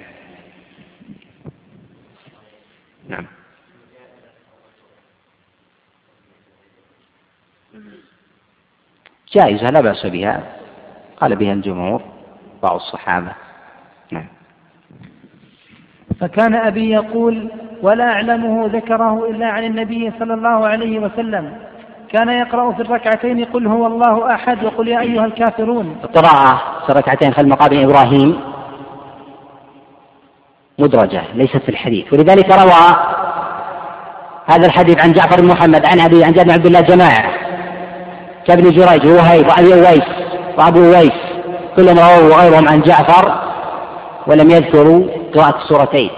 نعم. 3.10 3.26
جائزة 9.34 9.68
لا 9.68 9.82
بأس 9.82 10.06
بها. 10.06 10.44
قال 11.18 11.36
بها 11.36 11.54
الجمهور 11.54 12.02
بعض 12.64 12.76
الصحابة. 12.76 13.43
فكان 16.24 16.56
أبي 16.56 16.92
يقول 16.92 17.48
ولا 17.82 18.04
أعلمه 18.04 18.70
ذكره 18.74 19.30
إلا 19.30 19.48
عن 19.48 19.64
النبي 19.64 20.12
صلى 20.20 20.34
الله 20.34 20.68
عليه 20.68 21.00
وسلم. 21.00 21.54
كان 22.14 22.30
يقرأ 22.30 22.72
في 22.72 22.82
الركعتين 22.82 23.46
قل 23.46 23.68
هو 23.68 23.88
الله 23.88 24.36
أحد 24.36 24.64
وقل 24.64 24.88
يا 24.88 25.00
أيها 25.00 25.26
الكافرون. 25.26 25.96
القراءة 26.04 26.62
في 26.86 26.90
الركعتين 26.90 27.34
خلف 27.34 27.48
مقام 27.48 27.90
إبراهيم. 27.90 28.40
مدرجة 30.80 31.22
ليست 31.34 31.58
في 31.58 31.70
الحديث. 31.70 32.14
ولذلك 32.14 32.52
روى 32.52 32.98
هذا 34.46 34.66
الحديث 34.66 35.04
عن 35.04 35.12
جعفر 35.12 35.42
بن 35.42 35.48
محمد 35.48 35.86
عن 35.86 36.00
أبي 36.00 36.24
عن 36.24 36.32
جابر 36.32 36.48
بن 36.48 36.52
عبد 36.52 36.66
الله 36.66 36.82
جماعة. 36.82 37.32
كابن 38.48 38.64
جريج 38.64 39.08
ووهيب 39.08 39.48
وأبي 39.48 39.74
أويس 39.74 40.08
وأبو 40.58 40.80
أويس 40.80 41.20
كلهم 41.76 42.00
رووا 42.00 42.36
وغيرهم 42.36 42.68
عن 42.68 42.82
جعفر. 42.82 43.53
ولم 44.28 44.50
يذكروا 44.50 45.08
قراءة 45.36 45.58
السورتين. 45.58 46.10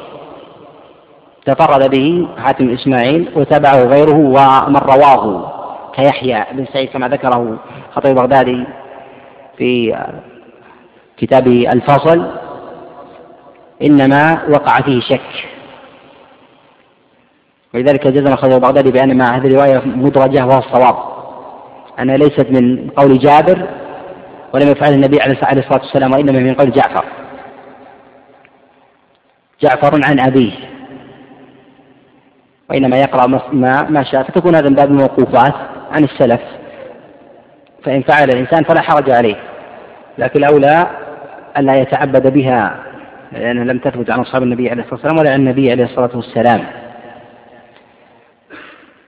تفرد 1.45 1.89
به 1.89 2.27
حاتم 2.37 2.69
إسماعيل 2.69 3.31
وتبعه 3.35 3.83
غيره 3.83 4.15
ومن 4.15 4.77
رواه 4.77 5.51
كيحيى 5.95 6.45
بن 6.51 6.65
سعيد 6.73 6.89
كما 6.89 7.07
ذكره 7.07 7.57
خطيب 7.95 8.15
بغدادي 8.15 8.63
في 9.57 9.97
كتابه 11.17 11.69
الفصل 11.73 12.31
إنما 13.81 14.41
وقع 14.49 14.81
فيه 14.81 14.99
شك. 14.99 15.47
ولذلك 17.73 18.07
جزم 18.07 18.35
خطيب 18.35 18.61
بغدادي 18.61 18.91
بأن 18.91 19.17
ما 19.17 19.37
هذه 19.37 19.47
الرواية 19.47 19.81
مدرجة 19.85 20.45
وهو 20.45 20.59
الصواب. 20.59 20.95
أنها 21.99 22.17
ليست 22.17 22.47
من 22.49 22.89
قول 22.89 23.17
جابر 23.17 23.67
ولم 24.53 24.67
يفعل 24.67 24.93
النبي 24.93 25.21
عليه 25.21 25.33
الصلاة 25.33 25.81
والسلام 25.81 26.13
وإنما 26.13 26.39
من 26.39 26.53
قول 26.53 26.71
جعفر. 26.71 27.05
جعفر 29.61 29.99
عن 30.05 30.19
أبيه. 30.19 30.51
وإنما 32.69 32.97
يقرأ 32.97 33.27
ما 33.53 33.81
ما 33.89 34.03
شاء 34.03 34.23
فتكون 34.23 34.55
هذا 34.55 34.69
من 34.69 34.75
باب 34.75 34.91
الموقوفات 34.91 35.53
عن 35.91 36.03
السلف. 36.03 36.41
فإن 37.83 38.01
فعل 38.01 38.29
الإنسان 38.29 38.63
فلا 38.63 38.81
حرج 38.81 39.09
عليه. 39.09 39.35
لكن 40.17 40.43
الأولى 40.43 40.87
ألا 41.57 41.75
يتعبد 41.75 42.33
بها 42.33 42.75
لأنها 43.31 43.63
لم 43.63 43.79
تثبت 43.79 44.11
عن 44.11 44.19
أصحاب 44.19 44.43
النبي 44.43 44.69
عليه 44.69 44.81
الصلاة 44.81 44.95
والسلام 44.95 45.17
ولا 45.17 45.33
عن 45.33 45.39
النبي 45.39 45.71
عليه 45.71 45.83
الصلاة 45.83 46.09
والسلام. 46.15 46.65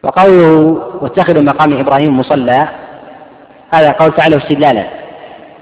وقوله 0.04 0.62
واتخذوا 1.02 1.41
مقام 1.41 1.74
إبراهيم 1.74 2.20
مصلى 2.20 2.68
هذا 3.74 3.91
قول 3.91 4.12
تعالى 4.12 4.38
استدلالا. 4.38 4.88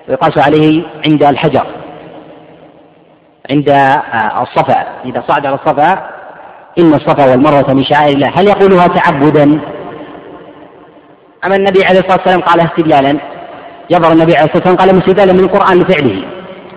ويقاس 0.09 0.37
عليه 0.37 0.83
عند 1.05 1.23
الحجر. 1.23 1.65
عند 3.51 3.69
الصفا. 4.41 4.85
إذا 5.05 5.23
صعد 5.27 5.45
على 5.45 5.55
الصفا 5.55 6.09
إن 6.79 6.93
الصفا 6.93 7.31
والمروة 7.31 7.73
من 7.73 7.83
شعائر 7.83 8.15
الله. 8.15 8.29
هل 8.35 8.47
يقولها 8.47 8.87
تعبدا؟ 8.87 9.43
أما 11.45 11.55
النبي 11.55 11.85
عليه 11.85 11.99
الصلاة 11.99 12.17
والسلام 12.17 12.41
قال 12.41 12.59
استدلالا. 12.59 13.19
يظهر 13.89 14.11
النبي 14.11 14.35
عليه 14.35 14.45
الصلاة 14.45 14.67
والسلام 14.67 14.75
قال 14.75 14.99
استدلالا 14.99 15.33
من 15.33 15.39
القرآن 15.39 15.79
لفعله. 15.79 16.23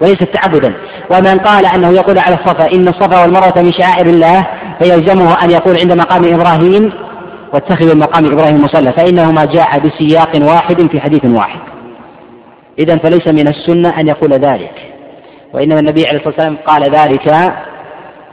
وليس 0.02 0.18
تعبدا. 0.18 0.74
ومن 1.10 1.38
قال 1.38 1.66
أنه 1.66 1.88
يقول 1.88 2.18
على 2.18 2.34
الصفا 2.34 2.72
إن 2.72 2.88
الصفا 2.88 3.22
والمروة 3.22 3.62
من 3.62 3.72
شعائر 3.72 4.06
الله 4.06 4.46
فيلزمه 4.82 5.44
أن 5.44 5.50
يقول 5.50 5.78
عند 5.80 5.92
مقام 5.92 6.34
إبراهيم 6.34 6.92
واتخذوا 7.54 7.92
المقام 7.92 8.26
إبراهيم 8.32 8.64
مصلى. 8.64 8.92
فإنهما 8.92 9.44
جاء 9.44 9.78
بسياق 9.78 10.52
واحد 10.52 10.90
في 10.90 11.00
حديث 11.00 11.24
واحد. 11.24 11.60
إذا 12.78 12.96
فليس 12.96 13.28
من 13.28 13.48
السنة 13.48 14.00
أن 14.00 14.08
يقول 14.08 14.32
ذلك. 14.32 14.87
وإنما 15.52 15.80
النبي 15.80 16.06
عليه 16.06 16.18
الصلاة 16.18 16.34
والسلام 16.34 16.56
قال 16.56 16.82
ذلك 16.82 17.54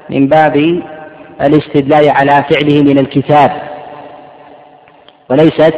من 0.09 0.27
باب 0.27 0.81
الاستدلال 1.41 2.09
على 2.09 2.45
فعله 2.49 2.83
من 2.83 2.99
الكتاب. 2.99 3.51
وليست 5.29 5.75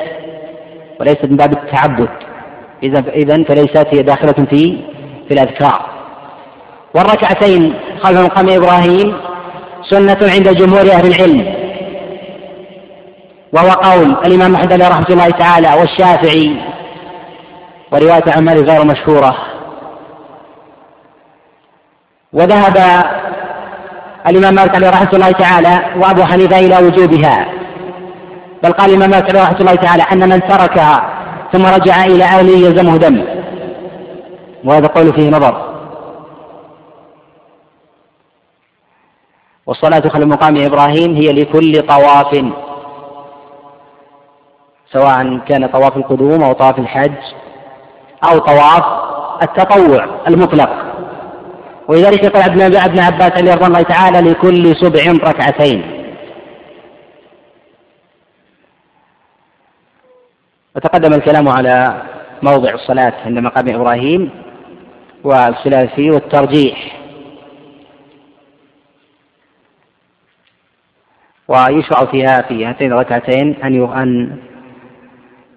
وليست 1.00 1.26
من 1.26 1.38
باب 1.38 1.54
التعبد. 1.54 2.10
إذا 2.84 3.04
إذا 3.10 3.44
فليست 3.44 3.88
هي 3.94 4.04
داخلة 4.04 4.46
في 4.50 4.78
في 5.28 5.34
الأذكار. 5.34 5.90
والركعتين 6.96 7.74
خلف 8.02 8.20
مقام 8.20 8.50
إبراهيم 8.50 9.18
سنة 9.90 10.18
عند 10.22 10.50
جمهور 10.50 10.92
أهل 10.92 11.08
العلم. 11.08 11.56
وهو 13.54 13.70
قول 13.70 14.12
الإمام 14.26 14.56
أحمد 14.56 14.74
رحمة 14.74 15.08
الله 15.10 15.30
تعالى 15.30 15.70
والشافعي. 15.80 16.58
ورواية 17.92 18.24
عن 18.28 18.50
غير 18.50 18.86
مشهورة. 18.86 19.47
وذهب 22.34 22.78
الإمام 24.28 24.56
مالك 24.56 24.76
عليه 24.76 24.90
رحمة 24.90 25.10
الله 25.14 25.32
تعالى 25.32 26.02
وأبو 26.02 26.24
حنيفة 26.24 26.60
إلى 26.60 26.88
وجوبها. 26.88 27.48
بل 28.64 28.72
قال 28.72 28.90
الإمام 28.90 29.10
مالك 29.10 29.30
عليه 29.30 29.44
رحمة 29.44 29.60
الله 29.60 29.76
تعالى 29.76 30.04
أن 30.04 30.30
من 30.30 30.42
تركها 30.42 31.10
ثم 31.54 31.66
رجع 31.66 32.06
إلى 32.06 32.24
أهله 32.24 32.58
يلزمه 32.58 32.98
دم. 32.98 33.24
وهذا 34.66 34.88
قول 34.88 35.14
فيه 35.14 35.30
نظر. 35.30 35.78
والصلاة 39.66 40.00
خلف 40.00 40.26
مقام 40.26 40.58
إبراهيم 40.58 41.16
هي 41.16 41.34
لكل 41.34 41.82
طواف. 41.88 42.46
سواء 44.92 45.38
كان 45.38 45.68
طواف 45.68 45.98
القدوم 45.98 46.44
أو 46.44 46.54
طواف 46.54 46.80
الحج 46.80 47.18
أو 48.32 48.38
طواف 48.38 48.84
التطوع 49.44 50.06
المطلق. 50.28 50.87
ولذلك 51.88 52.26
قال 52.26 52.62
ابن 52.62 53.00
عباس 53.00 53.32
عليه 53.32 53.54
رضي 53.54 53.66
الله 53.66 53.82
تعالى 53.82 54.30
لكل 54.30 54.76
سبع 54.76 55.30
ركعتين. 55.30 55.84
وتقدم 60.76 61.14
الكلام 61.14 61.48
على 61.50 62.02
موضع 62.44 62.74
الصلاة 62.74 63.14
عند 63.26 63.40
مقام 63.40 63.70
إبراهيم 63.70 64.30
والخلاف 65.24 65.96
فيه 65.96 66.12
والترجيح. 66.12 66.98
ويشرع 71.48 72.06
فيها 72.06 72.42
في 72.42 72.66
هاتين 72.66 72.94
الركعتين 72.94 73.56
أن 73.64 73.84
أن 73.84 74.38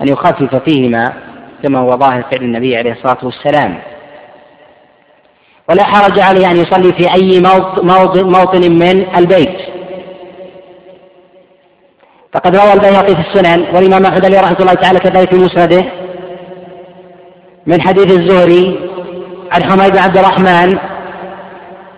أن 0.00 0.08
يخفف 0.08 0.54
فيهما 0.54 1.12
كما 1.62 1.78
هو 1.78 1.90
ظاهر 1.90 2.22
فعل 2.22 2.42
النبي 2.42 2.76
عليه 2.76 2.92
الصلاة 2.92 3.24
والسلام. 3.24 3.89
ولا 5.70 5.84
حرج 5.84 6.20
عليه 6.20 6.50
أن 6.50 6.56
يصلي 6.56 6.92
في 6.92 7.14
أي 7.14 7.40
موطن 8.24 8.72
من 8.72 9.16
البيت. 9.16 9.56
فقد 12.32 12.56
روى 12.56 12.72
البيهقي 12.72 13.14
في 13.14 13.20
السنن 13.20 13.74
والإمام 13.74 14.06
أحمد 14.06 14.34
رحمة 14.34 14.56
الله 14.60 14.74
تعالى 14.74 14.98
كذلك 14.98 15.30
في 15.30 15.36
مسنده 15.36 15.84
من 17.66 17.80
حديث 17.80 18.12
الزهري 18.18 18.90
عن 19.52 19.62
حميد 19.70 19.92
بن 19.92 19.98
عبد 19.98 20.18
الرحمن 20.18 20.78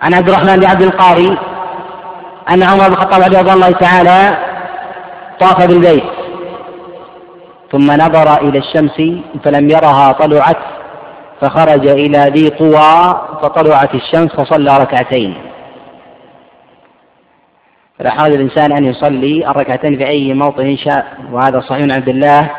عن 0.02 0.14
عبد 0.14 0.28
الرحمن 0.28 0.56
بن 0.56 0.66
عبد 0.66 0.82
القاري 0.82 1.38
أن 2.50 2.62
عمر 2.62 2.88
بن 2.88 2.92
الخطاب 2.92 3.22
رضي 3.22 3.52
الله 3.52 3.70
تعالى 3.70 4.36
طاف 5.40 5.66
بالبيت 5.66 6.04
ثم 7.72 7.92
نظر 7.92 8.40
إلى 8.40 8.58
الشمس 8.58 9.22
فلم 9.44 9.70
يرها 9.70 10.12
طلعت 10.12 10.56
فخرج 11.42 11.88
إلى 11.88 12.18
ذي 12.18 12.50
طوى 12.50 13.28
فطلعت 13.42 13.94
الشمس 13.94 14.32
فصلى 14.32 14.78
ركعتين. 14.78 15.34
حرج 18.06 18.32
الإنسان 18.32 18.72
أن 18.72 18.84
يصلي 18.84 19.50
الركعتين 19.50 19.98
في 19.98 20.06
أي 20.06 20.34
موطن 20.34 20.76
شاء 20.76 21.16
وهذا 21.32 21.60
صحيح. 21.60 21.94
عبد 21.94 22.08
الله 22.08 22.50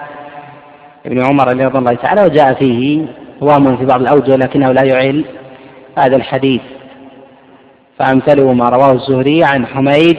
ابن 1.06 1.26
عمر 1.26 1.48
رضي 1.48 1.68
الله 1.78 1.94
تعالى 1.94 2.24
وجاء 2.24 2.54
فيه 2.54 3.06
وهم 3.42 3.78
في 3.78 3.86
بعض 3.86 4.02
الأوجه 4.02 4.36
لكنه 4.36 4.72
لا 4.72 4.84
يعل 4.84 5.26
هذا 5.98 6.16
الحديث. 6.16 6.62
فأمثله 8.00 8.54
ما 8.54 8.70
رواه 8.70 8.92
الزهري 8.92 9.44
عن 9.44 9.66
حميد 9.68 10.18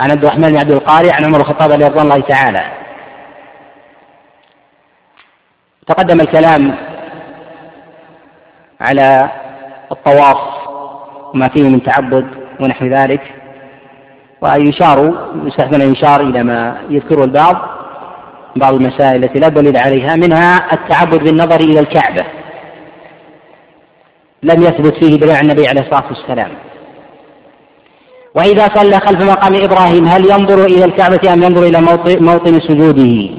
عن 0.00 0.10
عبد 0.10 0.24
الرحمن 0.24 0.48
بن 0.48 0.56
عبد 0.56 0.70
القاري 0.70 1.10
عن 1.10 1.24
عمر 1.24 1.40
الخطاب 1.40 1.70
رضي 1.70 1.86
الله 1.86 2.20
تعالى. 2.20 2.64
تقدم 5.86 6.20
الكلام 6.20 6.74
على 8.80 9.30
الطواف 9.92 10.36
وما 11.34 11.48
فيه 11.48 11.68
من 11.68 11.82
تعبد 11.82 12.26
ونحو 12.60 12.86
ذلك. 12.86 13.20
ويشار 14.40 15.28
يستحسن 15.44 15.80
أن 15.82 15.92
يشار 15.92 16.20
إلى 16.20 16.42
ما 16.42 16.78
يذكره 16.90 17.24
البعض 17.24 17.56
بعض 18.56 18.74
المسائل 18.74 19.24
التي 19.24 19.38
لا 19.38 19.48
دليل 19.48 19.76
عليها 19.76 20.16
منها 20.16 20.72
التعبد 20.72 21.24
بالنظر 21.24 21.60
إلى 21.60 21.80
الكعبة. 21.80 22.24
لم 24.42 24.62
يثبت 24.62 24.94
فيه 25.04 25.16
دليل 25.16 25.36
عن 25.36 25.44
النبي 25.44 25.68
عليه 25.68 25.80
الصلاة 25.80 26.06
والسلام. 26.08 26.50
وإذا 28.34 28.68
صلى 28.74 29.00
خلف 29.00 29.22
مقام 29.22 29.54
إبراهيم 29.54 30.06
هل 30.06 30.24
ينظر 30.24 30.64
إلى 30.64 30.84
الكعبة 30.84 31.32
أم 31.32 31.42
ينظر 31.42 31.62
إلى 31.62 31.80
موطن 32.20 32.60
سجوده؟ 32.60 33.30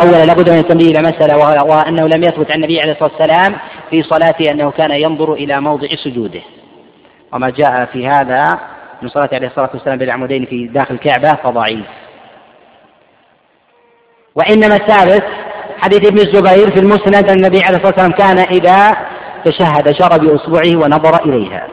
أولا 0.00 0.24
لابد 0.24 0.50
من 0.50 0.58
التنبيه 0.58 0.90
إلى 0.90 1.02
مسألة 1.02 1.64
وأنه 1.64 2.06
لم 2.06 2.22
يثبت 2.22 2.50
عن 2.50 2.56
النبي 2.56 2.80
عليه 2.80 2.92
الصلاة 2.92 3.10
والسلام 3.12 3.54
في 3.90 4.02
صلاته 4.02 4.50
أنه 4.50 4.70
كان 4.70 4.90
ينظر 4.90 5.32
إلى 5.32 5.60
موضع 5.60 5.88
سجوده. 6.04 6.40
وما 7.32 7.50
جاء 7.50 7.84
في 7.92 8.08
هذا 8.08 8.58
من 9.02 9.08
صلاة 9.08 9.28
عليه 9.32 9.46
الصلاة 9.46 9.70
والسلام 9.74 9.98
بالعمودين 9.98 10.46
في 10.46 10.66
داخل 10.66 10.94
الكعبة 10.94 11.32
فضعيف. 11.44 11.86
وإنما 14.34 14.76
الثالث 14.76 15.24
حديث 15.78 16.06
ابن 16.06 16.18
الزبير 16.18 16.70
في 16.70 16.80
المسند 16.80 17.30
أن 17.30 17.36
النبي 17.36 17.62
عليه 17.62 17.76
الصلاة 17.76 17.86
والسلام 17.86 18.10
كان 18.10 18.38
إذا 18.38 18.96
تشهد 19.44 19.92
شر 19.92 20.18
بإصبعه 20.18 20.76
ونظر 20.76 21.24
إليها. 21.24 21.66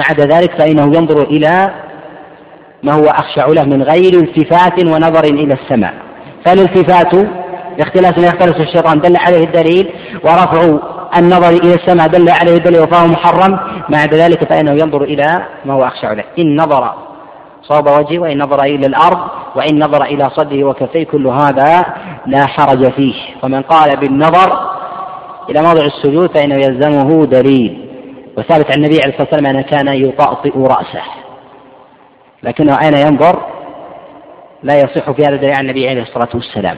عدا 0.00 0.24
ذلك 0.24 0.58
فإنه 0.58 0.96
ينظر 0.96 1.22
إلى 1.22 1.74
ما 2.82 2.92
هو 2.92 3.06
أخشع 3.06 3.46
له 3.46 3.64
من 3.64 3.82
غير 3.82 4.14
التفات 4.14 4.84
ونظر 4.84 5.24
إلى 5.24 5.54
السماء. 5.54 5.94
فالالتفات 6.44 7.14
باختلاف 7.78 8.18
ما 8.18 8.26
يختلف 8.26 8.56
الشيطان 8.56 9.00
دل 9.00 9.16
عليه 9.16 9.44
الدليل 9.44 9.92
ورفع 10.24 10.78
النظر 11.18 11.48
إلى 11.48 11.74
السماء 11.74 12.08
دل 12.08 12.30
عليه 12.30 12.56
الدليل 12.56 12.88
فهو 12.88 13.06
محرم. 13.06 13.58
عدا 13.94 14.16
ذلك 14.16 14.52
فإنه 14.52 14.72
ينظر 14.72 15.02
إلى 15.02 15.46
ما 15.64 15.74
هو 15.74 15.84
أخشع 15.84 16.12
له. 16.12 16.24
إن 16.38 16.56
نظر 16.56 16.94
صوب 17.62 17.88
وجهه 17.88 18.18
وإن 18.18 18.42
نظر 18.42 18.62
إلى 18.62 18.86
الأرض 18.86 19.18
وإن 19.56 19.84
نظر 19.84 20.04
إلى 20.04 20.30
صدره 20.30 20.64
وكفيه 20.64 21.04
كل 21.04 21.26
هذا 21.26 21.84
لا 22.26 22.46
حرج 22.46 22.92
فيه. 22.92 23.14
ومن 23.42 23.62
قال 23.62 23.96
بالنظر 23.96 24.70
إلى 25.50 25.62
موضع 25.62 25.84
السجود 25.84 26.38
فإنه 26.38 26.54
يلزمه 26.54 27.26
دليل. 27.26 27.90
وثابت 28.38 28.66
عن 28.72 28.84
النبي 28.84 29.00
عليه 29.04 29.14
الصلاة 29.14 29.28
والسلام 29.32 29.46
أنه 29.46 29.62
كان 29.62 29.88
يطأطئ 29.88 30.58
رأسه. 30.58 31.02
لكنه 32.42 32.78
أين 32.82 32.96
ينظر؟ 32.96 33.40
لا 34.62 34.78
يصح 34.78 35.10
في 35.10 35.22
هذا 35.22 35.36
دليل 35.36 35.54
عن 35.54 35.64
النبي 35.64 35.88
عليه 35.88 36.02
الصلاة 36.02 36.28
والسلام. 36.34 36.76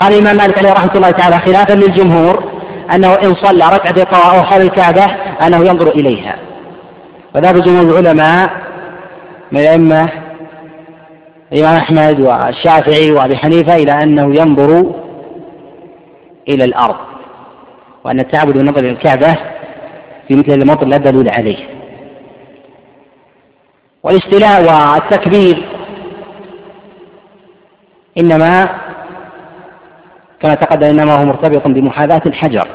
قال 0.00 0.12
الإمام 0.12 0.36
مالك 0.36 0.58
عليه 0.58 0.72
رحمة 0.72 0.94
الله 0.94 1.10
تعالى 1.10 1.38
خلافا 1.38 1.72
للجمهور 1.72 2.44
أنه 2.94 3.14
إن 3.14 3.34
صلى 3.34 3.64
ركعة 3.64 4.20
أو 4.20 4.42
حول 4.42 4.60
الكعبة 4.62 5.04
أنه 5.46 5.56
ينظر 5.56 5.88
إليها. 5.88 6.36
وذهب 7.34 7.62
جمهور 7.62 7.98
العلماء 8.00 8.50
من 9.52 9.60
الأئمة 9.60 10.08
الإمام 11.52 11.76
أحمد 11.76 12.20
والشافعي 12.20 13.12
وأبي 13.12 13.36
حنيفة 13.36 13.76
إلى 13.76 13.92
أنه 13.92 14.34
ينظر 14.40 14.94
إلى 16.48 16.64
الأرض 16.64 16.96
وأن 18.04 18.20
التعبد 18.20 18.52
بالنظر 18.58 18.80
إلى 18.80 18.90
الكعبة 18.90 19.36
في 20.28 20.34
مثل 20.34 20.52
الموطن 20.52 20.88
لا 20.88 20.96
دليل 20.96 21.30
عليه. 21.30 21.68
والاستيلاء 24.02 24.62
والتكبير 24.62 25.68
إنما 28.18 28.68
كما 30.40 30.54
تقدم 30.54 30.86
إنما 30.86 31.14
هو 31.14 31.24
مرتبط 31.26 31.68
بمحاذاة 31.68 32.22
الحجر. 32.26 32.68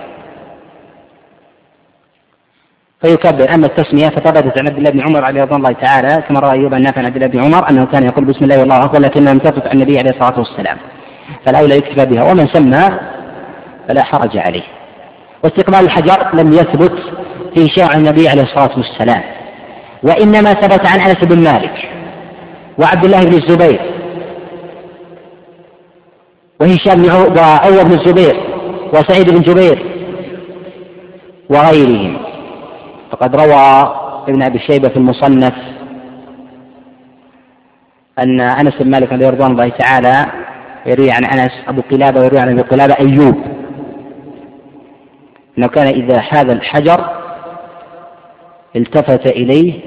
فيكبر. 3.02 3.54
أما 3.54 3.66
التسمية 3.66 4.10
فثبتت 4.10 4.60
عن 4.60 4.68
عبد 4.68 4.78
الله 4.78 4.90
بن 4.90 5.02
عمر 5.02 5.26
عليه 5.26 5.42
رضي 5.42 5.56
الله 5.56 5.72
تعالى 5.72 6.24
كما 6.28 6.40
روى 6.40 6.52
أيوب 6.52 6.74
النافع 6.74 7.00
عن 7.00 7.06
عبد 7.06 7.16
الله 7.16 7.28
بن 7.28 7.40
عمر 7.44 7.70
أنه 7.70 7.86
كان 7.86 8.04
يقول 8.04 8.26
بسم 8.26 8.44
الله 8.44 8.60
والله 8.60 8.86
أكبر 8.86 9.00
لكنها 9.00 9.34
لم 9.34 9.40
تثبت 9.40 9.68
عن 9.68 9.72
النبي 9.72 10.00
عليه 10.00 10.10
الصلاة 10.10 10.40
والسلام. 10.40 10.78
فالأولى 11.46 11.78
يكتفى 11.78 12.06
بها. 12.06 12.32
ومن 12.32 12.48
سمى 12.48 13.00
فلا 13.88 14.04
حرج 14.04 14.38
عليه. 14.38 14.64
واستقبال 15.44 15.80
الحجر 15.80 16.30
لم 16.34 16.54
يثبت 16.54 16.94
في 17.56 17.68
شرع 17.76 17.94
النبي 17.96 18.30
عليه 18.30 18.44
الصلاة 18.44 18.78
والسلام. 18.78 19.24
وإنما 20.04 20.54
ثبت 20.54 20.88
عن 20.88 21.00
أنس 21.00 21.24
بن 21.24 21.44
مالك 21.44 21.90
وعبد 22.78 23.06
الله 23.06 23.24
بن 23.24 23.34
الزبير. 23.34 24.01
وهشام 26.62 27.02
بن 27.02 27.40
وعروة 27.40 27.84
بن 27.84 27.92
الزبير 28.00 28.36
وسعيد 28.94 29.30
بن 29.30 29.42
جبير 29.42 29.86
وغيرهم. 31.50 32.18
فقد 33.12 33.36
روى 33.36 33.96
ابن 34.28 34.44
أبي 34.44 34.60
شيبة 34.60 34.90
في 34.90 34.98
المصنف 34.98 35.54
أن 38.20 38.42
أنس 38.42 38.74
بن 38.80 38.92
مالك 38.92 39.14
رضي 39.14 39.28
الله 39.28 39.70
تعالى 39.70 40.26
يروي 40.86 41.12
عن 41.12 41.26
أنس 41.26 41.52
أبو 41.68 41.82
قلابة 41.92 42.20
ويروي 42.20 42.40
عن 42.40 42.50
أبي 42.50 42.62
قلابة 42.62 42.96
أيوب. 43.00 43.36
إنه 45.58 45.68
كان 45.68 45.88
إذا 45.88 46.20
حاذ 46.22 46.50
الحجر 46.50 47.10
التفت 48.76 49.28
إليه 49.28 49.80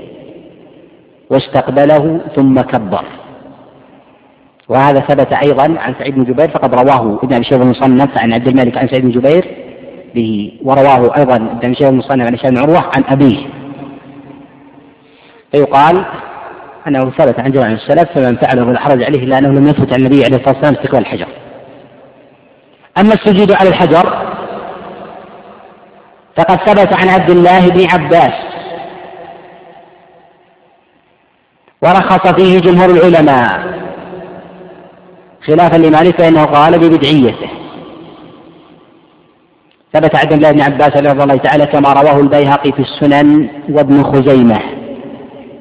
واستقبله 1.31 2.21
ثم 2.37 2.61
كبر. 2.61 3.05
وهذا 4.69 5.01
ثبت 5.01 5.33
أيضا 5.33 5.81
عن 5.81 5.95
سعيد 5.99 6.15
بن 6.15 6.25
جبير 6.25 6.51
فقد 6.51 6.75
رواه 6.75 7.19
ابن 7.23 7.35
أبي 7.35 7.45
شيبة 7.45 7.63
المصنف 7.63 8.19
عن 8.19 8.33
عبد 8.33 8.49
الملك 8.49 8.79
عن 8.79 8.89
سعيد 8.89 9.03
بن 9.03 9.11
جبير 9.11 9.55
به 10.15 10.53
ورواه 10.63 11.17
أيضا 11.17 11.37
ابن 11.37 11.59
أبي 11.65 11.75
شيبة 11.75 11.91
المصنف 11.91 12.27
عن 12.27 12.35
هشام 12.35 12.51
بن 12.51 12.59
عروة 12.59 12.91
عن 12.97 13.05
أبيه. 13.09 13.47
فيقال 15.53 16.05
أنه 16.89 17.11
ثبت 17.11 17.41
عن 17.41 17.53
جماعة 17.53 17.73
السلف 17.73 18.13
فمن 18.15 18.37
فعله 18.37 18.65
فلا 18.65 18.81
حرج 18.81 19.03
عليه 19.03 19.25
إلا 19.25 19.39
أنه 19.39 19.49
لم 19.49 19.67
يثبت 19.67 19.93
عن 19.93 20.01
النبي 20.01 20.25
عليه 20.25 20.37
الصلاة 20.37 20.55
والسلام 20.55 20.75
استقبال 20.75 21.01
الحجر. 21.01 21.29
أما 22.99 23.15
السجود 23.15 23.53
على 23.53 23.69
الحجر 23.69 24.35
فقد 26.37 26.57
ثبت 26.57 26.93
عن 26.93 27.09
عبد 27.09 27.31
الله 27.31 27.69
بن 27.69 27.87
عباس 27.93 28.33
ورخص 31.83 32.35
فيه 32.35 32.59
جمهور 32.59 32.91
العلماء. 32.91 33.85
خلافا 35.47 35.77
لمالك 35.77 36.21
فإنه 36.21 36.45
قال 36.45 36.79
ببدعيته. 36.79 37.49
ثبت 39.95 40.17
عن 40.17 40.33
الله 40.33 40.51
بن 40.51 40.61
عباس 40.61 40.97
رضي 40.97 41.23
الله 41.23 41.37
تعالى 41.37 41.67
كما 41.67 41.93
رواه 41.93 42.21
البيهقي 42.21 42.73
في 42.73 42.83
السنن 42.83 43.49
وابن 43.69 44.03
خزيمة 44.03 44.59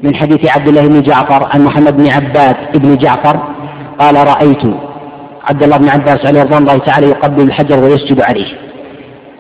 من 0.04 0.16
حديث 0.16 0.58
عبد 0.58 0.68
الله 0.68 0.88
بن 0.88 1.02
جعفر 1.02 1.50
عن 1.54 1.62
محمد 1.62 1.98
بن 1.98 2.12
عباد 2.12 2.56
بن 2.76 2.98
جعفر 2.98 3.40
قال 4.00 4.16
رأيت 4.16 4.64
عبد 5.50 5.64
الله 5.64 5.78
بن 5.78 5.90
عباس 5.90 6.26
عليه 6.26 6.44
رضي 6.44 6.58
الله 6.58 6.78
تعالى 6.78 7.08
يقبل 7.08 7.44
الحجر 7.44 7.84
ويسجد 7.84 8.22
عليه. 8.22 8.58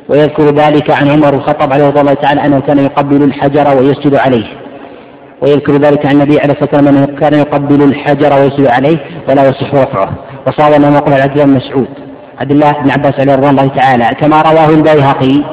ويذكر 0.10 0.44
ذلك 0.44 0.92
عن 0.92 1.10
عمر 1.10 1.34
الخطاب 1.34 1.74
عليه 1.74 1.88
رضي 1.88 2.02
الله 2.02 2.14
تعالى 2.14 2.46
أنه 2.46 2.60
كان 2.60 2.80
يقبل 2.80 3.24
الحجر 3.24 3.78
ويسجد 3.78 4.16
عليه. 4.16 4.46
ويذكر 5.42 5.74
ذلك 5.74 6.06
عن 6.06 6.12
النبي 6.12 6.40
عليه 6.40 6.54
الصلاة 6.54 6.70
والسلام 6.74 6.88
أنه 6.88 7.20
كان 7.20 7.34
يقبل 7.40 7.84
الحجر 7.84 8.34
ويسجد 8.34 8.68
عليه 8.68 8.98
ولا 9.30 9.50
يصح 9.50 9.74
رفعه. 9.74 10.10
وصار 10.48 10.80
ما 10.80 11.00
قال 11.00 11.22
عبد 11.22 11.32
الله 11.32 11.46
بن 11.46 11.54
مسعود 11.54 11.88
عبد 12.40 12.52
الله 12.52 12.72
بن 12.72 12.92
عباس 12.92 13.20
عليه 13.20 13.36
رضي 13.36 13.50
الله 13.50 13.68
تعالى 13.68 14.06
كما 14.06 14.42
رواه 14.42 14.70
البيهقي 14.70 15.44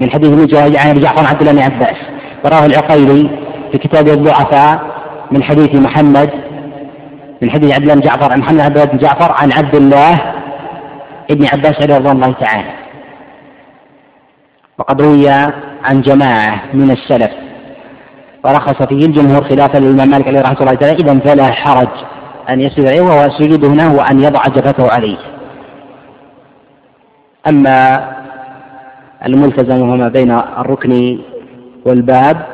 من 0.00 0.10
حديث 0.10 0.30
مجاهد 0.30 0.76
عن 0.76 0.88
أبي 0.88 1.00
جعفر 1.00 1.26
عبد 1.26 1.40
الله 1.40 1.52
بن 1.52 1.62
عباس. 1.62 1.96
وراه 2.44 2.66
العقيلي 2.66 3.30
في 3.72 3.78
كتاب 3.78 4.08
الضعفاء 4.08 4.80
من 5.30 5.42
حديث 5.42 5.74
محمد 5.74 6.30
من 7.42 7.50
حديث 7.50 7.74
عبد 7.74 7.82
الله 7.82 7.94
بن 7.94 8.00
جعفر 8.00 8.32
عن 8.32 8.38
محمد 8.38 8.90
بن 8.90 8.98
جعفر 8.98 9.32
عن 9.42 9.52
عبد 9.52 9.74
الله 9.74 10.34
ابن 11.30 11.46
عباس 11.52 11.82
رضي 11.82 12.10
الله 12.10 12.32
تعالى. 12.32 12.72
وقد 14.78 15.02
روي 15.02 15.30
عن 15.84 16.00
جماعة 16.00 16.60
من 16.74 16.90
السلف 16.90 17.30
ورخص 18.44 18.82
فيه 18.82 19.06
الجمهور 19.06 19.44
خلافا 19.44 19.78
للإمام 19.78 20.10
مالك 20.10 20.26
عليه 20.26 20.40
رحمة 20.40 20.60
الله 20.60 20.74
تعالى 20.74 20.96
إذا 21.02 21.18
فلا 21.18 21.52
حرج. 21.52 21.88
أن 22.50 22.60
يسجد 22.60 22.86
عليه 22.86 23.00
وهو 23.00 23.24
السجود 23.24 23.64
هنا 23.64 23.86
هو 23.86 24.00
أن 24.00 24.20
يضع 24.20 24.42
جبهته 24.42 24.92
عليه. 24.92 25.16
أما 27.48 28.08
الملتزم 29.26 29.82
وهو 29.82 29.96
ما 29.96 30.08
بين 30.08 30.30
الركن 30.30 31.18
والباب 31.86 32.46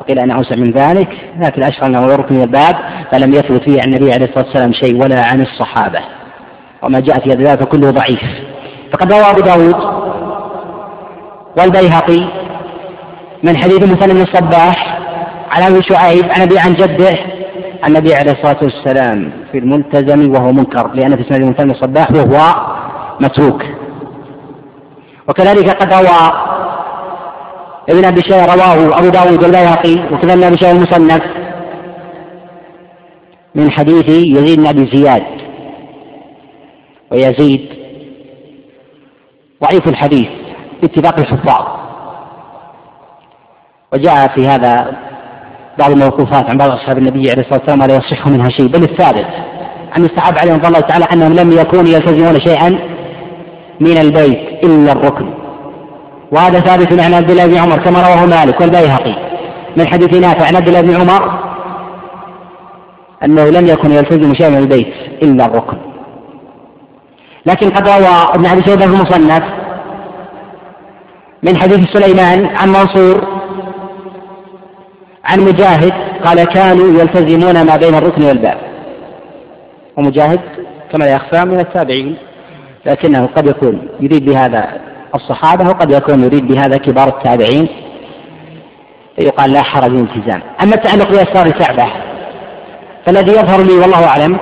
وقيل 0.00 0.18
أنه 0.18 0.34
أوسع 0.36 0.56
من 0.56 0.70
ذلك 0.70 1.08
لكن 1.40 1.62
الأشهر 1.62 1.86
أنه 1.86 2.04
الركن 2.04 2.36
والباب 2.36 2.76
فلم 3.12 3.32
يثبت 3.32 3.62
فيه 3.62 3.82
عن 3.82 3.88
النبي 3.88 4.12
عليه 4.12 4.26
الصلاة 4.26 4.44
والسلام 4.44 4.72
شيء 4.72 5.02
ولا 5.02 5.24
عن 5.24 5.40
الصحابة. 5.40 6.00
وما 6.82 7.00
جاء 7.00 7.20
في 7.20 7.30
هذا 7.30 7.56
فكله 7.56 7.90
ضعيف. 7.90 8.22
فقد 8.92 9.12
روى 9.12 9.30
أبو 9.30 9.40
داود 9.40 9.76
والبيهقي 11.58 12.28
من 13.42 13.56
حديث 13.56 13.82
مسلم 13.82 14.14
بن 14.14 14.22
الصباح 14.22 14.98
عن 15.50 15.62
أبي 15.62 15.82
شعيب 15.82 16.24
عن 16.24 16.40
أبي 16.40 16.58
عن 16.58 16.74
جده 16.74 17.41
النبي 17.86 18.14
عليه 18.14 18.32
الصلاة 18.32 18.58
والسلام 18.62 19.32
في 19.52 19.58
الملتزم 19.58 20.32
وهو 20.32 20.52
منكر 20.52 20.92
لأن 20.94 21.16
في 21.16 21.22
مسلم 21.22 21.50
بن 21.50 21.70
الصباح 21.70 22.10
وهو 22.10 22.54
متروك. 23.20 23.62
وكذلك 25.28 25.70
قد 25.70 25.92
روى 25.92 26.32
ابن 27.90 28.04
أبي 28.04 28.20
شيبة 28.20 28.54
رواه 28.54 28.98
أبو 28.98 29.08
داود 29.08 29.42
والبيهقي 29.42 30.14
وكذلك 30.14 30.32
ابن 30.32 30.42
أبي 30.42 30.56
شيبة 30.56 30.72
المصنف 30.72 31.22
من 33.54 33.70
حديث 33.70 34.08
يزيد 34.08 34.60
بن 34.60 34.66
أبي 34.66 34.86
زياد. 34.96 35.24
ويزيد 37.10 37.68
ضعيف 39.62 39.88
الحديث 39.88 40.28
باتفاق 40.82 41.18
الحفاظ. 41.18 41.66
وجاء 43.92 44.28
في 44.28 44.46
هذا 44.46 44.96
بعض 45.78 45.90
الموقوفات 45.90 46.50
عن 46.50 46.58
بعض 46.58 46.70
أصحاب 46.70 46.98
النبي 46.98 47.30
عليه 47.30 47.42
الصلاة 47.42 47.60
والسلام 47.60 47.82
لا 47.82 47.94
يصح 47.96 48.26
منها 48.26 48.48
شيء. 48.48 48.66
بل 48.66 48.82
الثابت 48.82 49.26
عن 49.92 50.04
الصحابه 50.04 50.40
عليهم 50.40 50.60
الله 50.66 50.80
تعالى 50.80 51.04
أنهم 51.12 51.32
لم 51.32 51.52
يكونوا 51.52 51.88
يلتزمون 51.88 52.40
شيئا 52.40 52.68
من 53.80 53.98
البيت 53.98 54.64
إلا 54.64 54.92
الركن. 54.92 55.34
وهذا 56.32 56.60
ثابت 56.60 57.00
عن 57.00 57.14
عبد 57.14 57.30
الله 57.30 57.46
بن 57.46 57.56
عمر 57.56 57.78
كما 57.78 57.98
رواه 57.98 58.26
مالك 58.26 58.60
والبيهقي. 58.60 59.16
من 59.76 59.86
حديث 59.86 60.14
نافع 60.14 60.46
عن 60.46 60.56
عبد 60.56 60.68
الله 60.68 60.80
بن 60.80 61.00
عمر 61.00 61.38
أنه 63.24 63.44
لم 63.50 63.66
يكن 63.66 63.90
يلتزم 63.90 64.34
شيئا 64.34 64.48
من 64.48 64.58
البيت 64.58 64.94
إلا 65.22 65.46
الركن. 65.46 65.76
لكن 67.46 67.70
قد 67.70 67.88
روى 67.88 68.26
ابن 68.34 68.46
أبي 68.46 68.62
شيبة 68.62 68.86
في 68.86 68.92
المصنف 68.92 69.42
من 71.42 71.56
حديث 71.56 71.80
سليمان 71.92 72.46
عن 72.56 72.68
منصور 72.68 73.31
عن 75.24 75.40
مجاهد 75.40 75.92
قال 76.24 76.44
كانوا 76.44 77.00
يلتزمون 77.00 77.66
ما 77.66 77.76
بين 77.76 77.94
الركن 77.94 78.22
والباب. 78.22 78.58
ومجاهد 79.96 80.40
كما 80.92 81.04
لا 81.04 81.12
يخفى 81.12 81.44
من 81.44 81.60
التابعين 81.60 82.16
لكنه 82.86 83.26
قد 83.36 83.46
يكون 83.46 83.88
يريد 84.00 84.24
بهذا 84.24 84.80
الصحابة 85.14 85.68
وقد 85.68 85.90
يكون 85.90 86.24
يريد 86.24 86.48
بهذا 86.48 86.76
كبار 86.76 87.08
التابعين. 87.08 87.68
يقال 89.18 89.52
لا 89.52 89.62
حرج 89.62 89.90
الالتزام. 89.90 90.42
أما 90.62 90.74
التعلق 90.74 91.10
بأسرار 91.10 91.46
الكعبة 91.46 91.92
فالذي 93.06 93.30
يظهر 93.30 93.62
لي 93.62 93.72
والله 93.72 94.06
أعلم 94.06 94.38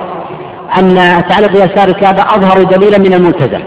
أن 0.77 0.97
التعلق 0.97 1.51
بأسرار 1.51 1.87
الكعبة 1.87 2.21
أظهر 2.21 2.63
دليلا 2.63 2.97
من 2.97 3.13
الملتزم. 3.13 3.63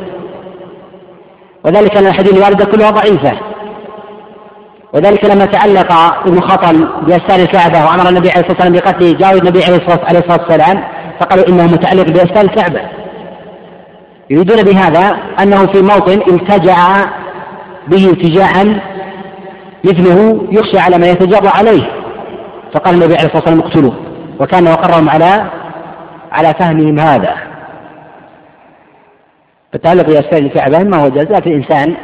وذلك 1.64 1.96
أن 1.96 2.06
الحديث 2.06 2.34
الواردة 2.36 2.64
كلها 2.64 2.90
ضعيفة. 2.90 3.53
وذلك 4.94 5.24
لما 5.24 5.44
تعلق 5.44 5.92
ابن 6.26 6.40
خطل 6.40 6.88
بأستار 7.02 7.40
الكعبة 7.40 7.84
وأمر 7.84 8.08
النبي 8.08 8.30
عليه 8.30 8.40
الصلاة 8.40 8.52
والسلام 8.52 8.72
بقتله 8.72 9.12
جاءوا 9.12 9.40
النبي 9.40 9.64
عليه 9.64 9.76
الصلاة 9.76 10.22
والسلام 10.28 10.84
فقالوا 11.20 11.48
إنه 11.48 11.66
متعلق 11.66 12.04
بأستار 12.04 12.44
الكعبة. 12.44 12.80
يريدون 14.30 14.62
بهذا 14.62 15.16
أنه 15.42 15.66
في 15.66 15.82
موطن 15.82 16.22
التجأ 16.34 16.76
به 17.88 18.10
التجاء 18.10 18.80
مثله 19.84 20.48
يخشى 20.50 20.78
على 20.78 20.98
من 20.98 21.04
يتجرأ 21.04 21.50
عليه. 21.56 21.82
فقال 22.74 22.94
النبي 22.94 23.14
عليه 23.14 23.26
الصلاة 23.26 23.42
والسلام 23.42 23.60
اقتلوه. 23.60 23.94
وكان 24.40 24.68
وقرهم 24.68 25.08
على 25.08 25.50
على 26.32 26.54
فهمهم 26.60 26.98
هذا. 26.98 27.34
فالتعلق 29.72 30.06
بأسفل 30.06 30.46
الكعبة 30.46 30.78
ما 30.78 30.96
هو 30.96 31.08
جائز 31.08 31.30
لكن 31.30 31.50
الإنسان 31.50 31.96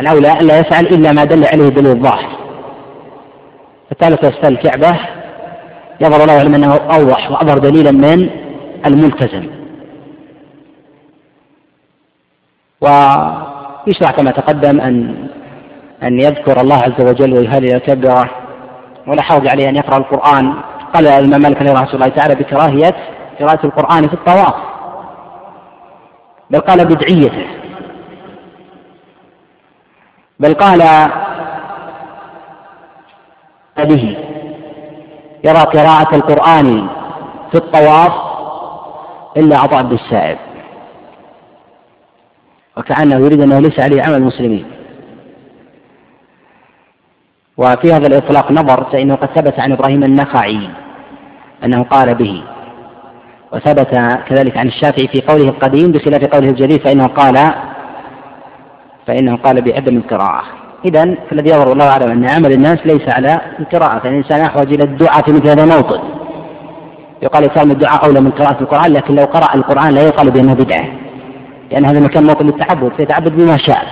الأولى 0.00 0.40
أن 0.40 0.46
لا 0.46 0.58
يفعل 0.58 0.86
إلا 0.86 1.12
ما 1.12 1.24
دل 1.24 1.46
عليه 1.46 1.68
دليل 1.68 1.96
الظاهر. 1.96 2.28
فالتعلق 3.88 4.22
بأسفل 4.22 4.52
الكعبة 4.52 4.98
يظهر 6.00 6.22
الله 6.22 6.38
أعلم 6.38 6.54
أنه 6.54 6.74
أوضح 6.74 7.30
وأظهر 7.30 7.58
دليلا 7.58 7.90
من 7.90 8.30
الملتزم. 8.86 9.46
ويشرع 12.80 14.10
كما 14.16 14.30
تقدم 14.30 14.80
أن 14.80 15.26
أن 16.02 16.20
يذكر 16.20 16.60
الله 16.60 16.76
عز 16.76 17.00
وجل 17.00 17.32
ويهلل 17.32 17.78
كبره 17.78 18.30
ولا 19.06 19.22
حرج 19.22 19.48
عليه 19.48 19.68
أن 19.68 19.76
يقرأ 19.76 19.96
القرآن. 19.96 20.54
قال 20.94 21.06
الإمام 21.06 21.40
مالك 21.40 21.62
رحمة 21.62 21.94
الله 21.94 22.08
تعالى 22.08 22.34
بكراهية 22.34 22.96
قراءة 23.40 23.66
القرآن 23.66 24.08
في 24.08 24.14
الطواف. 24.14 24.54
بل 26.50 26.60
قال 26.60 26.84
بدعيته. 26.84 27.46
بل 30.40 30.54
قال 30.54 31.10
به 33.78 34.16
يرى 35.44 35.58
قراءة 35.58 36.16
القرآن 36.16 36.88
في 37.50 37.54
الطواف 37.54 38.12
إلا 39.36 39.58
عطاء 39.58 39.82
بالسائب 39.82 40.38
وكأنه 42.76 43.16
يريد 43.16 43.40
أنه 43.40 43.58
ليس 43.58 43.80
عليه 43.80 44.02
عمل 44.02 44.14
المسلمين. 44.16 44.66
وفي 47.56 47.92
هذا 47.92 48.06
الإطلاق 48.06 48.52
نظر 48.52 48.84
فإنه 48.84 49.14
قد 49.14 49.28
ثبت 49.28 49.60
عن 49.60 49.72
إبراهيم 49.72 50.04
النخعي 50.04 50.70
أنه 51.64 51.82
قال 51.82 52.14
به 52.14 52.42
وثبت 53.52 53.90
كذلك 54.28 54.56
عن 54.56 54.68
الشافعي 54.68 55.08
في 55.08 55.20
قوله 55.20 55.48
القديم 55.48 55.92
بخلاف 55.92 56.24
قوله 56.24 56.48
الجديد 56.48 56.80
فإنه 56.84 57.06
قال 57.06 57.54
فإنه 59.06 59.36
قال 59.36 59.62
بعدم 59.62 59.96
القراءة. 59.96 60.42
إذا 60.84 61.14
فالذي 61.30 61.50
يظهر 61.50 61.72
الله 61.72 61.88
أعلم 61.88 62.10
أن 62.10 62.28
عمل 62.28 62.52
الناس 62.52 62.78
ليس 62.84 63.08
على 63.08 63.40
القراءة. 63.60 63.98
فالإنسان 63.98 64.40
يحوج 64.40 64.72
إلى 64.72 64.84
الدعاء 64.84 65.22
في 65.22 65.32
مثل 65.32 65.48
هذا 65.48 65.64
الموطن. 65.64 66.00
يقال 67.22 67.44
يكون 67.44 67.70
الدعاء 67.70 68.06
أولى 68.06 68.20
من 68.20 68.30
قراءة 68.30 68.60
القرآن 68.60 68.92
لكن 68.92 69.14
لو 69.14 69.24
قرأ 69.24 69.54
القرآن 69.54 69.94
لا 69.94 70.02
يقال 70.02 70.30
بأنه 70.30 70.54
بدعة. 70.54 70.84
لأن 71.70 71.84
هذا 71.84 71.98
المكان 71.98 72.26
موطن 72.26 72.46
للتعبد 72.46 72.92
فيتعبد 72.96 73.36
بما 73.36 73.56
شاء. 73.56 73.86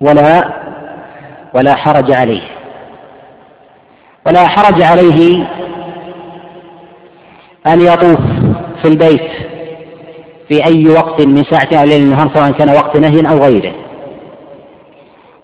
ولا 0.00 0.48
ولا 1.54 1.74
حرج 1.74 2.12
عليه. 2.12 2.42
ولا 4.26 4.48
حرج 4.48 4.82
عليه 4.82 5.46
أن 7.66 7.80
يطوف 7.80 8.20
في 8.82 8.88
البيت. 8.88 9.53
في 10.54 10.66
أي 10.66 10.88
وقت 10.88 11.26
من 11.26 11.44
ساعة 11.44 11.80
أو 11.80 11.86
ليل 11.86 12.02
النهار 12.02 12.30
سواء 12.34 12.50
كان 12.50 12.70
وقت 12.70 12.96
نهي 12.96 13.20
أو 13.30 13.38
غيره. 13.38 13.72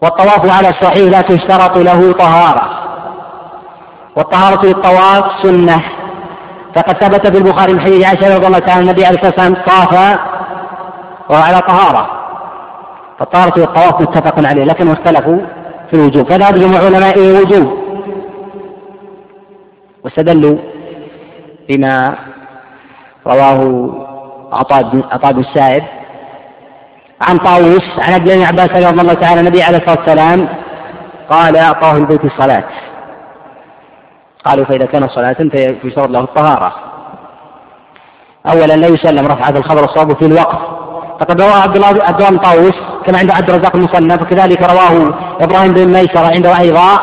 والطواف 0.02 0.56
على 0.58 0.68
الصحيح 0.68 1.10
لا 1.10 1.20
تشترط 1.20 1.78
له 1.78 2.12
طهارة. 2.12 2.70
والطهارة 4.16 4.66
للطواف 4.66 5.24
سنة. 5.42 5.82
فقد 6.76 7.04
ثبت 7.04 7.26
في 7.26 7.38
البخاري 7.38 7.72
من 7.72 7.80
حديث 7.80 8.06
عائشة 8.06 8.36
رضي 8.36 8.46
الله 8.46 8.58
تعالى 8.58 8.82
النبي 8.82 9.04
عليه 9.04 9.18
الصلاة 9.18 9.34
والسلام 9.34 9.64
طاف 9.66 10.18
وهو 11.30 11.42
على 11.42 11.60
طهارة. 11.60 12.10
فالطهارة 13.18 13.58
للطواف 13.58 14.00
متفق 14.00 14.48
عليه 14.48 14.64
لكن 14.64 14.90
اختلفوا 14.90 15.38
في 15.90 15.94
الوجوب. 15.94 16.30
فذهب 16.30 16.54
جميع 16.54 16.80
علمائه 16.80 17.40
وجوب 17.40 17.78
واستدلوا 20.04 20.58
بما 21.68 22.18
رواه 23.26 24.09
عطاء 24.52 25.32
بن 25.32 25.40
السائب 25.40 25.84
عن 27.28 27.36
طاووس 27.36 27.82
عن 27.98 28.12
عبد 28.12 28.28
الله 28.28 28.36
بن 28.36 28.46
عباس 28.46 28.70
رضي 28.70 29.00
الله 29.00 29.14
تعالى 29.14 29.40
النبي 29.40 29.62
عليه 29.62 29.78
الصلاة 29.78 29.98
والسلام 29.98 30.48
قال 31.30 31.56
اعطاه 31.56 31.96
البيت 31.96 32.24
الصلاة. 32.24 32.64
قالوا 34.44 34.64
فإذا 34.64 34.86
كان 34.86 35.08
صلاة 35.08 35.36
فيشترط 35.82 36.10
له 36.10 36.20
الطهارة. 36.20 36.72
اولا 38.46 38.76
لا 38.76 38.86
يسلم 38.86 39.26
رفعة 39.26 39.58
الخبر 39.58 39.84
الصواب 39.84 40.16
في 40.16 40.26
الوقف 40.26 40.58
فقد 41.20 41.40
رواه 41.40 41.60
عبد 41.62 41.76
الله 41.76 41.88
عبد 41.88 42.22
الله 42.22 42.38
طاووس 42.42 42.74
كما 43.06 43.18
عند 43.18 43.30
عبد 43.30 43.50
الرزاق 43.50 43.76
المصنف 43.76 44.22
وكذلك 44.22 44.70
رواه 44.70 45.14
إبراهيم 45.40 45.72
بن 45.72 45.86
ميسر 45.92 46.24
عنده 46.24 46.58
أيضا 46.58 46.98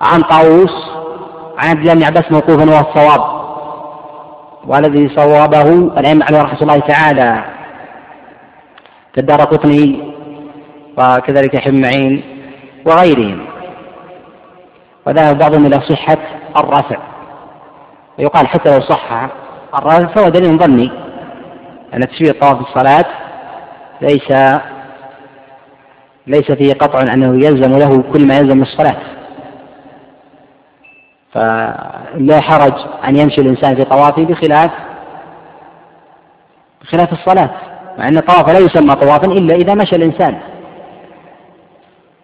عن 0.00 0.20
طاووس 0.20 0.90
عن 1.58 1.68
عبد 1.68 1.78
الله 1.80 1.94
بن 1.94 2.04
عباس 2.04 2.32
موقوفا 2.32 2.70
وهو 2.70 2.90
الصواب. 2.90 3.41
والذي 4.66 5.08
صوابه 5.16 5.68
الأئمة 5.98 6.24
عليه 6.24 6.42
رحمة 6.42 6.62
الله 6.62 6.78
تعالى. 6.78 7.44
كالدار 9.14 9.40
قطني 9.40 10.14
وكذلك 10.98 11.56
حب 11.56 11.74
معين 11.74 12.22
وغيرهم. 12.86 13.46
وذهب 15.06 15.38
بعضهم 15.38 15.66
إلى 15.66 15.80
صحة 15.80 16.18
الرفع. 16.56 16.96
ويقال 18.18 18.46
حتى 18.48 18.74
لو 18.74 18.80
صح 18.80 19.28
الرفع 19.78 20.06
فهو 20.06 20.28
دليل 20.28 20.58
ظني 20.58 20.90
أن 21.94 22.00
تشبيه 22.00 22.30
الطواف 22.30 22.56
بالصلاة 22.58 23.04
ليس 24.00 24.58
ليس 26.26 26.52
فيه 26.52 26.72
قطع 26.72 27.12
أنه 27.14 27.34
يلزم 27.34 27.72
له 27.78 28.02
كل 28.12 28.26
ما 28.26 28.36
يلزم 28.38 28.62
الصلاة. 28.62 28.96
فلا 31.32 32.40
حرج 32.40 32.72
أن 33.08 33.16
يمشي 33.16 33.40
الإنسان 33.40 33.76
في 33.76 33.84
طوافه 33.84 34.24
بخلاف 34.24 34.70
بخلاف 36.82 37.12
الصلاة 37.12 37.50
مع 37.98 38.08
أن 38.08 38.16
الطواف 38.16 38.48
لا 38.48 38.58
يسمى 38.58 38.94
طوافا 38.94 39.26
إلا 39.26 39.54
إذا 39.54 39.74
مشى 39.74 39.96
الإنسان. 39.96 40.38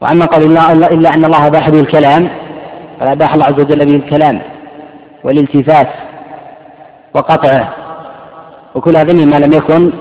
وأما 0.01 0.27
قول 0.27 0.43
إلا 0.43 1.15
أن 1.15 1.25
الله 1.25 1.47
أباح 1.47 1.71
به 1.71 1.81
الكلام 1.81 2.29
فلا 3.01 3.13
أباح 3.13 3.35
الله 3.35 3.47
عز 3.47 3.61
وجل 3.61 3.87
به 3.87 3.97
الكلام 3.97 4.41
والالتفات 5.25 5.89
وقطعه. 7.15 7.75
وكل 8.75 8.97
هذا 8.97 9.13
مما 9.13 9.37
لم 9.37 9.53
يكن 9.53 9.93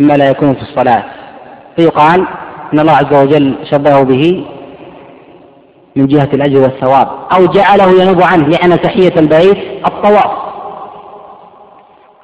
مما 0.00 0.14
لا 0.14 0.30
يكون 0.30 0.54
في 0.54 0.62
الصلاة. 0.62 1.04
فيقال 1.76 2.26
أن 2.72 2.78
الله 2.78 2.92
عز 2.92 3.14
وجل 3.14 3.54
شبهه 3.70 4.02
به 4.02 4.46
من 5.96 6.06
جهة 6.06 6.28
الأجر 6.34 6.60
والثواب 6.60 7.08
أو 7.36 7.46
جعله 7.46 8.02
ينوب 8.02 8.22
عنه 8.22 8.48
لأن 8.48 8.80
تحية 8.80 9.12
البيت 9.16 9.58
الطواف. 9.86 10.30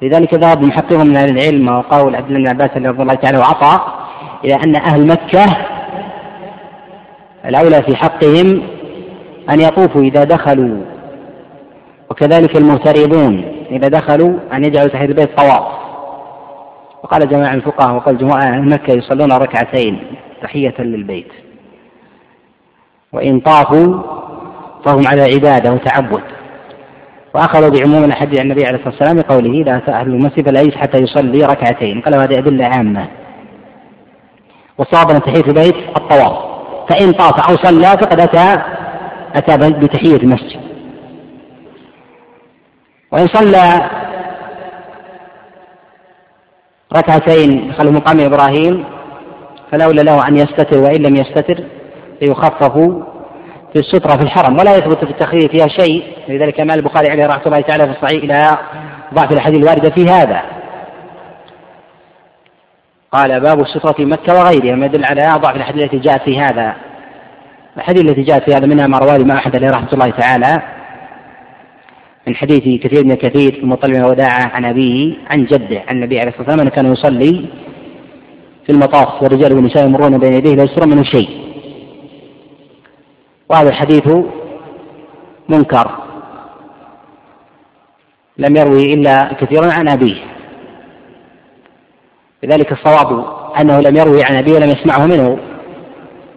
لذلك 0.01 0.33
ذهب 0.33 0.61
محقق 0.61 0.93
من 0.93 1.15
أهل 1.15 1.37
العلم 1.37 1.67
وقول 1.67 2.15
عبد 2.15 2.31
الله 2.31 2.39
بن 2.39 2.47
عباس 2.47 2.77
رضي 2.77 3.01
الله 3.01 3.13
تعالى 3.13 3.37
وعطى 3.37 3.79
إلى 4.45 4.53
أن 4.53 4.75
أهل 4.75 5.07
مكة 5.07 5.45
الأولى 7.45 7.83
في 7.83 7.95
حقهم 7.95 8.61
أن 9.49 9.59
يطوفوا 9.61 10.01
إذا 10.01 10.23
دخلوا 10.23 10.81
وكذلك 12.09 12.57
المغتربون 12.57 13.45
إذا 13.71 13.87
دخلوا 13.87 14.33
أن 14.53 14.65
يجعلوا 14.65 14.89
تحت 14.89 15.03
البيت 15.03 15.37
طواف. 15.37 15.67
وقال 17.03 17.29
جماعة 17.29 17.53
الفقهاء 17.53 17.95
وقال 17.95 18.17
جماعة 18.17 18.41
أهل 18.41 18.69
مكة 18.69 18.93
يصلون 18.93 19.31
ركعتين 19.31 19.99
تحية 20.41 20.75
للبيت. 20.79 21.31
وإن 23.13 23.39
طافوا 23.39 24.01
فهم 24.85 25.07
على 25.07 25.21
عبادة 25.21 25.73
وتعبد. 25.73 26.23
وأخذوا 27.35 27.69
بعموم 27.69 28.03
الحديث 28.03 28.39
عن 28.39 28.45
النبي 28.45 28.65
عليه 28.65 28.77
الصلاة 28.77 28.93
والسلام 28.93 29.17
بقوله 29.17 29.63
لا 29.63 29.99
أهل 29.99 30.07
المسجد 30.07 30.45
فلا 30.49 30.61
يجلس 30.61 30.75
حتى 30.75 30.97
يصلي 30.97 31.45
ركعتين. 31.45 32.01
قالوا 32.01 32.23
هذه 32.23 32.37
أدلة 32.37 32.65
عامة. 32.65 33.07
والصواب 34.77 35.09
أن 35.11 35.21
تحية 35.21 35.47
البيت 35.47 35.75
الطواف. 35.75 36.37
فإن 36.89 37.11
طاف 37.11 37.49
أو 37.49 37.55
صلى 37.55 37.87
فقد 37.87 38.19
أتى 38.19 38.61
أتى 39.35 39.71
بتحية 39.71 40.17
المسجد. 40.17 40.59
وإن 43.11 43.27
صلى 43.27 43.89
ركعتين 46.97 47.73
خلف 47.73 47.91
مقام 47.91 48.19
إبراهيم 48.19 48.85
فلولا 49.71 50.01
له 50.01 50.27
أن 50.27 50.37
يستتر 50.37 50.77
وإن 50.77 51.01
لم 51.01 51.15
يستتر 51.15 51.63
ليخفف 52.21 52.73
في 53.73 53.79
السترة 53.79 54.17
في 54.17 54.23
الحرم 54.23 54.57
ولا 54.59 54.77
يثبت 54.77 55.05
في 55.05 55.11
التخريج 55.11 55.49
فيها 55.49 55.67
شيء. 55.67 56.03
لذلك 56.29 56.59
مال 56.59 56.79
البخاري 56.79 57.09
عليه 57.09 57.25
رحمة 57.25 57.45
الله 57.45 57.61
تعالى 57.61 57.85
في 57.85 57.91
الصحيح 57.91 58.23
إلى 58.23 58.57
ضعف 59.13 59.31
الأحاديث 59.31 59.59
الواردة 59.59 59.89
في 59.89 60.05
هذا. 60.05 60.41
قال 63.11 63.39
باب 63.39 63.59
السترة 63.59 63.91
في 63.91 64.05
مكة 64.05 64.33
وغيرها 64.33 64.75
ما 64.75 64.85
يدل 64.85 65.05
على 65.05 65.39
ضعف 65.41 65.55
الأحاديث 65.55 65.83
التي 65.83 65.97
جاءت 65.97 66.21
في 66.21 66.39
هذا. 66.39 66.75
الحديث 67.77 68.01
التي 68.01 68.21
جاءت 68.21 68.43
في 68.43 68.57
هذا 68.57 68.65
منها 68.65 68.87
ما 68.87 68.97
رواه 68.97 69.15
الإمام 69.15 69.37
أحمد 69.37 69.55
عليه 69.55 69.69
رحمة 69.69 69.93
الله 69.93 70.09
تعالى 70.09 70.61
من 72.27 72.35
حديث 72.35 72.81
كثير 72.83 73.03
بن 73.03 73.13
كثير 73.15 73.51
في 73.51 73.65
مطلب 73.65 74.05
وداعة 74.05 74.47
عن 74.53 74.65
أبيه 74.65 75.13
عن 75.29 75.45
جده 75.45 75.83
عن 75.87 75.95
النبي 75.95 76.19
عليه 76.19 76.29
الصلاة 76.29 76.47
والسلام 76.47 76.59
أنه 76.59 76.69
كان 76.69 76.91
يصلي 76.91 77.45
في 78.65 78.71
المطاف 78.71 79.23
والرجال 79.23 79.53
والنساء 79.53 79.85
يمرون 79.85 80.17
بين 80.17 80.33
يديه 80.33 80.55
لا 80.55 80.63
يسر 80.63 80.87
منه 80.87 81.03
شيء. 81.03 81.46
وهذا 83.49 83.69
الحديث 83.69 84.07
منكر. 85.49 85.91
لم 88.37 88.55
يروي 88.55 88.93
إلا 88.93 89.33
كثير 89.33 89.71
عن 89.71 89.89
أبيه. 89.89 90.23
لذلك 92.43 92.71
الصواب 92.71 93.25
أنه 93.59 93.79
لم 93.79 93.95
يروي 93.95 94.23
عن 94.23 94.35
أبيه 94.35 94.53
ولم 94.53 94.69
يسمعه 94.69 95.05
منه 95.05 95.39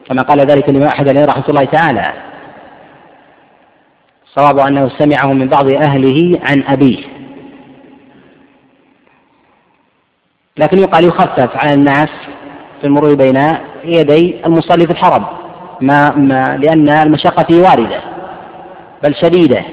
كما 0.08 0.22
قال 0.22 0.40
ذلك 0.40 0.68
الإمام 0.68 0.88
أحد 0.88 1.08
عليه 1.08 1.24
رحمة 1.24 1.44
الله 1.48 1.64
تعالى. 1.64 2.12
الصواب 4.26 4.58
أنه 4.58 4.88
سمعه 4.88 5.32
من 5.32 5.48
بعض 5.48 5.72
أهله 5.72 6.40
عن 6.42 6.62
أبيه. 6.62 7.04
لكن 10.56 10.78
يقال 10.78 11.04
يخفف 11.04 11.56
على 11.56 11.74
الناس 11.74 12.08
في 12.80 12.86
المرور 12.86 13.14
بين 13.14 13.56
يدي 13.84 14.46
المصلي 14.46 14.86
في 14.86 14.92
الحرم. 14.92 15.39
ما, 15.80 16.10
ما 16.10 16.56
لأن 16.56 16.88
المشقة 16.88 17.42
فيه 17.42 17.62
واردة 17.62 18.00
بل 19.02 19.14
شديدة 19.14 19.64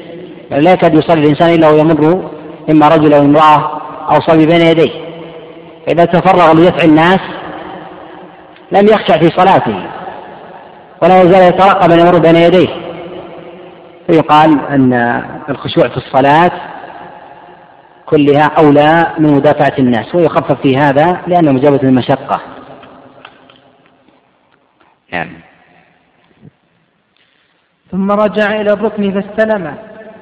بل 0.51 0.63
لا 0.63 0.71
يكاد 0.71 0.93
يصلي 0.93 1.21
الإنسان 1.21 1.49
إلا 1.49 1.69
ويمر 1.69 2.31
إما 2.69 2.87
رجل 2.87 3.13
أو 3.13 3.21
امرأة 3.21 3.81
أو 4.09 4.19
صبي 4.19 4.45
بين 4.45 4.61
يديه. 4.61 4.91
فإذا 5.87 6.05
تفرغ 6.05 6.53
لدفع 6.53 6.83
الناس 6.83 7.19
لم 8.71 8.85
يخشع 8.85 9.17
في 9.17 9.27
صلاته 9.27 9.83
ولا 11.01 11.21
يزال 11.21 11.53
يترقب 11.53 11.91
أن 11.91 11.99
يمر 11.99 12.19
بين 12.19 12.35
يديه. 12.35 12.67
فيقال 14.07 14.59
أن 14.69 14.93
الخشوع 15.49 15.87
في 15.87 15.97
الصلاة 15.97 16.51
كلها 18.05 18.51
أولى 18.57 19.13
من 19.19 19.33
مدافعة 19.33 19.73
الناس 19.79 20.15
ويخفف 20.15 20.61
في 20.61 20.77
هذا 20.77 21.21
لأنه 21.27 21.51
مجابة 21.51 21.79
المشقة 21.83 22.41
نعم. 25.13 25.46
ثم 27.91 28.11
رجع 28.11 28.61
إلى 28.61 28.73
الركن 28.73 29.11
فاستلمه 29.11 29.73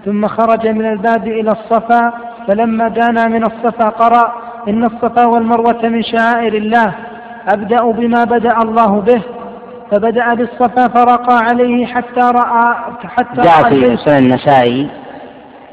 ثم 0.06 0.28
خرج 0.28 0.68
من 0.68 0.86
الباب 0.86 1.28
إلى 1.28 1.52
الصفا 1.52 2.14
فلما 2.48 2.88
دانا 2.88 3.28
من 3.28 3.44
الصفا 3.44 3.90
قرأ 3.90 4.34
إن 4.68 4.84
الصفا 4.84 5.26
والمروة 5.26 5.82
من 5.84 6.04
شعائر 6.04 6.54
الله 6.54 6.94
أبدأ 7.54 7.92
بما 7.92 8.24
بدأ 8.24 8.58
الله 8.58 9.02
به 9.02 9.22
فبدأ 9.92 10.34
بالصفا 10.34 10.88
فرقى 10.88 11.38
عليه 11.38 11.86
حتى 11.86 12.32
رأى 12.36 12.76
حتى 13.04 13.42
جاء 13.42 13.70
في 13.70 13.98
سنن 13.98 14.18
النسائي 14.18 14.90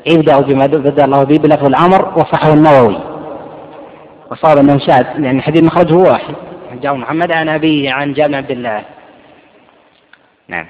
ابدأوا 0.08 0.42
بما 0.42 0.66
بدأ 0.66 1.04
الله 1.04 1.24
به 1.24 1.38
بلفظ 1.38 1.66
الأمر 1.66 2.18
وصحه 2.18 2.52
النووي. 2.52 2.98
وصار 4.30 4.60
أنه 4.60 4.78
شاذ 4.78 5.04
يعني 5.24 5.38
الحديث 5.38 5.62
مخرجه 5.62 5.94
واحد. 5.94 6.34
جاء 6.82 6.94
محمد 6.94 7.32
عن 7.32 7.48
أبيه 7.48 7.92
عن 7.92 8.12
جابر 8.12 8.36
عبد 8.36 8.50
الله. 8.50 8.82
نعم. 10.48 10.66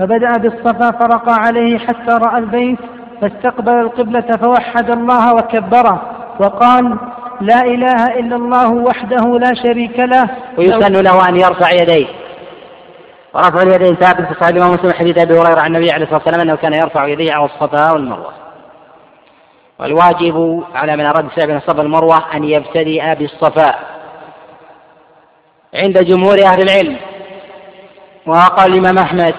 فبدأ 0.00 0.32
بالصفا 0.32 0.90
فرقى 0.90 1.34
عليه 1.34 1.78
حتى 1.78 2.12
رأى 2.12 2.38
البيت 2.38 2.78
فاستقبل 3.20 3.72
القبلة 3.72 4.36
فوحد 4.42 4.90
الله 4.90 5.34
وكبره 5.34 6.02
وقال 6.40 6.96
لا 7.40 7.60
إله 7.60 8.04
إلا 8.04 8.36
الله 8.36 8.70
وحده 8.70 9.38
لا 9.38 9.54
شريك 9.54 9.98
له. 9.98 10.30
ويسن 10.58 11.02
له 11.02 11.28
أن 11.28 11.36
يرفع 11.36 11.70
يديه. 11.70 12.06
ورفع 13.34 13.62
اليدين 13.62 13.94
ثابت 13.94 14.28
في 14.28 14.34
صحيح 14.34 14.48
الإمام 14.48 14.72
مسلم 14.74 14.92
حديث 14.92 15.18
أبي 15.18 15.34
هريرة 15.34 15.60
عن 15.60 15.76
النبي 15.76 15.90
عليه 15.90 16.04
الصلاة 16.04 16.22
والسلام 16.24 16.40
أنه 16.40 16.56
كان 16.56 16.72
يرفع 16.72 17.06
يديه 17.06 17.32
على 17.32 17.44
الصفا 17.44 17.92
والمروة. 17.92 18.32
والواجب 19.78 20.64
على 20.74 20.96
من 20.96 21.06
أراد 21.06 21.24
السعي 21.24 21.46
بين 21.46 21.56
الصفا 21.56 21.78
والمروة 21.78 22.34
أن 22.34 22.44
يبتدئ 22.44 23.14
بالصفا. 23.14 23.74
عند 25.74 26.04
جمهور 26.04 26.42
أهل 26.44 26.62
العلم 26.62 26.96
وقال 28.26 28.72
الإمام 28.72 28.98
أحمد 28.98 29.34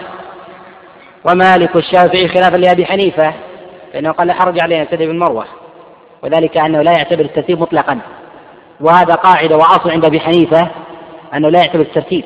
ومالك 1.25 1.75
والشافعي 1.75 2.27
خلافا 2.27 2.57
لأبي 2.57 2.85
حنيفة 2.85 3.33
فإنه 3.93 4.11
قال 4.11 4.27
لا 4.27 4.33
حرج 4.33 4.63
عليه 4.63 4.81
أن 4.81 4.97
بالمروة 4.97 5.45
وذلك 6.23 6.57
أنه 6.57 6.81
لا 6.81 6.91
يعتبر 6.91 7.25
الترتيب 7.25 7.59
مطلقا. 7.59 7.99
وهذا 8.79 9.15
قاعدة 9.15 9.55
وأصل 9.55 9.91
عند 9.91 10.05
أبي 10.05 10.19
حنيفة 10.19 10.71
أنه 11.33 11.49
لا 11.49 11.59
يعتبر 11.59 11.81
الترتيب 11.81 12.23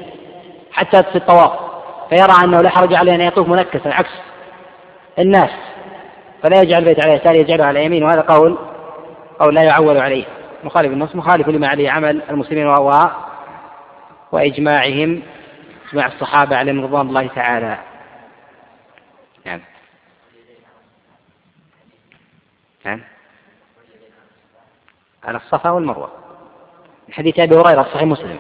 حتى 0.72 1.04
في 1.04 1.16
الطواف. 1.16 1.52
فيرى 2.10 2.34
أنه 2.44 2.62
لا 2.62 2.70
حرج 2.70 2.94
عليه 2.94 3.16
أن 3.16 3.22
يطوف 3.22 3.48
منكسا 3.48 3.90
عكس 3.90 4.12
الناس. 5.20 5.52
فلا 6.44 6.62
يجعل 6.62 6.80
البيت 6.80 7.06
على 7.06 7.14
يساره 7.14 7.36
يجعله 7.36 7.66
على 7.66 7.86
يمين 7.86 8.04
وهذا 8.04 8.22
قول 8.22 8.58
أو 9.42 9.50
لا 9.50 9.64
يعول 9.64 9.98
عليه. 9.98 10.26
مخالف 10.64 10.92
النص 10.92 11.16
مخالف 11.16 11.50
لما 11.50 11.68
عليه 11.68 11.92
عمل 11.92 12.22
المسلمين 12.30 12.68
وإجماعهم 14.32 15.22
إجماع 15.90 16.08
الصحابة 16.08 16.56
عليهم 16.56 16.84
رضوان 16.84 17.08
الله 17.08 17.28
تعالى 17.28 17.78
نعم 19.46 19.62
نعم 22.86 23.02
على 25.24 25.38
الصفا 25.38 25.70
والمروة. 25.70 26.10
من 27.08 27.14
حديث 27.14 27.40
أبي 27.40 27.56
هريرة 27.56 27.84
صحيح 27.84 28.04
مسلم. 28.04 28.40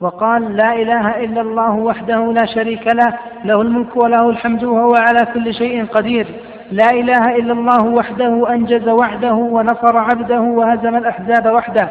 وقال 0.00 0.56
لا 0.56 0.72
إله 0.72 1.24
إلا 1.24 1.40
الله 1.40 1.70
وحده 1.70 2.32
لا 2.32 2.46
شريك 2.54 2.86
له 2.86 3.18
له 3.44 3.62
الملك 3.62 3.96
وله 3.96 4.30
الحمد 4.30 4.64
وهو 4.64 4.94
على 4.94 5.32
كل 5.34 5.54
شيء 5.54 5.86
قدير. 5.86 6.26
لا 6.72 6.90
إله 6.90 7.36
إلا 7.36 7.52
الله 7.52 7.84
وحده 7.84 8.54
أنجز 8.54 8.88
وعده 8.88 9.34
ونصر 9.34 9.98
عبده 9.98 10.40
وهزم 10.40 10.96
الأحزاب 10.96 11.54
وحده 11.54 11.88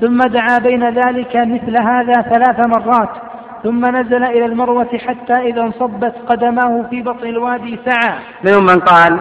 ثم 0.00 0.18
دعا 0.18 0.58
بين 0.58 0.90
ذلك 0.90 1.36
مثل 1.36 1.82
هذا 1.82 2.12
ثلاث 2.12 2.66
مرات. 2.66 3.29
ثم 3.62 3.96
نزل 3.96 4.24
إلى 4.24 4.44
المروة 4.44 4.98
حتى 4.98 5.32
إذا 5.32 5.60
انصبت 5.60 6.14
قدماه 6.28 6.84
في 6.90 7.02
بطن 7.02 7.26
الوادي 7.26 7.78
سعى. 7.84 8.18
منهم 8.44 8.66
من 8.66 8.80
قال 8.80 9.20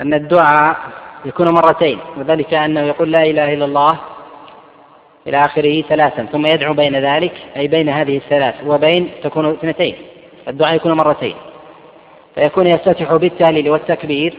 أن 0.00 0.14
الدعاء 0.14 0.76
يكون 1.24 1.48
مرتين 1.48 1.98
وذلك 2.16 2.54
أنه 2.54 2.80
يقول 2.80 3.12
لا 3.12 3.22
إله 3.22 3.54
إلا 3.54 3.64
الله 3.64 3.98
إلى 5.26 5.40
آخره 5.40 5.82
ثلاثا 5.82 6.24
ثم 6.24 6.46
يدعو 6.46 6.74
بين 6.74 6.96
ذلك 6.96 7.32
أي 7.56 7.68
بين 7.68 7.88
هذه 7.88 8.16
الثلاث 8.16 8.54
وبين 8.66 9.10
تكون 9.22 9.50
اثنتين. 9.50 9.94
الدعاء 10.48 10.74
يكون 10.74 10.92
مرتين. 10.92 11.34
فيكون 12.34 12.66
يفتتح 12.66 13.14
بالتهليل 13.14 13.70
والتكبير 13.70 14.34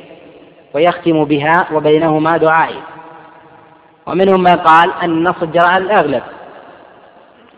ويختم 0.73 1.23
بها 1.23 1.67
وبينهما 1.73 2.37
دعائي. 2.37 2.79
ومنهم 4.07 4.43
من 4.43 4.55
قال 4.55 4.93
أن 5.03 5.09
النص 5.09 5.43
جرى 5.43 5.67
على 5.67 5.83
الأغلب 5.83 6.23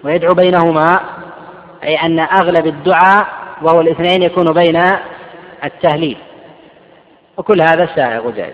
ويدعو 0.04 0.34
بينهما 0.34 0.99
أي 1.84 1.95
أن 1.95 2.20
أغلب 2.20 2.68
الدعاء 2.68 3.28
وهو 3.62 3.82
الاثنين 3.82 4.24
يكون 4.24 4.54
بين 4.54 4.84
التهليل. 5.64 6.18
وكل 7.38 7.62
هذا 7.62 7.89
سائغ 7.95 8.28
وجائز 8.28 8.54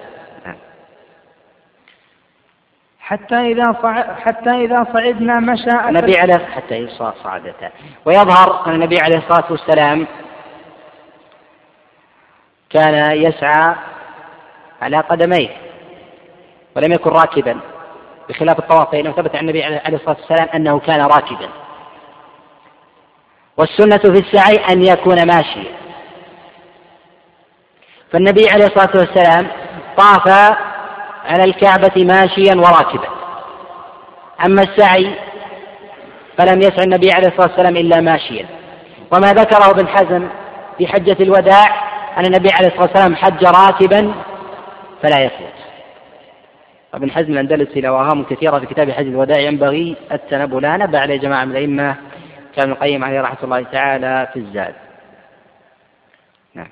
حتى 3.00 3.36
إذا 3.36 3.64
صع... 3.82 4.16
حتى 4.16 4.50
إذا 4.50 4.88
صعدنا 4.93 5.39
مشى 5.39 5.89
النبي 5.89 6.20
عليه 6.20 6.45
حتى 6.45 6.89
صعدتا 7.24 7.70
ويظهر 8.06 8.68
أن 8.68 8.72
النبي 8.72 8.98
عليه 9.02 9.18
الصلاة 9.18 9.52
والسلام 9.52 10.08
كان 12.70 13.18
يسعى 13.18 13.76
على 14.82 14.98
قدميه 14.98 15.50
ولم 16.76 16.91
يكن 16.91 17.10
راكبا. 17.10 17.60
بخلاف 18.30 18.60
الطواف 18.60 18.92
فإنه 18.92 19.12
ثبت 19.12 19.36
عن 19.36 19.42
النبي 19.42 19.64
عليه 19.64 19.98
الصلاة 19.98 20.18
والسلام 20.20 20.50
أنه 20.56 20.80
كان 20.80 21.02
راكبا. 21.02 21.50
والسنة 23.58 23.98
في 23.98 24.20
السعي 24.20 24.56
أن 24.74 24.86
يكون 24.86 25.28
ماشيا. 25.28 25.78
فالنبي 28.12 28.50
عليه 28.50 28.66
الصلاة 28.66 28.92
والسلام 28.96 29.48
طاف 29.98 30.28
على 31.26 31.44
الكعبة 31.44 32.04
ماشيا 32.04 32.56
وراكبا. 32.56 33.08
أما 34.46 34.62
السعي 34.62 35.16
فلم 36.38 36.62
يسعى 36.62 36.84
النبي 36.84 37.12
عليه 37.12 37.28
الصلاة 37.28 37.48
والسلام 37.48 37.78
إلا 37.78 38.02
ماشيا. 38.02 38.46
وما 39.12 39.34
ذكره 39.34 39.70
ابن 39.70 39.88
حزم 39.88 40.30
في 40.78 40.88
حجة 40.88 41.18
الوداع 41.20 41.88
أن 42.18 42.26
النبي 42.26 42.50
عليه 42.52 42.68
الصلاة 42.68 42.82
والسلام 42.82 43.16
حج 43.16 43.46
راكبا 43.46 44.14
فلا 45.04 45.20
يفوت. 45.24 45.58
ابن 46.94 47.12
حزم 47.12 47.32
الأندلسي 47.32 47.82
له 47.82 47.90
أوهام 47.90 48.24
كثيرة 48.24 48.60
في 48.60 48.66
كتاب 48.66 48.92
حج 48.92 49.08
الوداع 49.08 49.40
ينبغي 49.40 49.96
التنبؤ 50.12 50.60
لا 50.60 50.78
نبع 50.78 51.00
عليه 51.00 51.18
جماعة 51.18 51.46
من 51.46 51.52
الأئمة 51.52 51.96
كان 52.56 52.72
القيم 52.72 53.04
عليه 53.04 53.22
رحمة 53.22 53.38
الله 53.44 53.62
تعالى 53.62 54.28
في 54.34 54.40
الزاد. 54.40 54.74
نعم. 56.56 56.70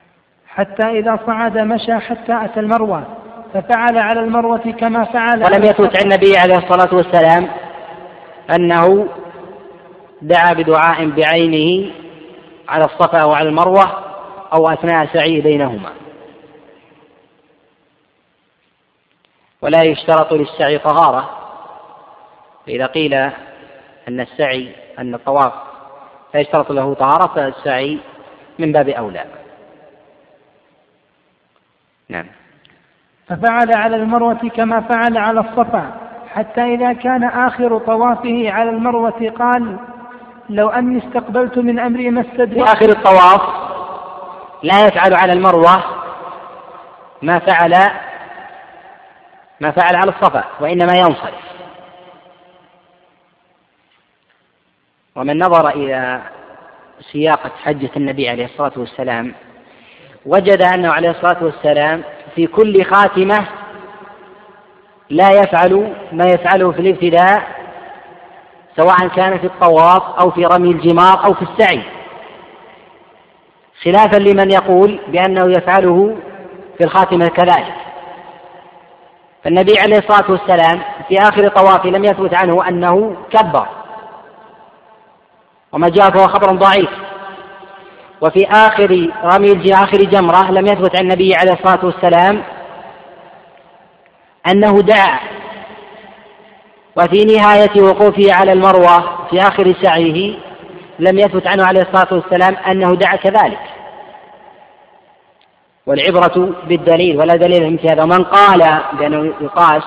حتى 0.47 0.87
إذا 0.99 1.19
صعد 1.27 1.57
مشى 1.57 1.93
حتى 1.93 2.45
أتى 2.45 2.59
المروة 2.59 3.03
ففعل 3.53 3.97
على 3.97 4.19
المروة 4.19 4.71
كما 4.79 5.05
فعل 5.05 5.43
ولم 5.43 5.63
يثبت 5.63 6.03
عن 6.03 6.11
النبي 6.11 6.37
عليه 6.37 6.57
الصلاة 6.57 6.95
والسلام 6.95 7.47
أنه 8.55 9.07
دعا 10.21 10.53
بدعاء 10.53 11.09
بعينه 11.09 11.91
على 12.69 12.85
الصفا 12.85 13.23
وعلى 13.23 13.49
المروة 13.49 13.85
أو 14.53 14.67
أثناء 14.69 15.07
سعيه 15.13 15.43
بينهما. 15.43 15.89
ولا 19.61 19.83
يشترط 19.83 20.33
للسعي 20.33 20.77
طهارة. 20.77 21.29
فإذا 22.65 22.85
قيل 22.85 23.13
أن 24.07 24.19
السعي 24.19 24.75
أن 24.99 25.13
الطواف 25.13 25.53
لا 26.33 26.39
يشترط 26.39 26.71
له 26.71 26.93
طهارة 26.93 27.27
فالسعي 27.27 27.99
من 28.59 28.71
باب 28.71 28.89
أولى. 28.89 29.25
نعم. 32.09 32.25
ففعل 33.27 33.73
على 33.73 33.95
المروة 33.95 34.49
كما 34.55 34.81
فعل 34.81 35.17
على 35.17 35.39
الصفا 35.39 35.91
حتى 36.33 36.61
إذا 36.61 36.93
كان 36.93 37.23
آخر 37.23 37.77
طوافه 37.77 38.51
على 38.51 38.69
المروة 38.69 39.33
قال 39.39 39.77
لو 40.49 40.69
أني 40.69 41.07
استقبلت 41.07 41.57
من 41.57 41.79
أمري 41.79 42.09
ما 42.09 42.23
في 42.23 42.63
آخر 42.63 42.89
الطواف 42.89 43.41
لا 44.63 44.87
يفعل 44.87 45.13
على 45.13 45.33
المروة 45.33 45.83
ما 47.21 47.39
فعل 47.39 47.75
ما 49.59 49.71
فعل 49.71 49.95
على 49.95 50.11
الصفا 50.11 50.43
وإنما 50.59 50.93
ينصرف. 50.97 51.45
ومن 55.15 55.39
نظر 55.39 55.69
إلى 55.69 56.21
سياقة 57.11 57.51
حجة 57.63 57.89
النبي 57.97 58.29
عليه 58.29 58.45
الصلاة 58.45 58.71
والسلام 58.75 59.33
وجد 60.25 60.61
أنه 60.61 60.91
عليه 60.91 61.09
الصلاة 61.09 61.43
والسلام 61.43 62.03
في 62.35 62.47
كل 62.47 62.83
خاتمة 62.83 63.47
لا 65.09 65.29
يفعل 65.29 65.93
ما 66.11 66.25
يفعله 66.25 66.71
في 66.71 66.79
الابتداء 66.79 67.43
سواء 68.75 69.07
كان 69.07 69.37
في 69.37 69.45
الطواف 69.45 70.19
أو 70.19 70.31
في 70.31 70.45
رمي 70.45 70.71
الجمار 70.71 71.25
أو 71.25 71.33
في 71.33 71.41
السعي. 71.41 71.81
خلافا 73.83 74.17
لمن 74.17 74.51
يقول 74.51 74.99
بأنه 75.07 75.51
يفعله 75.51 76.17
في 76.77 76.83
الخاتمة 76.83 77.27
كذلك. 77.27 77.75
فالنبي 79.45 79.79
عليه 79.79 79.97
الصلاة 79.97 80.31
والسلام 80.31 80.81
في 81.07 81.17
آخر 81.19 81.47
طوافه 81.47 81.89
لم 81.89 82.03
يثبت 82.05 82.33
عنه 82.33 82.67
أنه 82.67 83.15
كبر. 83.31 83.67
وما 85.71 85.89
جاء 85.89 86.09
فهو 86.09 86.27
خبر 86.27 86.55
ضعيف. 86.55 86.89
وفي 88.21 88.47
آخر 88.47 89.09
رمي 89.23 89.73
آخر 89.73 89.97
جمرة 89.97 90.51
لم 90.51 90.65
يثبت 90.65 90.95
عن 90.95 91.03
النبي 91.03 91.35
عليه 91.35 91.53
الصلاة 91.53 91.85
والسلام 91.85 92.43
أنه 94.47 94.81
دعا. 94.81 95.19
وفي 96.97 97.25
نهاية 97.25 97.81
وقوفه 97.81 98.33
على 98.33 98.53
المروة 98.53 99.27
في 99.29 99.39
آخر 99.39 99.75
سعيه 99.81 100.35
لم 100.99 101.19
يثبت 101.19 101.47
عنه 101.47 101.65
عليه 101.65 101.81
الصلاة 101.81 102.13
والسلام 102.13 102.55
أنه 102.55 102.95
دعا 102.95 103.15
كذلك. 103.15 103.74
والعبرة 105.87 106.49
بالدليل 106.67 107.17
ولا 107.17 107.35
دليل 107.35 107.73
مثل 107.73 107.91
هذا. 107.91 108.03
ومن 108.03 108.23
قال 108.23 108.81
بأنه 108.93 109.33
يقاس 109.41 109.83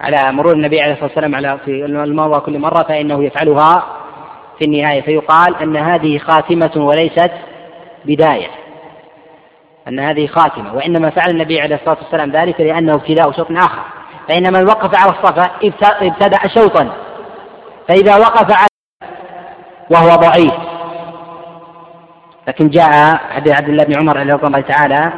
على 0.00 0.32
مرور 0.32 0.52
النبي 0.52 0.80
عليه 0.80 0.92
الصلاة 0.92 1.08
والسلام 1.08 1.34
على 1.34 1.58
في 1.64 1.84
المروة 1.84 2.38
كل 2.38 2.58
مرة 2.58 2.82
فإنه 2.82 3.24
يفعلها 3.24 3.82
في 4.58 4.64
النهاية. 4.64 5.02
فيقال 5.02 5.56
أن 5.56 5.76
هذه 5.76 6.18
خاتمة 6.18 6.72
وليست 6.76 7.30
بداية. 8.04 8.48
أن 9.88 10.00
هذه 10.00 10.26
خاتمة. 10.26 10.74
وإنما 10.74 11.10
فعل 11.10 11.30
النبي 11.30 11.60
عليه 11.60 11.74
الصلاة 11.74 11.98
والسلام 12.02 12.30
ذلك 12.30 12.60
لأنه 12.60 12.94
ابتداء 12.94 13.32
شوط 13.32 13.50
آخر. 13.50 13.82
فإن 14.28 14.52
من 14.52 14.64
وقف 14.64 14.98
على 15.02 15.10
الصفا 15.10 15.50
ابتدأ 16.06 16.38
شوطا. 16.54 16.90
فإذا 17.88 18.16
وقف 18.16 18.56
على 18.56 18.68
وهو 19.90 20.16
ضعيف. 20.16 20.79
لكن 22.50 22.68
جاء 22.68 23.16
حديث 23.30 23.52
عبد 23.52 23.68
الله 23.68 23.84
بن 23.84 23.98
عمر 23.98 24.16
رضي 24.16 24.46
الله 24.46 24.60
تعالى 24.60 25.12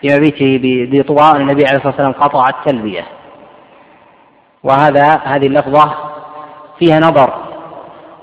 في 0.00 0.16
مبيته 0.16 0.58
بذي 0.58 1.04
أن 1.10 1.40
النبي 1.40 1.66
عليه 1.66 1.76
الصلاة 1.76 1.86
والسلام 1.86 2.12
قطع 2.12 2.48
التلبية. 2.48 3.04
وهذا 4.62 5.20
هذه 5.24 5.46
اللفظة 5.46 5.94
فيها 6.78 7.00
نظر. 7.00 7.34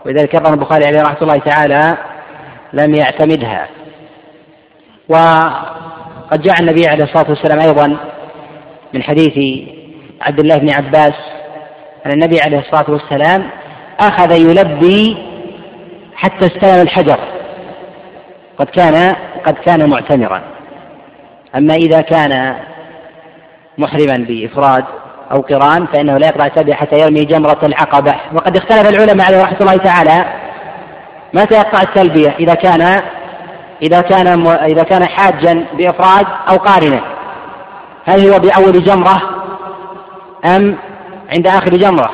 ولذلك 0.06 0.36
أيضا 0.36 0.54
البخاري 0.54 0.86
عليه 0.86 1.02
رحمة 1.02 1.22
الله 1.22 1.38
تعالى 1.38 1.98
لم 2.74 2.96
يعتمدها. 2.96 3.68
وقد 5.10 6.42
جاء 6.42 6.60
النبي 6.60 6.88
عليه 6.88 7.04
الصلاة 7.04 7.30
والسلام 7.30 7.60
أيضا 7.60 7.98
من 8.94 9.04
حديث 9.04 9.68
عبد 10.22 10.40
الله 10.40 10.58
بن 10.58 10.70
عباس 10.70 11.14
أن 12.06 12.12
النبي 12.12 12.42
عليه 12.42 12.60
الصلاة 12.60 12.92
والسلام 12.92 13.50
أخذ 14.00 14.32
يلبي 14.32 15.18
حتى 16.16 16.46
استلم 16.46 16.82
الحجر. 16.82 17.33
قد 18.60 18.66
كان 18.66 19.16
قد 19.46 19.54
كان 19.54 19.90
معتمرا. 19.90 20.42
أما 21.56 21.76
إذا 21.76 22.02
كان 22.02 22.56
محرما 23.78 24.26
بإفراد 24.28 24.86
أو 25.32 25.42
قران 25.42 25.86
فإنه 25.86 26.18
لا 26.18 26.28
يقطع 26.28 26.46
التلبية 26.46 26.74
حتى 26.74 27.00
يرمي 27.00 27.26
جمرة 27.26 27.60
العقبة. 27.64 28.16
وقد 28.34 28.58
اختلف 28.58 28.90
العلماء 28.90 29.28
عليه 29.28 29.44
رحمة 29.44 29.58
الله 29.62 29.78
تعالى 29.78 30.26
متى 31.34 31.56
يقطع 31.56 31.82
التلبية 31.82 32.36
إذا 32.40 32.54
كان 32.54 33.02
إذا 33.82 34.02
كان 34.02 34.48
إذا 34.48 34.84
كان 34.84 35.06
حاجا 35.06 35.66
بإفراد 35.74 36.26
أو 36.50 36.58
قارنا. 36.58 37.02
هل 38.06 38.30
هو 38.30 38.40
بأول 38.40 38.84
جمرة 38.84 39.22
أم 40.46 40.78
عند 41.34 41.48
آخر 41.48 41.70
جمرة؟ 41.70 42.12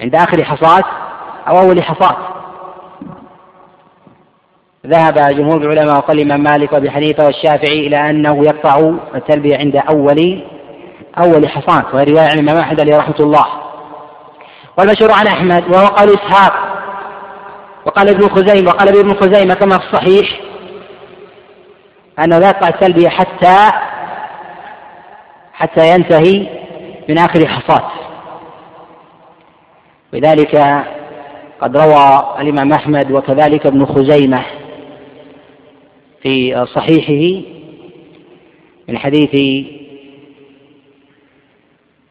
عند 0.00 0.14
آخر 0.14 0.44
حصاة 0.44 0.84
أو 1.48 1.58
أول 1.58 1.82
حصاة 1.82 2.16
ذهب 4.86 5.14
جمهور 5.14 5.56
العلماء 5.56 5.96
وقال 5.96 6.20
الإمام 6.20 6.42
مالك 6.42 6.72
وأبي 6.72 6.90
حنيفة 6.90 7.24
والشافعي 7.24 7.86
إلى 7.86 8.10
أنه 8.10 8.44
يقطع 8.44 8.92
التلبية 9.14 9.56
عند 9.56 9.76
أول 9.76 10.42
أول 11.18 11.48
حصاة 11.48 11.94
وهي 11.94 12.04
رواية 12.04 12.28
عن 12.28 12.38
الإمام 12.38 12.56
أحمد 12.56 12.80
عليه 12.80 12.96
رحمة 12.96 13.20
الله. 13.20 13.46
والمشهور 14.78 15.12
عن 15.12 15.26
أحمد 15.26 15.64
وهو 15.74 15.86
قول 15.86 16.08
إسحاق 16.08 16.52
وقال 17.86 18.08
ابن 18.08 18.28
خزيمة 18.28 18.70
وقال 18.70 18.88
ابن 18.88 19.14
خزيمة 19.14 19.54
كما 19.54 19.78
في 19.78 19.84
الصحيح 19.84 20.40
أنه 22.18 22.38
لا 22.38 22.48
يقطع 22.48 22.68
التلبية 22.68 23.08
حتى 23.08 23.70
حتى 25.52 25.94
ينتهي 25.94 26.46
من 27.08 27.18
آخر 27.18 27.48
حصاة 27.48 27.90
لذلك 30.12 30.84
قد 31.60 31.76
روى 31.76 32.34
الإمام 32.40 32.72
أحمد 32.72 33.12
وكذلك 33.12 33.66
ابن 33.66 33.86
خزيمة. 33.86 34.44
في 36.22 36.66
صحيحه 36.74 37.42
من 38.88 38.98
حديث 38.98 39.64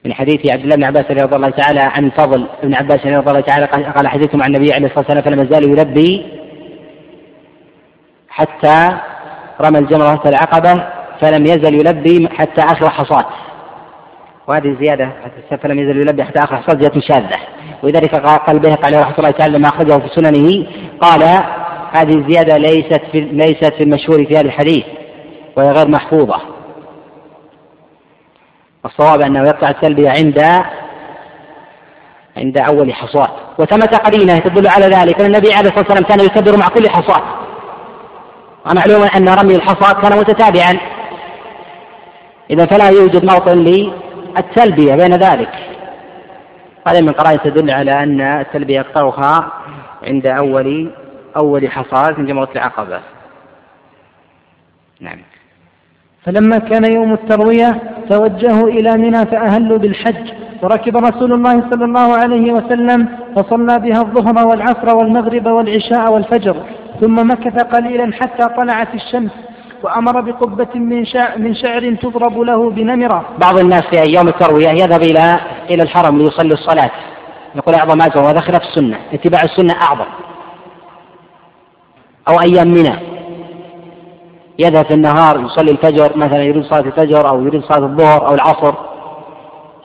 من 0.05 0.13
حديث 0.13 0.51
عبد 0.51 0.63
الله 0.63 0.75
بن 0.75 0.83
عباس 0.83 1.05
رضي 1.11 1.35
الله 1.35 1.49
تعالى 1.49 1.79
عن 1.79 2.09
فضل 2.09 2.47
بن 2.63 2.73
عباس 2.73 3.05
رضي 3.05 3.29
الله 3.29 3.41
تعالى 3.41 3.65
قال 3.65 4.07
حديثكم 4.07 4.43
عن 4.43 4.55
النبي 4.55 4.73
عليه 4.73 4.85
الصلاة 4.87 4.99
والسلام 4.99 5.23
فلم 5.23 5.45
يزال 5.45 5.69
يلبي 5.69 6.25
حتى 8.29 8.97
رمى 9.61 9.79
الجمرة 9.79 10.21
العقبة 10.25 10.87
فلم 11.21 11.45
يزل 11.45 11.73
يلبي 11.73 12.29
حتى 12.29 12.61
آخر 12.61 12.89
حصاة 12.89 13.25
وهذه 14.47 14.77
زيادة 14.81 15.11
فلم 15.63 15.79
يزل 15.79 15.97
يلبي 15.97 16.23
حتى 16.23 16.39
آخر 16.39 16.57
حصاة 16.57 16.79
زيادة 16.79 17.01
شاذة. 17.01 17.39
ولذلك 17.83 18.15
قال 18.15 18.55
البيهقي 18.55 18.81
عليه 18.83 18.99
رحمة 18.99 19.17
الله 19.17 19.31
تعالى 19.31 19.57
لما 19.57 19.67
أخرجه 19.67 19.97
في 19.97 20.07
سننه 20.15 20.67
قال 21.01 21.43
هذه 21.91 22.17
الزيادة 22.17 22.57
ليست 22.57 23.01
في 23.11 23.19
ليست 23.19 23.73
في 23.73 23.83
المشهور 23.83 24.25
في 24.25 24.33
هذا 24.33 24.45
الحديث 24.45 24.83
وهي 25.55 25.71
غير 25.71 25.87
محفوظة. 25.87 26.41
الصواب 28.85 29.21
أنه 29.21 29.39
يقطع 29.39 29.69
التلبية 29.69 30.09
عند 30.09 30.39
عند 32.37 32.57
أول 32.57 32.93
حصاة 32.93 33.29
وثمة 33.59 33.97
قرينة 33.97 34.39
تدل 34.39 34.67
على 34.67 34.85
ذلك 34.85 35.19
أن 35.21 35.25
النبي 35.25 35.53
عليه 35.53 35.69
الصلاة 35.69 35.79
والسلام 35.79 36.03
كان 36.03 36.19
يكبر 36.19 36.57
مع 36.57 36.67
كل 36.67 36.89
حصاة 36.89 37.23
ومعلوم 38.65 39.03
أن 39.15 39.29
رمي 39.29 39.55
الحصاة 39.55 40.01
كان 40.01 40.19
متتابعا. 40.19 40.79
إذا 42.49 42.65
فلا 42.65 42.89
يوجد 42.89 43.25
موطن 43.25 43.57
للتلبية 43.57 44.95
بين 44.95 45.13
ذلك. 45.13 45.49
هذا 46.87 47.01
من 47.01 47.11
قرائن 47.11 47.39
تدل 47.39 47.71
على 47.71 48.03
أن 48.03 48.21
التلبية 48.21 48.77
يقطعها 48.79 49.51
عند 50.03 50.27
أول 50.27 50.91
أول 51.37 51.71
حصاة 51.71 52.15
من 52.17 52.25
جمرة 52.25 52.49
العقبة. 52.55 52.99
نعم. 55.01 55.19
فلما 56.25 56.57
كان 56.57 56.93
يوم 56.93 57.13
التروية 57.13 57.81
توجهوا 58.09 58.69
إلى 58.69 58.97
منى 58.97 59.25
فأهلوا 59.25 59.77
بالحج 59.77 60.31
وركب 60.63 60.97
رسول 60.97 61.33
الله 61.33 61.69
صلى 61.71 61.85
الله 61.85 62.17
عليه 62.17 62.53
وسلم 62.53 63.07
فصلى 63.35 63.79
بها 63.79 64.01
الظهر 64.01 64.47
والعصر 64.47 64.97
والمغرب 64.97 65.45
والعشاء 65.45 66.13
والفجر 66.13 66.63
ثم 67.01 67.15
مكث 67.15 67.63
قليلا 67.63 68.13
حتى 68.13 68.47
طلعت 68.57 68.95
الشمس 68.95 69.31
وأمر 69.83 70.21
بقبة 70.21 70.79
من 70.79 71.05
شعر, 71.05 71.37
من 71.37 71.55
شعر 71.55 71.95
تضرب 71.95 72.39
له 72.39 72.69
بنمرة. 72.69 73.25
بعض 73.41 73.59
الناس 73.59 73.81
في 73.81 74.11
يوم 74.17 74.27
التروية 74.27 74.69
يذهب 74.69 75.01
إلى 75.01 75.39
إلى 75.69 75.83
الحرم 75.83 76.17
ليصلي 76.17 76.53
الصلاة. 76.53 76.91
يقول 77.55 77.75
أعظم 77.75 78.01
أجر 78.01 78.21
وهذا 78.21 78.39
خلاف 78.39 78.61
السنة 78.61 78.97
اتباع 79.13 79.41
السنة 79.43 79.73
أعظم. 79.81 80.05
أو 82.29 82.39
أيام 82.41 82.67
منى. 82.67 82.95
يذهب 84.59 84.85
في 84.85 84.93
النهار 84.93 85.39
يصلي 85.39 85.71
الفجر 85.71 86.17
مثلا 86.17 86.43
يريد 86.43 86.63
صلاة 86.63 86.79
الفجر 86.79 87.29
أو 87.29 87.45
يريد 87.45 87.63
صلاة 87.63 87.85
الظهر 87.85 88.27
أو 88.27 88.33
العصر. 88.33 88.73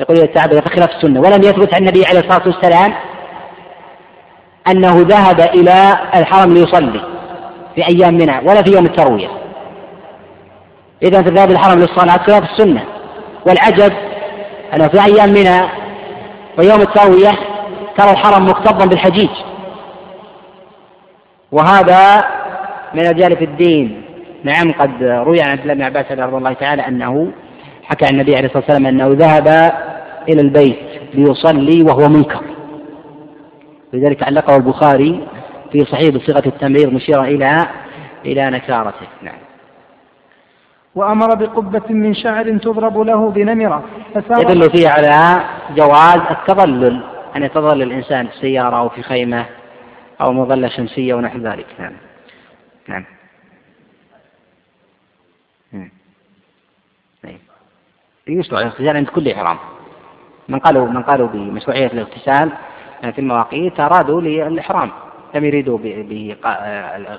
يقول 0.01 0.19
يتعبد 0.19 0.69
خلاف 0.69 0.91
السنة. 0.91 1.21
ولم 1.21 1.43
يثبت 1.43 1.75
عن 1.75 1.81
النبي 1.81 2.05
عليه 2.07 2.21
الصلاة 2.21 2.43
والسلام 2.47 2.95
أنه 4.69 5.01
ذهب 5.01 5.41
إلى 5.41 5.95
الحرم 6.15 6.55
ليصلي 6.55 7.01
في 7.75 7.89
أيام 7.89 8.15
منى 8.15 8.39
ولا 8.39 8.63
في 8.63 8.71
يوم 8.71 8.87
التروية. 8.87 9.29
إذا 11.03 11.23
في 11.23 11.29
ذهاب 11.29 11.51
الحرم 11.51 11.79
للصلاة 11.79 12.17
خلاف 12.27 12.43
السنة. 12.43 12.85
والعجب 13.47 13.93
أنه 14.75 14.89
في 14.89 15.05
أيام 15.05 15.29
منى 15.29 15.69
ويوم 16.59 16.81
التروية 16.81 17.39
ترى 17.99 18.11
الحرم 18.11 18.49
مكتظا 18.49 18.87
بالحجيج. 18.87 19.31
وهذا 21.53 22.25
من 22.95 23.07
أجانب 23.07 23.43
الدين. 23.43 24.03
نعم 24.45 24.73
قد 24.73 25.03
روي 25.03 25.41
عن 25.41 25.51
عبد 25.51 25.61
الله 25.61 25.75
بن 25.75 25.83
عباس 25.83 26.13
رضي 26.13 26.37
الله 26.37 26.53
تعالى 26.53 26.89
أنه 26.89 27.33
حكى 27.83 28.07
عن 28.07 28.15
النبي 28.15 28.37
عليه 28.37 28.47
الصلاة 28.47 28.65
والسلام 28.65 28.87
أنه 28.87 29.09
ذهب 29.09 29.49
إلى 30.29 30.41
البيت 30.41 30.79
ليصلي 31.15 31.83
وهو 31.83 32.09
منكر. 32.09 32.45
لذلك 33.93 34.23
علقه 34.23 34.57
البخاري 34.57 35.29
في 35.73 35.85
صحيح 35.85 36.09
بصيغة 36.09 36.43
التمرير 36.47 36.91
مشيرا 36.91 37.25
إلى 37.25 37.67
إلى 38.25 38.51
نكارته. 38.51 39.07
نعم. 39.23 39.39
وأمر 40.95 41.35
بقبة 41.35 41.83
من 41.91 42.15
شعر 42.15 42.59
تضرب 42.59 42.99
له 42.99 43.31
بنمرة. 43.31 43.85
يدل 44.31 44.71
فيه 44.71 44.89
على 44.89 45.45
جواز 45.77 46.21
التظلل 46.31 47.01
أن 47.37 47.43
يتظلل 47.43 47.83
الإنسان 47.83 48.27
في 48.27 48.39
سيارة 48.41 48.77
أو 48.77 48.89
في 48.89 49.03
خيمة 49.03 49.45
أو 50.21 50.33
مظلة 50.33 50.69
شمسية 50.69 51.15
ونحو 51.15 51.39
ذلك. 51.39 51.66
نعم. 51.79 51.93
نعم. 52.89 53.05
يشرع 58.27 58.61
الاغتسال 58.61 58.97
عند 58.97 59.09
كل 59.09 59.28
إحرام. 59.28 59.59
من 60.48 60.59
قالوا 60.59 60.89
من 60.89 61.02
قالوا 61.02 61.28
بمشروعية 61.28 61.86
الاغتسال 61.86 62.52
في 63.01 63.19
المواقيت 63.19 63.81
أرادوا 63.81 64.20
للإحرام. 64.20 64.90
لم 65.35 65.44
يريدوا 65.44 65.78
به 65.78 66.36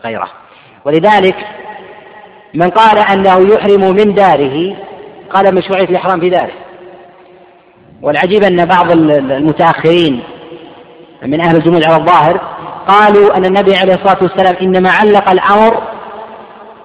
غيره. 0.03 0.31
ولذلك 0.85 1.35
من 2.53 2.69
قال 2.69 2.97
أنه 2.97 3.53
يحرم 3.53 3.95
من 3.95 4.13
داره 4.13 4.77
قال 5.29 5.55
مشروعية 5.55 5.89
الإحرام 5.89 6.19
في 6.19 6.29
داره. 6.29 6.53
والعجيب 8.01 8.43
أن 8.43 8.65
بعض 8.65 8.91
المتأخرين 8.91 10.23
من 11.23 11.41
أهل 11.41 11.55
الجمود 11.55 11.83
على 11.83 11.95
الظاهر 11.95 12.54
قالوا 12.87 13.37
أن 13.37 13.45
النبي 13.45 13.75
عليه 13.75 13.93
الصلاة 13.93 14.17
والسلام 14.21 14.55
إنما 14.61 14.89
علق 14.89 15.29
الأمر 15.29 15.83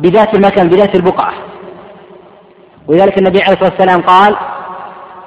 بذات 0.01 0.35
المكان 0.35 0.69
بذات 0.69 0.95
البقعة. 0.95 1.33
ولذلك 2.89 3.19
النبي 3.19 3.43
عليه 3.43 3.53
الصلاة 3.53 3.71
والسلام 3.71 4.03
قال 4.03 4.37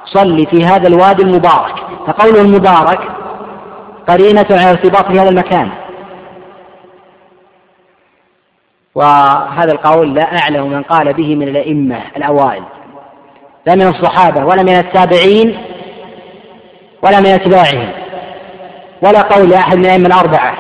صل 0.05 0.45
في 0.47 0.65
هذا 0.65 0.87
الوادي 0.87 1.23
المبارك. 1.23 1.75
فقوله 2.07 2.41
المبارك 2.41 2.99
قرينة 4.07 4.45
على 4.51 4.71
ارتباط 4.71 5.05
هذا 5.05 5.29
المكان. 5.29 5.69
وهذا 8.95 9.71
القول 9.71 10.13
لا 10.13 10.39
أعلم 10.39 10.67
من 10.67 10.83
قال 10.83 11.13
به 11.13 11.35
من 11.35 11.47
الأئمة 11.47 12.01
الأوائل 12.17 12.63
لا 13.65 13.75
من 13.75 13.87
الصحابة 13.87 14.45
ولا 14.45 14.63
من 14.63 14.69
التابعين 14.79 15.57
ولا 17.03 17.19
من 17.19 17.25
أتباعهم 17.25 17.89
ولا 19.01 19.21
قول 19.21 19.53
أحد 19.53 19.77
من 19.77 19.85
الأئمة 19.85 20.07
الأربعة. 20.07 20.57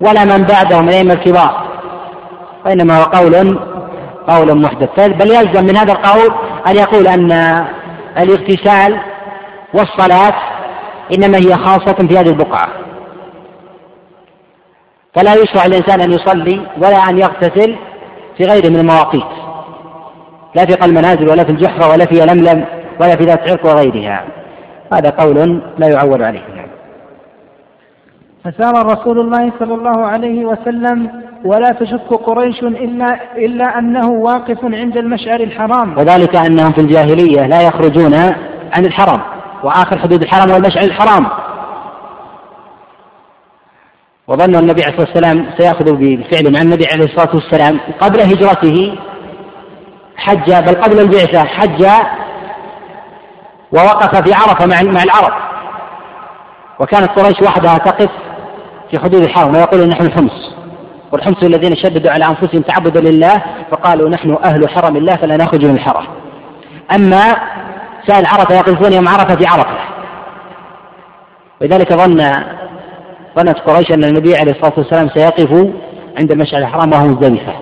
ولا 0.00 0.24
من 0.24 0.44
بعدهم 0.44 0.82
من 0.82 0.88
الأئمة 0.88 1.12
الكبار. 1.12 1.68
وإنما 2.66 2.98
هو 2.98 3.02
قول 3.02 3.58
قول 4.28 4.62
محدث. 4.62 5.00
بل 5.00 5.30
يلزم 5.30 5.64
من 5.64 5.76
هذا 5.76 5.92
القول 5.92 6.34
أن 6.66 6.76
يقول 6.76 7.06
أن 7.06 7.32
الاغتسال 8.18 9.00
والصلاة 9.74 10.34
إنما 11.14 11.38
هي 11.38 11.56
خاصة 11.56 11.94
في 12.08 12.18
هذه 12.18 12.28
البقعة. 12.28 12.68
فلا 15.14 15.34
يشرع 15.34 15.64
الإنسان 15.66 16.00
أن 16.00 16.12
يصلي 16.12 16.66
ولا 16.76 16.96
أن 16.96 17.18
يغتسل 17.18 17.76
في 18.36 18.44
غيره 18.44 18.68
من 18.68 18.76
المواقيت. 18.76 19.48
لا 20.54 20.66
في 20.66 20.74
قلب 20.74 20.90
المنازل 20.90 21.30
ولا 21.30 21.44
في 21.44 21.50
الجحرة 21.50 21.90
ولا 21.90 22.04
في 22.04 22.14
لملم 22.14 22.64
ولا 23.00 23.16
في 23.16 23.24
ذات 23.24 23.50
عرق 23.50 23.66
وغيرها. 23.66 24.24
هذا 24.92 25.10
قول 25.10 25.62
لا 25.78 25.88
يعول 25.88 26.22
عليه. 26.22 26.57
فسار 28.48 28.86
رسول 28.86 29.20
الله 29.20 29.52
صلى 29.58 29.74
الله 29.74 30.06
عليه 30.06 30.44
وسلم 30.44 31.22
ولا 31.44 31.70
تشك 31.70 32.08
قريش 32.26 32.62
إلا, 32.62 33.36
إلا 33.36 33.78
أنه 33.78 34.10
واقف 34.10 34.64
عند 34.64 34.96
المشعر 34.96 35.40
الحرام. 35.40 35.98
وذلك 35.98 36.36
أنهم 36.36 36.72
في 36.72 36.80
الجاهلية 36.80 37.46
لا 37.46 37.62
يخرجون 37.62 38.14
عن 38.76 38.86
الحرم 38.86 39.20
وآخر 39.64 39.98
حدود 39.98 40.22
الحرم 40.22 40.50
هو 40.50 40.56
المشعر 40.56 40.84
الحرام. 40.84 41.26
وظن 44.28 44.54
النبي 44.54 44.82
عليه 44.82 44.94
الصلاة 44.94 45.08
والسلام 45.08 45.50
سيأخذ 45.58 45.96
بالفعل 45.96 46.52
مع 46.52 46.60
النبي 46.60 46.84
عليه 46.92 47.04
الصلاة 47.04 47.34
والسلام 47.34 47.80
قبل 48.00 48.20
هجرته 48.20 48.98
حج 50.16 50.52
بل 50.52 50.82
قبل 50.82 51.00
البعثة 51.00 51.44
حج 51.44 51.84
ووقف 53.72 54.16
في 54.16 54.34
عرفة 54.34 54.66
مع 54.66 55.02
العرب. 55.02 55.32
وكانت 56.80 57.10
قريش 57.10 57.42
وحدها 57.42 57.78
تقف 57.78 58.27
في 58.90 58.98
حدود 58.98 59.22
الحرم 59.22 59.54
ويقولون 59.54 59.88
نحن 59.88 60.06
الحمص 60.06 60.54
والحمص 61.12 61.42
الذين 61.42 61.76
شددوا 61.76 62.10
على 62.10 62.24
أنفسهم 62.24 62.62
تعبدا 62.62 63.10
لله 63.10 63.42
فقالوا 63.70 64.08
نحن 64.08 64.38
أهل 64.44 64.68
حرم 64.68 64.96
الله 64.96 65.16
فلا 65.16 65.36
نخرج 65.36 65.64
من 65.64 65.74
الحرم. 65.74 66.06
أما 66.94 67.22
سائل 68.06 68.26
عرفة 68.26 68.54
يقفون 68.54 68.92
يوم 68.92 69.08
عرفة 69.08 69.36
في 69.36 69.46
عرفة. 69.46 69.78
ولذلك 71.60 71.92
ظن 71.92 72.32
ظنت 73.38 73.58
قريش 73.58 73.92
أن 73.92 74.04
النبي 74.04 74.36
عليه 74.36 74.52
الصلاة 74.52 74.72
والسلام 74.76 75.08
سيقف 75.08 75.52
عند 76.20 76.32
المشعر 76.32 76.60
الحرام 76.60 76.92
وهو 76.92 77.06
مزدلفة. 77.06 77.52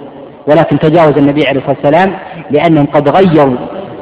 ولكن 0.49 0.79
تجاوز 0.79 1.19
النبي 1.19 1.49
عليه 1.49 1.61
الصلاة 1.61 1.77
والسلام 1.83 2.19
لأنهم 2.51 2.87
قد 2.87 3.09
غيروا 3.09 3.57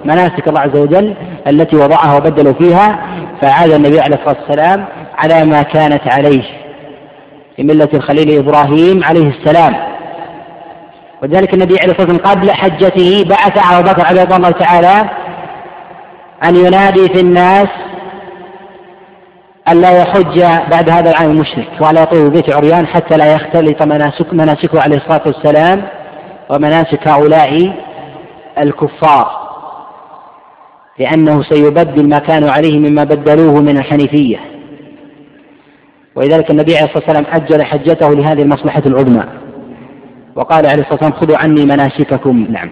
مناسك 0.05 0.49
الله 0.49 0.61
عز 0.61 0.77
وجل 0.77 1.15
التي 1.47 1.77
وضعها 1.77 2.17
وبدلوا 2.17 2.53
فيها 2.53 2.99
فعاد 3.43 3.71
النبي 3.71 4.01
عليه 4.01 4.17
الصلاة 4.17 4.37
والسلام 4.41 4.85
على 5.19 5.45
ما 5.45 5.63
كانت 5.63 6.13
عليه 6.13 6.64
في 7.57 7.63
ملة 7.63 7.89
الخليل 7.95 8.39
إبراهيم 8.39 9.05
عليه 9.05 9.29
السلام. 9.29 9.95
وذلك 11.23 11.55
النبي 11.55 11.77
عليه 11.81 11.93
الصلاة 11.93 12.11
والسلام 12.11 12.35
قبل 12.35 12.51
حجته 12.51 13.25
بعث 13.29 13.73
أبو 13.73 13.91
بكر 13.91 14.07
عليه 14.07 14.37
الله 14.37 14.51
تعالى 14.51 15.11
أن 16.45 16.57
ينادي 16.57 17.09
في 17.09 17.21
الناس 17.21 17.69
أن 19.69 19.81
لا 19.81 20.03
يحج 20.03 20.41
بعد 20.71 20.91
هذا 20.91 21.11
العام 21.11 21.31
المشرك 21.31 21.69
ولا 21.81 22.03
يطوف 22.03 22.29
بيت 22.29 22.55
عريان 22.55 22.87
حتى 22.87 23.17
لا 23.17 23.35
يختلط 23.35 23.83
مناسك 23.83 24.35
مناسكه 24.35 24.83
عليه 24.83 24.97
الصلاة 24.97 25.23
والسلام 25.27 25.89
ومناسك 26.51 27.09
هؤلاء 27.09 27.73
الكفار. 28.59 29.45
لأنه 30.99 31.43
سيبدل 31.43 32.09
ما 32.09 32.19
كانوا 32.19 32.51
عليه 32.51 32.79
مما 32.79 33.05
بدلوه 33.05 33.61
من 33.61 33.77
الحنيفية. 33.77 34.54
ولذلك 36.17 36.51
النبي 36.51 36.77
عليه 36.77 36.85
الصلاة 36.85 37.05
والسلام 37.07 37.25
أجل 37.43 37.63
حجته 37.63 38.15
لهذه 38.15 38.43
المصلحة 38.43 38.83
العظمى. 38.87 39.25
وقال 40.37 40.67
عليه 40.67 40.83
الصلاة 40.83 40.93
والسلام 40.93 41.13
خذوا 41.13 41.39
عني 41.39 41.65
مناسككم. 41.65 42.47
نعم. 42.51 42.71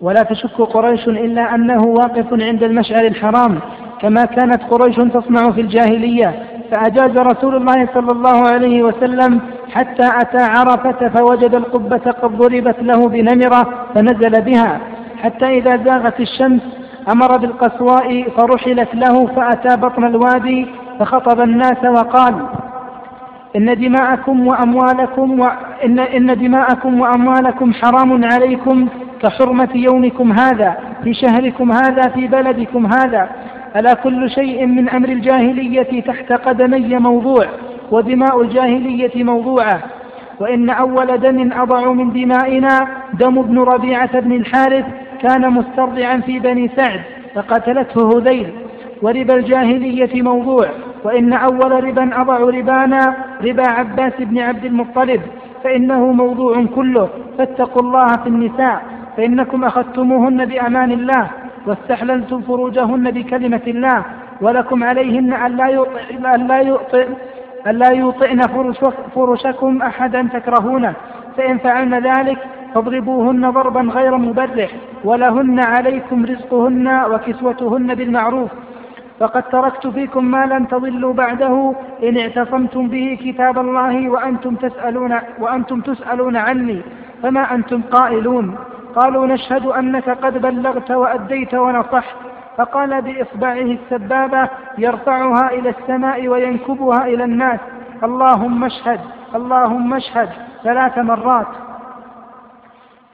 ولا 0.00 0.22
تشك 0.22 0.60
قريش 0.60 1.08
إلا 1.08 1.54
أنه 1.54 1.82
واقف 1.84 2.26
عند 2.32 2.62
المشعر 2.62 3.06
الحرام 3.06 3.60
كما 4.00 4.24
كانت 4.24 4.62
قريش 4.70 4.96
تصنع 4.96 5.50
في 5.50 5.60
الجاهلية. 5.60 6.42
فأجاز 6.72 7.18
رسول 7.18 7.56
الله 7.56 7.88
صلى 7.94 8.12
الله 8.12 8.48
عليه 8.48 8.82
وسلم 8.82 9.40
حتى 9.70 10.08
أتى 10.22 10.42
عرفة 10.42 11.08
فوجد 11.08 11.54
القبة 11.54 12.12
قد 12.12 12.38
ضربت 12.38 12.76
له 12.80 13.08
بنمرة 13.08 13.86
فنزل 13.94 14.42
بها. 14.42 14.80
حتى 15.22 15.46
إذا 15.46 15.84
زاغت 15.84 16.20
الشمس 16.20 16.62
أمر 17.08 17.36
بالقسواء 17.36 18.28
فرحلت 18.28 18.94
له 18.94 19.26
فأتى 19.26 19.76
بطن 19.76 20.04
الوادي 20.04 20.66
فخطب 20.98 21.40
الناس 21.40 21.84
وقال 21.84 22.34
إن 23.56 23.74
دماءكم 23.74 24.46
وأموالكم 24.46 25.40
وإن 25.40 25.98
إن 25.98 26.38
دماءكم 26.38 27.00
وأموالكم 27.00 27.72
حرام 27.74 28.24
عليكم 28.24 28.88
كحرمة 29.22 29.68
يومكم 29.74 30.32
هذا 30.32 30.76
في 31.04 31.14
شهركم 31.14 31.72
هذا 31.72 32.02
في 32.08 32.26
بلدكم 32.26 32.86
هذا. 32.86 33.28
ألا 33.76 33.94
كل 33.94 34.30
شيء 34.30 34.66
من 34.66 34.88
أمر 34.88 35.08
الجاهلية 35.08 36.00
تحت 36.00 36.32
قدمي 36.32 36.98
موضوع 36.98 37.46
ودماء 37.90 38.42
الجاهلية 38.42 39.24
موضوعة. 39.24 39.80
وإن 40.40 40.70
أول 40.70 41.18
دم 41.18 41.52
أضع 41.52 41.92
من 41.92 42.12
دمائنا 42.12 42.88
دم 43.14 43.38
ابن 43.38 43.58
ربيعة 43.58 44.20
بن 44.20 44.32
الحارث 44.32 44.84
كان 45.22 45.50
مسترضعا 45.52 46.20
في 46.20 46.38
بني 46.38 46.70
سعد 46.76 47.00
فقتلته 47.34 48.18
هذيل. 48.18 48.52
وربا 49.02 49.34
الجاهلية 49.34 50.22
موضوع 50.22 50.66
وإن 51.04 51.32
أول 51.32 51.84
ربا 51.84 52.20
أضع 52.20 52.38
ربانا 52.38 53.16
ربا 53.44 53.68
عباس 53.68 54.12
بن 54.18 54.38
عبد 54.38 54.64
المطلب 54.64 55.20
فإنه 55.64 56.12
موضوع 56.12 56.64
كله 56.74 57.08
فاتقوا 57.38 57.82
الله 57.82 58.06
في 58.06 58.26
النساء 58.26 58.82
فإنكم 59.16 59.64
أخذتموهن 59.64 60.44
بأمان 60.44 60.92
الله 60.92 61.30
واستحللتم 61.66 62.40
فروجهن 62.42 63.10
بكلمة 63.10 63.62
الله 63.66 64.04
ولكم 64.40 64.84
عليهن 64.84 65.32
ألا 65.46 65.86
ألا 66.34 66.60
يطئن 66.60 67.14
ألا 67.66 67.88
يوطئن 67.92 68.40
فرشكم 69.14 69.82
أحدا 69.82 70.28
تكرهونه 70.32 70.94
فإن 71.36 71.58
فعلن 71.58 71.94
ذلك 71.94 72.38
فاضربوهن 72.74 73.50
ضربا 73.50 73.80
غير 73.80 74.16
مبرح 74.16 74.70
ولهن 75.04 75.60
عليكم 75.60 76.24
رزقهن 76.24 77.04
وكسوتهن 77.10 77.94
بالمعروف 77.94 78.50
فقد 79.20 79.42
تركت 79.42 79.86
فيكم 79.86 80.24
ما 80.24 80.46
لن 80.46 80.68
تضلوا 80.68 81.12
بعده. 81.12 81.74
إن 82.02 82.18
اعتصمتم 82.18 82.88
به 82.88 83.18
كتاب 83.24 83.58
الله 83.58 84.08
وأنتم 84.08 84.54
تسألون 84.54 85.18
وأنتم 85.38 85.80
تسألون 85.80 86.36
عني 86.36 86.82
فما 87.22 87.54
أنتم 87.54 87.82
قائلون؟ 87.82 88.56
قالوا 88.96 89.26
نشهد 89.26 89.66
أنك 89.66 90.08
قد 90.10 90.42
بلغت 90.42 90.90
وأديت 90.90 91.54
ونصحت. 91.54 92.16
فقال 92.56 93.02
بإصبعه 93.02 93.76
السبابة 93.78 94.48
يرفعها 94.78 95.50
إلى 95.52 95.68
السماء 95.68 96.28
وينكبها 96.28 97.06
إلى 97.06 97.24
الناس. 97.24 97.60
اللهم 98.02 98.64
اشهد 98.64 99.00
اللهم 99.34 99.94
اشهد 99.94 100.28
ثلاث 100.64 100.98
مرات. 100.98 101.46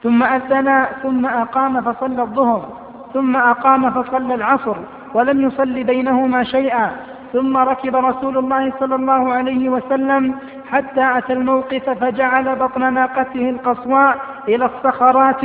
ثم 0.03 0.23
أذن 0.23 0.85
ثم 1.03 1.25
أقام 1.25 1.81
فصلى 1.81 2.21
الظهر 2.21 2.69
ثم 3.13 3.35
أقام 3.37 3.91
فصلى 3.91 4.35
العصر. 4.35 4.75
ولم 5.13 5.41
يصل 5.41 5.83
بينهما 5.83 6.43
شيئا. 6.43 6.91
ثم 7.33 7.57
ركب 7.57 7.95
رسول 7.95 8.37
الله 8.37 8.73
صلى 8.79 8.95
الله 8.95 9.33
عليه 9.33 9.69
وسلم 9.69 10.35
حتى 10.69 11.17
أتى 11.17 11.33
الموقف 11.33 11.89
فجعل 11.89 12.55
بطن 12.55 12.93
ناقته 12.93 13.49
القصواء 13.49 14.15
إلى 14.47 14.65
الصخرات 14.65 15.41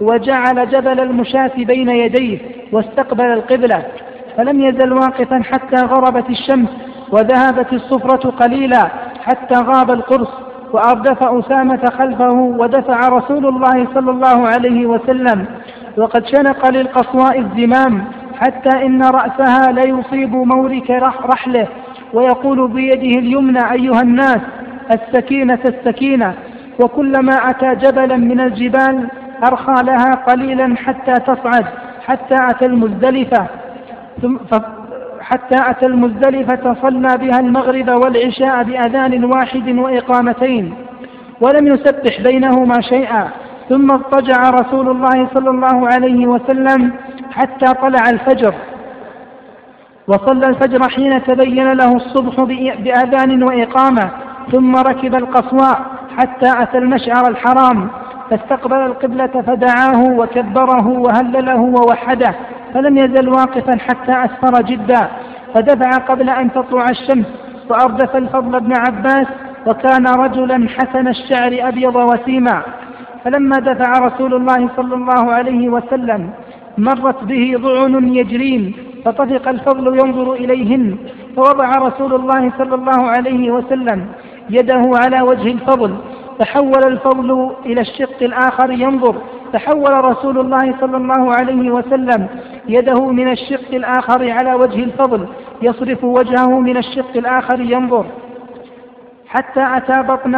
وجعل 0.00 0.68
جبل 0.70 1.00
المشاة 1.00 1.52
بين 1.56 1.88
يديه 1.88 2.38
واستقبل 2.72 3.24
القبلة. 3.24 3.82
فلم 4.36 4.60
يزل 4.60 4.92
واقفا 4.92 5.42
حتى 5.42 5.86
غربت 5.86 6.30
الشمس 6.30 6.68
وذهبت 7.12 7.72
الصفرة 7.72 8.30
قليلا 8.30 8.88
حتى 9.24 9.54
غاب 9.54 9.90
القرص. 9.90 10.32
وأردف 10.72 11.22
أسامة 11.22 11.84
خلفه 11.98 12.32
ودفع 12.32 13.08
رسول 13.08 13.46
الله 13.46 13.86
صلى 13.94 14.10
الله 14.10 14.48
عليه 14.48 14.86
وسلم. 14.86 15.46
وقد 15.96 16.26
شنق 16.26 16.70
للقصواء 16.70 17.38
الزمام 17.38 18.04
حتى 18.40 18.86
إن 18.86 19.02
رأسها 19.02 19.72
ليصيب 19.72 20.36
مورك 20.36 20.90
رحله 21.24 21.66
ويقول 22.12 22.68
بيده 22.68 23.18
اليمنى 23.18 23.72
أيها 23.72 24.00
الناس 24.00 24.40
السكينة 24.90 25.58
السكينة. 25.68 26.34
وكلما 26.82 27.32
أتى 27.32 27.74
جبلا 27.74 28.16
من 28.16 28.40
الجبال 28.40 29.08
أرخى 29.44 29.82
لها 29.82 30.14
قليلا 30.14 30.76
حتى 30.76 31.12
تصعد 31.12 31.66
حتى 32.06 32.34
أتى 32.50 32.66
المزدلفة. 32.66 33.46
ثم 34.22 34.36
حتى 35.20 35.56
أتى 35.70 35.86
المزدلفة 35.86 36.76
صلى 36.82 37.18
بها 37.18 37.40
المغرب 37.40 37.88
والعشاء 37.88 38.62
بأذان 38.62 39.24
واحد 39.24 39.68
وإقامتين. 39.68 40.74
ولم 41.40 41.66
يسبح 41.66 42.22
بينهما 42.22 42.80
شيئا. 42.80 43.28
ثم 43.68 43.90
اضطجع 43.90 44.50
رسول 44.50 44.88
الله 44.88 45.28
صلى 45.34 45.50
الله 45.50 45.88
عليه 45.88 46.26
وسلم 46.26 46.92
حتى 47.30 47.66
طلع 47.66 48.10
الفجر. 48.10 48.54
وصلى 50.08 50.46
الفجر 50.46 50.88
حين 50.88 51.22
تبين 51.24 51.72
له 51.72 51.96
الصبح 51.96 52.42
بأذان 52.78 53.42
وإقامة 53.42 54.10
ثم 54.52 54.76
ركب 54.76 55.14
القصواء 55.14 55.80
حتى 56.18 56.62
أتى 56.62 56.78
المشعر 56.78 57.28
الحرام 57.28 57.88
فاستقبل 58.30 58.76
القبلة 58.76 59.42
فدعاه 59.46 60.02
وكبره 60.10 60.88
وهلله 60.88 61.60
ووحده 61.60 62.34
فلم 62.74 62.98
يزل 62.98 63.28
واقفا 63.28 63.78
حتى 63.78 64.12
أسفر 64.12 64.62
جدا. 64.62 65.08
فدفع 65.54 65.90
قبل 65.90 66.30
أن 66.30 66.52
تطلع 66.52 66.84
الشمس 66.90 67.26
وأردف 67.70 68.16
الفضل 68.16 68.60
بن 68.60 68.72
عباس 68.76 69.26
وكان 69.66 70.06
رجلا 70.06 70.68
حسن 70.68 71.08
الشعر 71.08 71.68
أبيض 71.68 71.96
وسيما 71.96 72.62
فلما 73.24 73.56
دفع 73.58 74.06
رسول 74.06 74.34
الله 74.34 74.68
صلى 74.76 74.94
الله 74.94 75.32
عليه 75.32 75.68
وسلم 75.68 76.30
مرت 76.78 77.24
به 77.24 77.54
ضعن 77.56 78.14
يجرين 78.14 78.72
فطفق 79.04 79.48
الفضل 79.48 79.98
ينظر 80.04 80.32
إليهن 80.32 80.96
فوضع 81.36 81.70
رسول 81.70 82.14
الله 82.14 82.52
صلى 82.58 82.74
الله 82.74 83.08
عليه 83.08 83.50
وسلم 83.50 84.06
يده 84.50 84.82
على 85.04 85.20
وجه 85.22 85.52
الفضل 85.52 85.96
تحول 86.38 86.82
الفضل 86.86 87.50
إلى 87.66 87.80
الشق 87.80 88.22
الآخر 88.22 88.70
ينظر 88.70 89.16
تحول 89.52 90.04
رسول 90.04 90.38
الله 90.38 90.74
صلى 90.80 90.96
الله 90.96 91.34
عليه 91.34 91.70
وسلم 91.70 92.26
يده 92.68 93.06
من 93.10 93.28
الشق 93.28 93.74
الآخر 93.74 94.30
على 94.30 94.54
وجه 94.54 94.84
الفضل 94.84 95.26
يصرف 95.62 96.04
وجهه 96.04 96.60
من 96.60 96.76
الشق 96.76 97.16
الآخر 97.16 97.60
ينظر. 97.60 98.06
حتى 99.28 99.76
أتى 99.76 100.02
بطن 100.02 100.36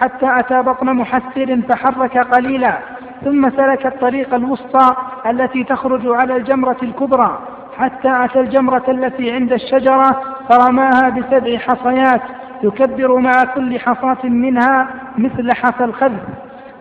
حتى 0.00 0.40
أتى 0.40 0.62
بطن 0.62 0.86
محسر 0.86 1.60
فحرك 1.68 2.18
قليلا 2.18 2.78
ثم 3.24 3.50
سلك 3.50 3.86
الطريق 3.86 4.34
الوسطى 4.34 4.96
التي 5.26 5.64
تخرج 5.64 6.02
على 6.06 6.36
الجمرة 6.36 6.76
الكبرى. 6.82 7.38
حتى 7.78 8.24
أتى 8.24 8.40
الجمرة 8.40 8.84
التي 8.88 9.32
عند 9.32 9.52
الشجرة 9.52 10.22
فرماها 10.48 11.08
بسبع 11.10 11.58
حصيات 11.58 12.20
يكبر 12.62 13.18
مع 13.18 13.44
كل 13.54 13.80
حصاة 13.80 14.24
منها 14.24 14.88
مثل 15.18 15.52
حصى 15.52 15.84
الخذ 15.84 16.12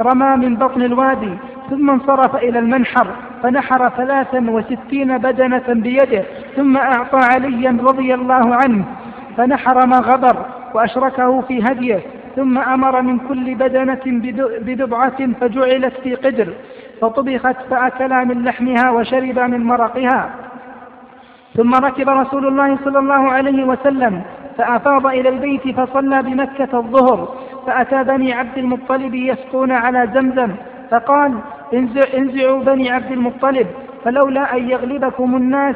رمى 0.02 0.48
من 0.48 0.56
بطن 0.56 0.82
الوادي 0.82 1.38
ثم 1.70 1.90
انصرف 1.90 2.36
إلى 2.36 2.60
المنحر 2.60 3.08
فنحر 3.44 3.90
ثلاثا 3.90 4.50
وستين 4.50 5.18
بدنة 5.18 5.64
بيده 5.68 6.24
ثم 6.56 6.78
أعطى 6.78 7.20
عليا 7.34 7.78
رضي 7.82 8.14
الله 8.14 8.56
عنه 8.56 8.86
فنحر 9.38 9.88
ما 9.88 9.98
غبر. 9.98 10.46
وأشركه 10.74 11.42
في 11.42 11.64
هديه 11.64 12.00
ثم 12.36 12.58
أمر 12.58 13.02
من 13.02 13.20
كل 13.20 13.56
بدنة 13.56 14.02
ببضعة 14.62 15.34
فجعلت 15.42 15.94
في 16.04 16.16
قدر 16.16 16.54
فطبخت 17.02 17.56
فأكلا 17.70 18.24
من 18.24 18.44
لحمها 18.44 18.92
وشربا 18.92 19.48
من 19.48 19.64
مرقها. 19.64 20.30
ثم 21.58 21.74
ركب 21.74 22.10
رسول 22.10 22.48
الله 22.48 22.78
صلى 22.86 23.00
الله 23.00 23.32
عليه 23.32 23.64
وسلم 23.64 24.22
فأفاض 24.58 25.08
إلى 25.08 25.30
البيت 25.30 25.80
فصلى 25.80 26.22
بمكة 26.22 26.80
الظهر 26.80 27.36
فأتى 27.68 28.04
بني 28.04 28.34
عبد 28.34 28.58
المطلب 28.58 29.16
يسقون 29.16 29.72
على 29.72 30.10
زمزم 30.14 30.56
فقال 30.92 31.40
انزعوا 32.18 32.64
بني 32.64 32.92
عبد 32.92 33.12
المطلب 33.12 33.68
فلولا 34.06 34.58
أن 34.58 34.70
يغلبكم 34.70 35.36
الناس 35.36 35.76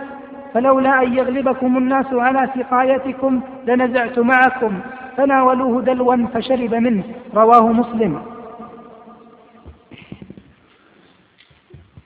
فلولا 0.53 1.03
أن 1.03 1.14
يغلبكم 1.14 1.78
الناس 1.78 2.06
على 2.11 2.49
سقايتكم 2.56 3.41
لنزعت 3.68 4.19
معكم. 4.19 4.80
فناولوه 5.18 5.82
دلوا 5.82 6.28
فشرب 6.34 6.74
منه. 6.74 7.03
رواه 7.36 7.72
مسلم. 7.72 8.22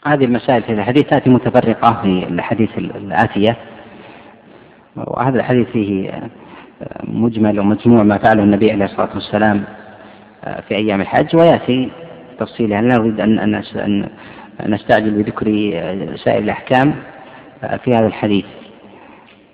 هذه 0.06 0.26
المسائل 0.26 0.64
في 0.64 0.74
الحديث 0.74 1.04
تأتي 1.04 1.30
متفرقة 1.30 2.02
في 2.02 2.28
الحديث 2.30 2.78
الآتية. 2.78 3.58
وهذا 4.96 5.40
الحديث 5.40 5.68
فيه 5.68 6.12
مجمل 7.04 7.60
ومجموع 7.60 8.04
ما 8.04 8.18
فعله 8.18 8.44
النبي 8.44 8.72
عليه 8.72 8.86
الصلاة 8.86 9.10
والسلام 9.14 9.64
في 10.68 10.76
أيام 10.76 11.02
الحج. 11.02 11.36
ويأتي 11.36 11.92
تفصيلها. 12.40 12.82
لا 12.82 12.98
نريد 12.98 13.20
أن 13.20 13.40
أن 13.40 14.10
نستعجل 14.66 15.12
بذكر 15.12 15.46
سائر 16.16 16.40
الأحكام. 16.44 16.94
في 17.84 17.92
هذا 17.96 18.08
الحديث. 18.08 18.46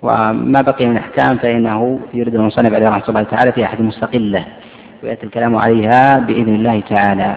وما 0.02 0.60
بقي 0.60 0.86
من 0.86 0.96
أحكام 0.96 1.36
فإنه 1.36 2.00
يريد 2.14 2.34
المصنف 2.34 2.74
عليه 2.74 2.88
رحمة 2.88 3.08
الله 3.08 3.22
تعالى 3.22 3.52
في 3.52 3.64
أحد 3.64 3.80
مستقلة 3.80 4.44
ويأتي 5.02 5.26
الكلام 5.26 5.56
عليها 5.56 6.18
بإذن 6.18 6.54
الله 6.54 6.80
تعالى. 6.80 7.36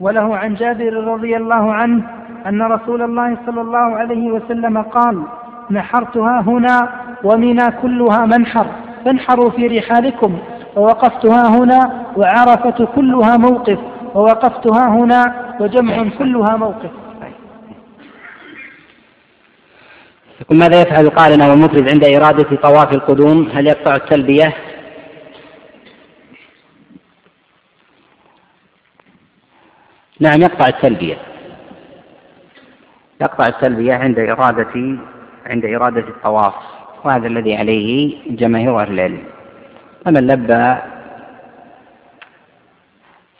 وله 0.00 0.36
عن 0.36 0.54
جابر 0.54 0.94
رضي 0.94 1.36
الله 1.36 1.72
عنه 1.72 2.02
أن 2.46 2.62
رسول 2.62 3.02
الله 3.02 3.36
صلى 3.46 3.60
الله 3.60 3.78
عليه 3.78 4.30
وسلم 4.30 4.82
قال 4.82 5.22
نحرتها 5.70 6.40
هنا 6.40 6.88
ومنى 7.24 7.70
كلها 7.82 8.26
منحر 8.26 8.66
فانحروا 9.04 9.50
في 9.50 9.66
رحالكم 9.66 10.38
ووقفتها 10.76 11.48
هنا 11.48 12.04
وعرفة 12.16 12.84
كلها 12.94 13.36
موقف 13.36 13.78
ووقفتها 14.14 14.88
هنا 14.88 15.34
وجمع 15.60 16.04
كلها 16.18 16.56
موقف. 16.56 16.90
يقول 20.40 20.58
ماذا 20.58 20.80
يفعل 20.80 21.10
قارنا 21.10 21.50
والمفرد 21.50 21.88
عند 21.88 22.04
إرادة 22.04 22.56
طواف 22.56 22.92
القدوم؟ 22.92 23.48
هل 23.54 23.66
يقطع 23.66 23.94
التلبية؟ 23.96 24.54
نعم 30.20 30.42
يقطع 30.42 30.68
التلبية. 30.68 31.16
يقطع 33.20 33.46
التلبية 33.46 33.94
عند 33.94 34.18
إرادة 34.18 34.98
عند 35.46 35.64
إرادة 35.64 36.08
الطواف 36.08 36.54
وهذا 37.04 37.26
الذي 37.26 37.56
عليه 37.56 38.16
جماهير 38.30 38.80
أهل 38.80 38.92
العلم. 38.92 39.24
فمن 40.04 40.26
لبى 40.26 40.76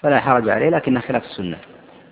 فلا 0.02 0.20
حرج 0.20 0.48
عليه 0.48 0.68
لكن 0.70 1.00
خلاف 1.00 1.24
السنة. 1.24 1.56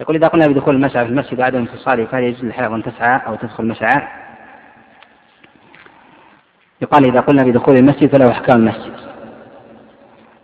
يقول 0.01 0.17
إذا 0.17 0.29
قلنا 0.29 0.47
بدخول 0.47 0.75
المسعى 0.75 1.05
في 1.05 1.11
المسجد 1.11 1.37
بعد 1.37 1.55
انفصاله 1.55 2.05
فهل 2.05 2.23
يجوز 2.23 2.45
للحائض 2.45 2.73
أن 2.73 2.83
تسعى 2.83 3.21
أو 3.27 3.35
تدخل 3.35 3.65
المسعى؟ 3.65 4.26
يقال 6.83 7.05
إذا 7.05 7.21
قلنا 7.21 7.43
بدخول 7.43 7.77
المسجد 7.77 8.13
فله 8.13 8.31
أحكام 8.31 8.57
المسجد. 8.57 8.97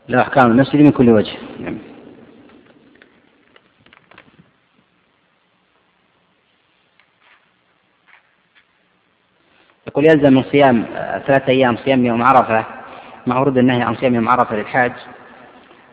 له 0.08 0.20
أحكام 0.20 0.50
المسجد 0.50 0.80
من 0.80 0.90
كل 0.90 1.10
وجه. 1.10 1.36
نعم. 1.60 1.78
يقول 9.86 10.04
يلزم 10.04 10.32
من 10.32 10.42
صيام 10.42 10.84
ثلاثة 11.26 11.48
أيام 11.48 11.76
صيام 11.76 12.06
يوم 12.06 12.22
عرفة 12.22 12.64
مع 13.26 13.38
ورود 13.38 13.58
النهي 13.58 13.82
عن 13.82 13.94
صيام 13.94 14.14
يوم 14.14 14.28
عرفة 14.28 14.56
للحاج 14.56 14.92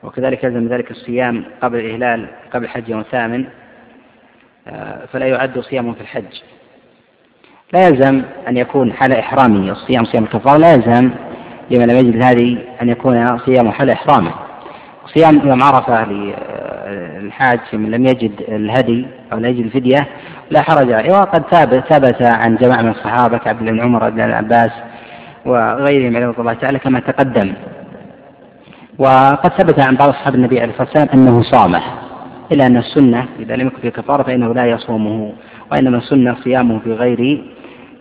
وكذلك 0.03 0.43
يلزم 0.43 0.67
ذلك 0.67 0.91
الصيام 0.91 1.45
قبل 1.61 1.79
الإهلال 1.79 2.29
قبل 2.53 2.63
الحج 2.63 2.89
يوم 2.89 3.01
ثامن 3.01 3.45
فلا 5.11 5.25
يعد 5.27 5.59
صيام 5.59 5.93
في 5.93 6.01
الحج. 6.01 6.41
لا 7.73 7.87
يلزم 7.87 8.21
أن 8.47 8.57
يكون 8.57 8.93
حال 8.93 9.13
إحرامه 9.13 9.71
الصيام 9.71 10.05
صيام 10.05 10.23
الكفارة 10.23 10.57
لا 10.57 10.73
يلزم 10.73 11.11
لمن 11.71 11.87
لم 11.87 11.97
يجد 11.97 12.23
هذه 12.23 12.57
أن 12.81 12.89
يكون 12.89 13.37
صيام 13.37 13.71
حال 13.71 13.89
إحرامه. 13.89 14.31
صيام 15.05 15.47
يوم 15.47 15.63
عرفة 15.63 16.05
للحاج 16.05 17.59
من 17.73 17.91
لم 17.91 18.05
يجد 18.05 18.31
الهدي 18.47 19.07
أو 19.33 19.37
لا 19.37 19.49
يجد 19.49 19.65
الفدية 19.65 20.07
لا 20.51 20.61
حرج 20.61 20.91
عليه. 20.91 21.11
وقد 21.11 21.43
ثابت 21.51 21.83
ثبت 21.93 22.21
عن 22.21 22.55
جماعة 22.55 22.81
من 22.81 22.89
الصحابة 22.89 23.37
كعبد 23.37 23.59
بن 23.59 23.79
عمر 23.79 24.09
بن 24.09 24.21
العباس 24.21 24.71
وغيرهم 25.45 26.15
عليه 26.15 26.33
الله 26.39 26.53
تعالى 26.53 26.79
كما 26.79 26.99
تقدم. 26.99 27.53
وقد 28.97 29.51
ثبت 29.57 29.79
عن 29.79 29.95
بعض 29.95 30.09
أصحاب 30.09 30.35
النبي 30.35 30.61
عليه 30.61 30.71
الصلاة 30.71 30.87
والسلام 30.87 31.07
أنه 31.13 31.41
صامه 31.41 31.81
إلا 32.51 32.67
أن 32.67 32.77
السنة 32.77 33.25
إذا 33.39 33.55
لم 33.55 33.67
يكن 33.67 33.81
في 33.81 33.91
كفارة 33.91 34.23
فإنه 34.23 34.53
لا 34.53 34.65
يصومه 34.65 35.33
وإنما 35.71 35.97
السنة 35.97 36.35
صيامه 36.43 36.79
في 36.79 36.93
غير 36.93 37.43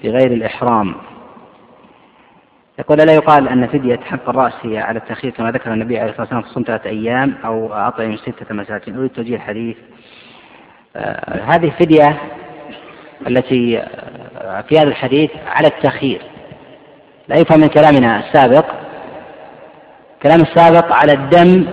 في 0.02 0.10
غير 0.10 0.32
الإحرام. 0.32 0.94
يقول 2.78 2.98
لا 2.98 3.14
يقال 3.14 3.48
أن 3.48 3.66
فدية 3.66 3.96
حق 3.96 4.28
الرأس 4.28 4.52
هي 4.62 4.78
على 4.78 4.98
التأخير 4.98 5.30
كما 5.30 5.50
ذكر 5.50 5.72
النبي 5.72 5.98
عليه 5.98 6.10
الصلاة 6.10 6.22
والسلام 6.22 6.42
في 6.42 6.48
صوم 6.48 6.62
ثلاثة 6.62 6.90
أيام 6.90 7.34
أو 7.44 7.72
أطعم 7.72 8.16
ستة 8.16 8.54
مساكين 8.54 8.96
أريد 8.96 9.10
توجيه 9.10 9.36
الحديث. 9.36 9.76
آه 10.96 11.40
هذه 11.44 11.64
الفدية 11.64 12.16
التي 13.26 13.78
آه 13.78 14.60
في 14.60 14.78
هذا 14.78 14.88
الحديث 14.88 15.30
على 15.46 15.66
التأخير 15.68 16.22
لا 17.28 17.36
يفهم 17.36 17.60
من 17.60 17.68
كلامنا 17.68 18.18
السابق. 18.28 18.64
كلام 20.22 20.40
السابق 20.40 20.92
على 20.92 21.12
الدم 21.12 21.66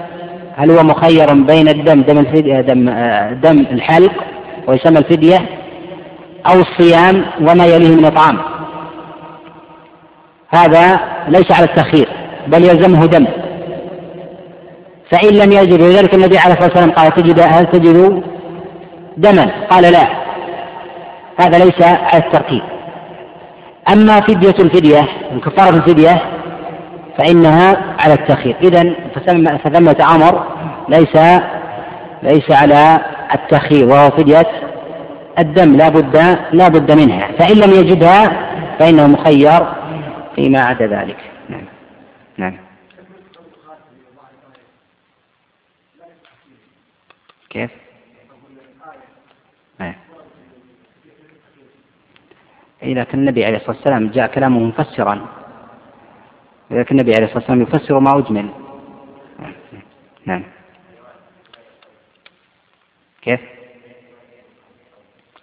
هل 0.55 0.71
هو 0.71 0.83
مخير 0.83 1.33
بين 1.33 1.67
الدم 1.67 2.01
دم 2.01 2.17
الفدية 2.17 2.61
دم, 2.61 2.89
آه 2.89 3.33
دم 3.33 3.59
الحلق 3.59 4.23
ويسمى 4.67 4.97
الفدية 4.97 5.64
أو 6.49 6.59
الصيام 6.59 7.25
وما 7.41 7.65
يليه 7.65 7.95
من 7.95 8.05
إطعام 8.05 8.37
هذا 10.49 10.99
ليس 11.27 11.51
على 11.51 11.65
التأخير 11.65 12.09
بل 12.47 12.63
يلزمه 12.63 13.05
دم. 13.05 13.27
فإن 15.11 15.29
لم 15.35 15.51
يجد 15.51 15.81
ولذلك 15.81 16.13
النبي 16.13 16.37
عليه 16.37 16.53
الصلاة 16.53 16.69
والسلام 16.69 16.91
قال 16.91 17.11
تجد 17.11 17.39
هل 17.39 17.65
تجد 17.65 18.23
دما؟ 19.17 19.51
قال 19.69 19.83
لا. 19.83 20.07
هذا 21.39 21.57
ليس 21.57 21.81
على 21.81 22.23
الترتيب. 22.25 22.61
أما 23.93 24.19
فدية 24.19 24.55
الفدية 24.59 25.07
كفارة 25.45 25.75
الفدية 25.75 26.21
فإنها 27.17 27.77
على 27.99 28.13
التأخير. 28.13 28.55
إذا 28.63 28.95
فثمة 29.63 30.15
أمر 30.15 30.43
ليس 30.89 31.41
ليس 32.23 32.51
على 32.51 32.99
التأخير 33.33 33.85
وهو 33.85 34.09
فدية 34.09 34.47
الدم 35.39 35.75
لا 35.75 35.89
بد 35.89 36.15
لا 36.53 36.67
بد 36.67 36.91
منها. 36.91 37.31
فإن 37.31 37.57
لم 37.57 37.71
يجدها 37.71 38.25
فإنه 38.79 39.07
مخير 39.07 39.73
فيما 40.35 40.59
عدا 40.59 40.87
ذلك. 40.87 41.31
نعم. 41.49 41.65
نعم. 42.37 42.57
كيف؟ 47.49 47.71
نعم. 49.79 49.93
إذا 52.83 53.03
كان 53.03 53.19
النبي 53.19 53.45
عليه 53.45 53.57
الصلاة 53.57 53.75
والسلام 53.75 54.09
جاء 54.09 54.27
كلامه 54.27 54.59
مفسرا. 54.59 55.27
لكن 56.71 56.95
النبي 56.95 57.15
عليه 57.15 57.25
الصلاة 57.25 57.39
والسلام 57.39 57.61
يفسر 57.61 57.99
ما 57.99 58.19
أجمل. 58.19 58.49
نعم. 60.25 60.43
كيف؟ 63.21 63.54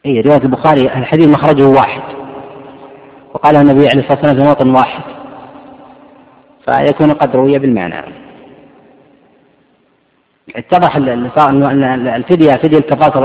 اي 0.07 0.21
رواية 0.21 0.43
البخاري 0.43 0.81
الحديث 0.81 1.29
مخرجه 1.29 1.67
واحد. 1.67 2.03
وقال 3.35 3.57
النبي 3.57 3.89
عليه 3.89 4.01
الصلاة 4.01 4.19
والسلام 4.19 4.37
في 4.37 4.43
موطن 4.43 4.71
واحد. 4.71 5.03
فيكون 6.67 7.13
قد 7.13 7.37
روي 7.37 7.59
بالمعنى. 7.59 8.15
اتضح 10.57 10.97
الفدية 12.17 12.53
فدية 12.53 12.79
كفاصة 12.79 13.21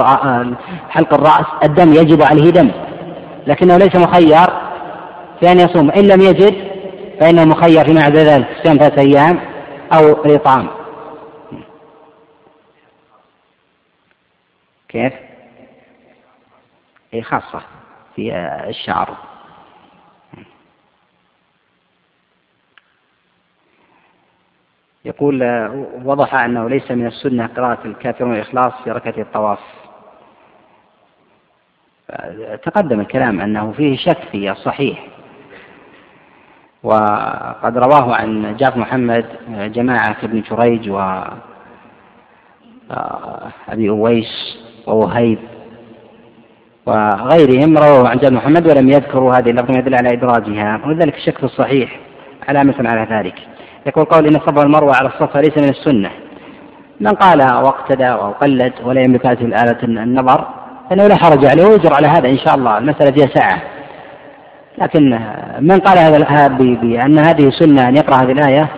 حلق 0.89 1.13
الرأس 1.13 1.45
الدم 1.63 1.93
يجب 1.93 2.21
عليه 2.21 2.49
دم. 2.51 2.71
لكنه 3.47 3.77
ليس 3.77 3.95
مخير 3.95 4.47
في 5.39 5.51
أن 5.51 5.59
يصوم. 5.59 5.91
إن 5.91 6.07
لم 6.07 6.21
يجد 6.21 6.67
فإنه 7.19 7.45
مخير 7.45 7.85
فيما 7.85 8.03
عدا 8.03 8.23
ذلك 8.23 8.47
صيام 8.63 8.77
ثلاثة 8.77 9.01
أيام 9.01 9.39
أو 9.93 10.11
إطعام 10.35 10.67
كيف؟ 14.89 15.13
أي 17.17 17.23
خاصة 17.23 17.61
في 18.15 18.35
الشعر. 18.69 19.17
يقول 25.05 25.43
وضح 26.03 26.33
أنه 26.35 26.69
ليس 26.69 26.91
من 26.91 27.07
السنة 27.07 27.47
قراءة 27.47 27.87
الكافرون 27.87 28.33
الإخلاص 28.35 28.73
في 28.83 28.91
ركعة 28.91 29.21
الطواف. 29.21 29.59
تقدم 32.63 32.99
الكلام 32.99 33.41
أنه 33.41 33.71
فيه 33.71 33.97
شك 33.97 34.19
في 34.31 34.51
الصحيح. 34.51 35.07
وقد 36.83 37.77
رواه 37.77 38.15
عن 38.15 38.57
جعفر 38.57 38.79
محمد 38.79 39.25
جماعة 39.49 40.21
كابن 40.21 40.41
جريج 40.41 40.89
و 40.89 40.99
أبي 43.69 43.89
أويس 43.89 44.57
ووهيب 44.87 45.39
وغيرهم 46.87 47.77
رووا 47.77 48.09
عن 48.09 48.17
جابر 48.17 48.35
محمد 48.35 48.67
ولم 48.67 48.89
يذكروا 48.89 49.33
هذه 49.33 49.49
اللفظة 49.49 49.79
يدل 49.79 49.95
على 49.95 50.09
إدراجها 50.13 50.79
ولذلك 50.85 51.15
الشك 51.15 51.37
في 51.37 51.43
الصحيح 51.43 51.99
علامة 52.49 52.75
على 52.79 53.07
ذلك. 53.11 53.35
يقول 53.87 54.05
قول 54.05 54.27
إن 54.27 54.35
الصفا 54.35 54.59
والمروة 54.59 54.95
على 54.95 55.07
الصفا 55.07 55.39
ليس 55.39 55.57
من 55.57 55.69
السنة. 55.69 56.09
من 56.99 57.11
قال 57.11 57.39
واقتدى 57.39 58.05
أو 58.05 58.31
قلد 58.31 58.73
ولا 58.85 59.01
يملك 59.01 59.25
هذه 59.25 59.41
الآلة 59.41 59.77
النظر 59.83 60.47
فإنه 60.89 61.07
لا 61.07 61.15
حرج 61.15 61.45
عليه 61.45 61.65
ويجر 61.65 61.93
على 61.93 62.07
هذا 62.07 62.29
إن 62.29 62.37
شاء 62.37 62.55
الله 62.55 62.77
المسألة 62.77 63.11
فيها 63.11 63.27
ساعة. 63.35 63.61
لكن 64.77 65.19
من 65.59 65.79
قال 65.79 65.97
هذا 65.97 66.47
بأن 66.81 67.19
هذه 67.19 67.49
سنة 67.49 67.89
أن 67.89 67.95
يقرأ 67.95 68.15
هذه 68.15 68.31
الآية 68.31 68.69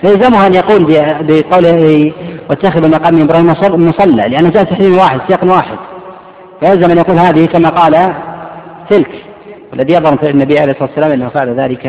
فيلزمه 0.00 0.46
أن 0.46 0.54
يقول 0.54 0.84
بقوله 1.20 2.12
واتخذ 2.50 2.90
مقام 2.90 3.22
إبراهيم 3.22 3.46
مصلى 3.70 4.28
لأنه 4.28 4.50
جاء 4.50 4.64
تحريم 4.64 4.98
واحد 4.98 5.20
سياق 5.28 5.44
واحد. 5.44 5.78
فيلزم 6.60 6.90
أن 6.90 6.98
يقول 6.98 7.18
هذه 7.18 7.46
كما 7.46 7.68
قال 7.68 8.14
تلك 8.90 9.24
والذي 9.70 9.94
يظهر 9.94 10.16
في 10.16 10.30
النبي 10.30 10.58
عليه 10.58 10.72
الصلاة 10.72 10.88
والسلام 10.88 11.12
أنه 11.12 11.28
فعل 11.28 11.60
ذلك 11.60 11.86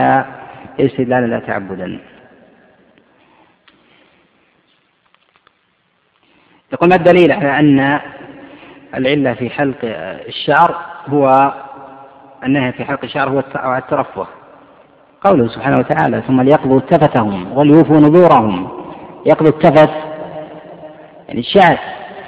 استدلالا 0.79 1.25
لا 1.25 1.39
تعبدا. 1.39 1.99
يقول 6.73 6.89
ما 6.89 6.95
الدليل 6.95 7.31
على 7.31 7.59
أن 7.59 7.99
العلة 8.95 9.33
في 9.33 9.49
حلق 9.49 9.77
الشعر 10.27 10.75
هو 11.07 11.53
النهي 12.43 12.71
في 12.71 12.85
حلق 12.85 12.99
الشعر 13.03 13.29
هو 13.29 13.43
الترفه. 13.77 14.27
قوله 15.21 15.47
سبحانه 15.47 15.77
وتعالى 15.79 16.21
ثم 16.27 16.41
ليقضوا 16.41 16.79
تفتهم 16.79 17.57
وليوفوا 17.57 17.99
نذورهم. 17.99 18.69
يقضوا 19.25 19.49
التفت 19.49 19.93
يعني 21.27 21.39
الشعر. 21.39 21.79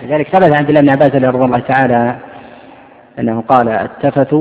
لذلك 0.01 0.27
ثبت 0.27 0.43
عن 0.43 0.53
عبد 0.53 0.69
الله 0.69 0.81
بن 0.81 0.89
عباس 0.89 1.15
رضي 1.15 1.45
الله 1.45 1.59
تعالى 1.59 2.19
أنه 3.19 3.41
قال 3.41 3.69
التفت 3.69 4.35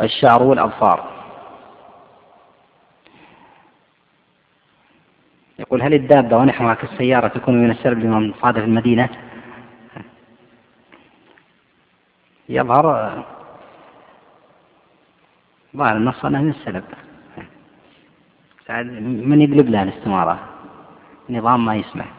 الشعر 0.00 0.42
والأظفار 0.42 1.18
يقول 5.58 5.82
هل 5.82 5.94
الدابة 5.94 6.36
ونحوها 6.36 6.74
كالسيارة 6.74 7.28
تكون 7.28 7.62
من 7.62 7.70
السلب 7.70 7.98
لمن 7.98 8.34
صادف 8.42 8.64
المدينة؟ 8.64 9.08
يظهر 12.48 12.84
ظاهر 15.76 15.96
النص 15.96 16.24
أنه 16.24 16.42
من 16.42 16.50
السلب 16.50 16.84
من 19.26 19.40
يقلب 19.40 19.68
لها 19.68 19.82
الاستمارة؟ 19.82 20.38
نظام 21.30 21.64
ما 21.64 21.74
يسمح 21.74 22.17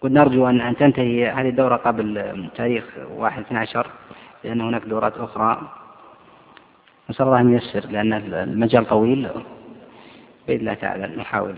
كنا 0.00 0.20
نرجو 0.20 0.48
أن 0.48 0.60
أن 0.60 0.76
تنتهي 0.76 1.30
هذه 1.30 1.48
الدورة 1.48 1.76
قبل 1.76 2.48
تاريخ 2.56 2.84
واحد 3.10 3.42
12 3.42 3.86
لأن 4.44 4.60
هناك 4.60 4.82
دورات 4.82 5.18
أخرى. 5.18 5.72
نسأل 7.10 7.26
الله 7.26 7.40
أن 7.40 7.52
ييسر 7.52 7.86
لأن 7.90 8.12
المجال 8.12 8.88
طويل. 8.88 9.28
بإذن 10.48 10.60
الله 10.60 10.74
تعالى 10.74 11.16
نحاول. 11.16 11.54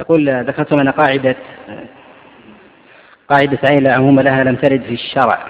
يقول 0.00 0.44
ذكرت 0.44 0.72
أن 0.72 0.88
قاعدة 0.88 1.36
قاعدة 3.28 3.58
عين 3.64 3.82
لا 3.82 3.94
عموم 3.94 4.20
لها 4.20 4.44
لم 4.44 4.56
ترد 4.56 4.82
في 4.82 4.94
الشرع. 4.94 5.48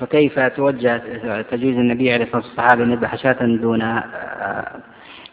فكيف 0.00 0.38
توجه 0.38 1.42
تجويز 1.42 1.76
النبي 1.76 2.12
عليه 2.12 2.24
الصلاة 2.24 2.42
والسلام 2.42 2.82
أن 2.82 2.92
يذبح 2.92 3.16
شاة 3.16 3.46
دون 3.46 3.82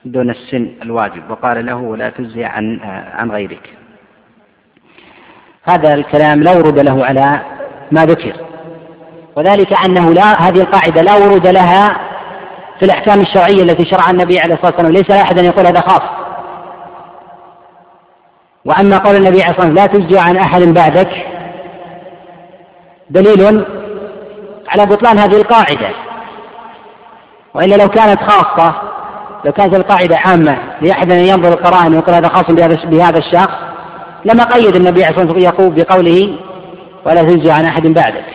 دون 0.06 0.30
السن 0.30 0.72
الواجب. 0.82 1.32
وقال 1.32 1.66
له 1.66 1.98
لا 1.98 2.10
تجزي 2.10 2.46
عن 2.46 2.80
عن 3.14 3.32
غيرك. 3.32 3.70
هذا 5.64 5.94
الكلام 5.94 6.44
لا 6.44 6.52
ورود 6.52 6.80
له 6.80 7.06
على 7.06 7.42
ما 7.92 8.06
ذكر. 8.06 8.34
وذلك 9.36 9.86
أنه 9.86 10.14
لا 10.14 10.42
هذه 10.42 10.62
القاعدة 10.62 11.02
لا 11.02 11.16
ورود 11.16 11.48
لها 11.48 11.88
في 12.80 12.86
الأحكام 12.86 13.20
الشرعية 13.20 13.64
التي 13.64 13.86
شرعها 13.86 14.12
النبي 14.12 14.40
عليه 14.40 14.54
الصلاة 14.54 14.72
والسلام. 14.72 14.92
ليس 14.92 15.12
أحد 15.12 15.40
أن 15.40 15.46
يقول 15.46 15.66
هذا 15.66 15.82
خاص. 15.82 16.02
وأما 18.66 18.98
قول 18.98 19.16
النبي 19.16 19.44
عليه 19.44 19.52
الصلاة 19.52 19.68
والسلام 19.68 19.74
لا 19.74 19.86
تجزي 19.86 20.20
عن 20.20 20.38
أحد 20.38 20.62
بعدك 20.62 21.26
دليل 23.10 23.66
على 24.70 24.86
بطلان 24.86 25.18
هذه 25.18 25.36
القاعدة. 25.36 25.90
وإلا 27.54 27.76
لو 27.76 27.90
كانت 27.90 28.20
خاصة 28.24 28.82
لو 29.46 29.52
كانت 29.52 29.76
القاعدة 29.76 30.18
عامة 30.18 30.58
لأحد 30.82 31.12
أن 31.12 31.20
ينظر 31.20 31.50
القرائن 31.54 31.94
ويقول 31.94 32.16
هذا 32.16 32.28
خاص 32.28 32.52
بهذا 32.86 33.18
الشخص 33.18 33.58
لما 34.26 34.44
قيد 34.44 34.76
النبي 34.76 35.04
عليه 35.04 35.16
الصلاة 35.16 35.34
والسلام 35.34 35.54
يقول 35.54 35.76
بقوله 35.76 36.38
ولا 37.06 37.22
تجزي 37.22 37.52
عن 37.52 37.66
أحد 37.66 37.88
بعدك 37.88 38.26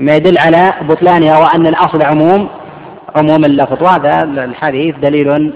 ما 0.00 0.16
يدل 0.16 0.38
على 0.38 0.72
بطلانها 0.82 1.38
وأن 1.38 1.66
الأصل 1.66 2.02
عموم 2.02 2.48
عموم 3.16 3.44
اللفظ. 3.44 3.82
وهذا 3.82 4.22
الحديث 4.22 4.96
دليل 4.96 5.52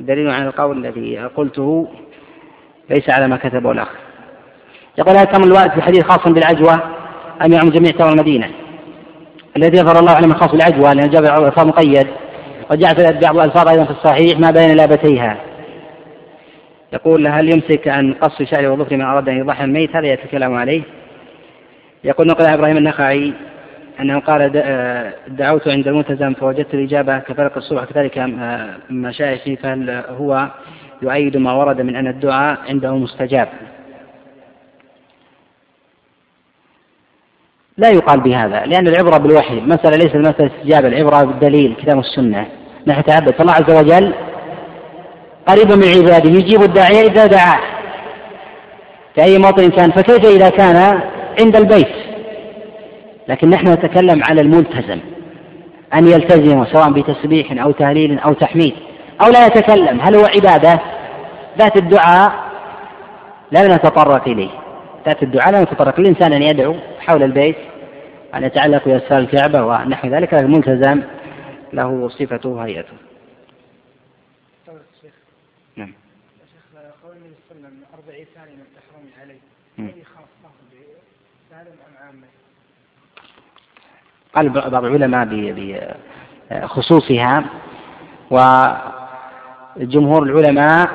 دليل 0.00 0.30
على 0.30 0.44
القول 0.44 0.86
الذي 0.86 1.18
قلته 1.36 1.88
ليس 2.90 3.10
على 3.10 3.28
ما 3.28 3.36
كتبه 3.36 3.72
الأخ. 3.72 3.88
يقول 4.98 5.16
هل 5.16 5.26
تمر 5.26 5.44
الوارد 5.44 5.70
في 5.70 5.76
الحديث 5.76 6.04
خاص 6.04 6.28
بالعجوة 6.28 6.80
أم 7.44 7.52
يعم 7.52 7.68
جميع 7.68 7.90
تمر 7.90 8.08
المدينة. 8.08 8.48
الذي 9.56 9.78
يظهر 9.78 9.98
الله 10.00 10.12
أعلم 10.12 10.34
خاص 10.34 10.50
بالعجوة 10.50 10.92
لأن 10.92 11.10
جاب 11.10 11.52
مقيد 11.58 12.06
وجاء 12.70 12.94
في 12.94 13.18
بعض 13.22 13.36
الألفاظ 13.36 13.68
أيضا 13.68 13.84
في 13.84 13.90
الصحيح 13.90 14.38
ما 14.38 14.50
بين 14.50 14.76
لابتيها. 14.76 15.36
يقول 16.92 17.26
هل 17.26 17.48
يمسك 17.50 17.88
عن 17.88 18.12
قص 18.12 18.42
شعره 18.42 18.72
وظفره 18.72 18.96
من 18.96 19.02
أراد 19.04 19.28
أن 19.28 19.38
يضحي 19.38 19.64
الميت؟ 19.64 19.96
هذا 19.96 20.06
يتكلم 20.06 20.54
عليه. 20.54 20.82
يقول 22.04 22.26
نقل 22.26 22.44
إبراهيم 22.44 22.76
النخعي 22.76 23.32
أنه 24.00 24.18
قال 24.18 24.52
دعوت 25.28 25.68
عند 25.68 25.88
الملتزم 25.88 26.34
فوجدت 26.34 26.74
الإجابة 26.74 27.18
كفرق 27.18 27.56
الصبح 27.56 27.84
كذلك 27.84 28.18
مشايخي 28.90 29.56
فهل 29.56 29.90
هو 29.90 30.48
يؤيد 31.02 31.36
ما 31.36 31.52
ورد 31.52 31.80
من 31.80 31.96
أن 31.96 32.06
الدعاء 32.06 32.58
عنده 32.68 32.96
مستجاب. 32.96 33.48
لا 37.78 37.88
يقال 37.88 38.20
بهذا 38.20 38.64
لأن 38.66 38.88
العبرة 38.88 39.18
بالوحي 39.18 39.58
المسألة 39.58 39.96
ليست 39.96 40.16
مسألة 40.16 40.50
استجابة 40.56 40.88
العبرة 40.88 41.24
بالدليل 41.24 41.74
كتاب 41.74 41.98
السنة. 41.98 42.46
نحن 42.88 43.00
نتعبد 43.00 43.30
فالله 43.30 43.52
عز 43.52 43.70
وجل 43.70 44.14
قريب 45.46 45.72
من 45.72 45.88
عباده 45.88 46.30
يجيب 46.30 46.62
الداعية 46.62 47.00
إذا 47.00 47.26
دعاه. 47.26 47.60
في 49.14 49.22
أي 49.22 49.38
موطن 49.38 49.70
كان 49.70 49.90
فكيف 49.90 50.24
إذا 50.26 50.50
كان 50.50 51.00
عند 51.40 51.56
البيت؟ 51.56 51.94
لكن 53.28 53.50
نحن 53.50 53.68
نتكلم 53.68 54.22
على 54.24 54.40
الملتزم. 54.40 54.98
أن 55.94 56.06
يلتزم 56.06 56.64
سواء 56.64 56.90
بتسبيح 56.90 57.62
أو 57.62 57.70
تهليل 57.70 58.18
أو 58.18 58.32
تحميد. 58.32 58.74
أو 59.24 59.30
لا 59.30 59.46
يتكلم. 59.46 60.00
هل 60.00 60.16
هو 60.16 60.24
عبادة؟ 60.24 60.80
ذات 61.58 61.76
الدعاء 61.76 62.32
لا 63.50 63.76
نتطرق 63.76 64.28
إليه. 64.28 64.50
ذات 65.06 65.22
الدعاء 65.22 65.52
لا 65.52 65.62
نتطرق. 65.62 66.00
الإنسان 66.00 66.32
أن 66.32 66.42
يدعو 66.42 66.74
حول 67.00 67.22
البيت 67.22 67.56
أن 68.34 68.44
يتعلق 68.44 68.82
بأسفار 68.86 69.18
الكعبة 69.18 69.62
ونحو 69.62 70.08
ذلك 70.08 70.34
الملتزم 70.34 71.02
له 71.72 72.08
صفته 72.08 72.48
وهيئته. 72.48 72.96
نعم. 75.76 75.92
شيخ 76.52 76.62
قول 77.04 77.16
النبي 77.16 77.34
صلى 77.48 77.58
الله 77.58 77.68
عليه 77.68 77.76
وسلم 77.76 77.84
أربعين 77.94 78.26
ثانية 78.34 78.54
من 78.54 78.60
التحرم 78.60 79.06
عليه. 79.22 79.40
هذه 79.78 80.02
خاصة 80.14 80.48
بسالم 81.50 81.76
أم 81.88 81.94
عامة؟ 82.06 82.26
قال 84.34 84.70
بعض 84.70 84.84
العلماء 84.84 85.28
بخصوصها 86.50 87.44
وجمهور 88.30 90.22
العلماء 90.22 90.90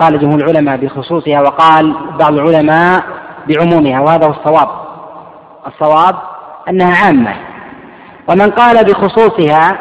قال 0.00 0.18
جمهور 0.18 0.40
العلماء 0.40 0.76
بخصوصها 0.76 1.40
وقال 1.40 1.94
بعض 2.18 2.32
العلماء 2.32 3.04
بعمومها 3.48 4.00
وهذا 4.00 4.26
هو 4.26 4.30
الصواب. 4.30 4.68
الصواب 5.66 6.16
أنها 6.68 7.04
عامة. 7.04 7.45
ومن 8.28 8.50
قال 8.50 8.84
بخصوصها 8.84 9.78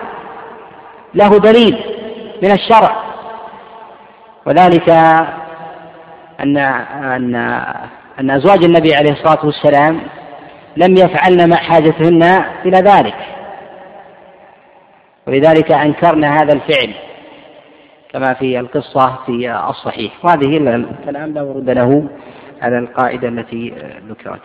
له 1.14 1.30
دليل 1.30 1.84
من 2.44 2.52
الشرع. 2.52 2.96
وذلك 4.46 4.90
أن 6.40 6.58
أن 6.58 7.36
أن 8.20 8.32
أزواج 8.32 8.64
النبي 8.64 8.96
عليه 8.96 9.12
الصلاة 9.12 9.46
والسلام 9.46 10.02
لم 10.78 10.94
يفعلن 10.98 11.50
مع 11.50 11.56
حاجتهن 11.56 12.24
إلى 12.66 12.78
ذلك. 12.78 13.16
ولذلك 15.28 15.72
أنكرنا 15.72 16.36
هذا 16.36 16.54
الفعل 16.54 16.94
كما 18.14 18.34
في 18.34 18.60
القصة 18.60 19.16
في 19.26 19.52
الصحيح. 19.70 20.26
وهذه 20.26 20.58
الكلام 20.58 21.34
لا 21.34 21.42
ورد 21.42 21.70
له 21.70 22.08
على 22.62 22.78
القاعدة 22.78 23.28
التي 23.28 23.74
ذكرت. 24.10 24.42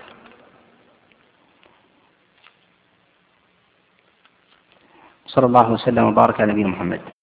صلى 5.30 5.46
الله 5.46 5.66
وسلم 5.72 6.04
وبارك 6.10 6.40
على 6.40 6.52
نبينا 6.52 6.68
محمد. 6.74 7.19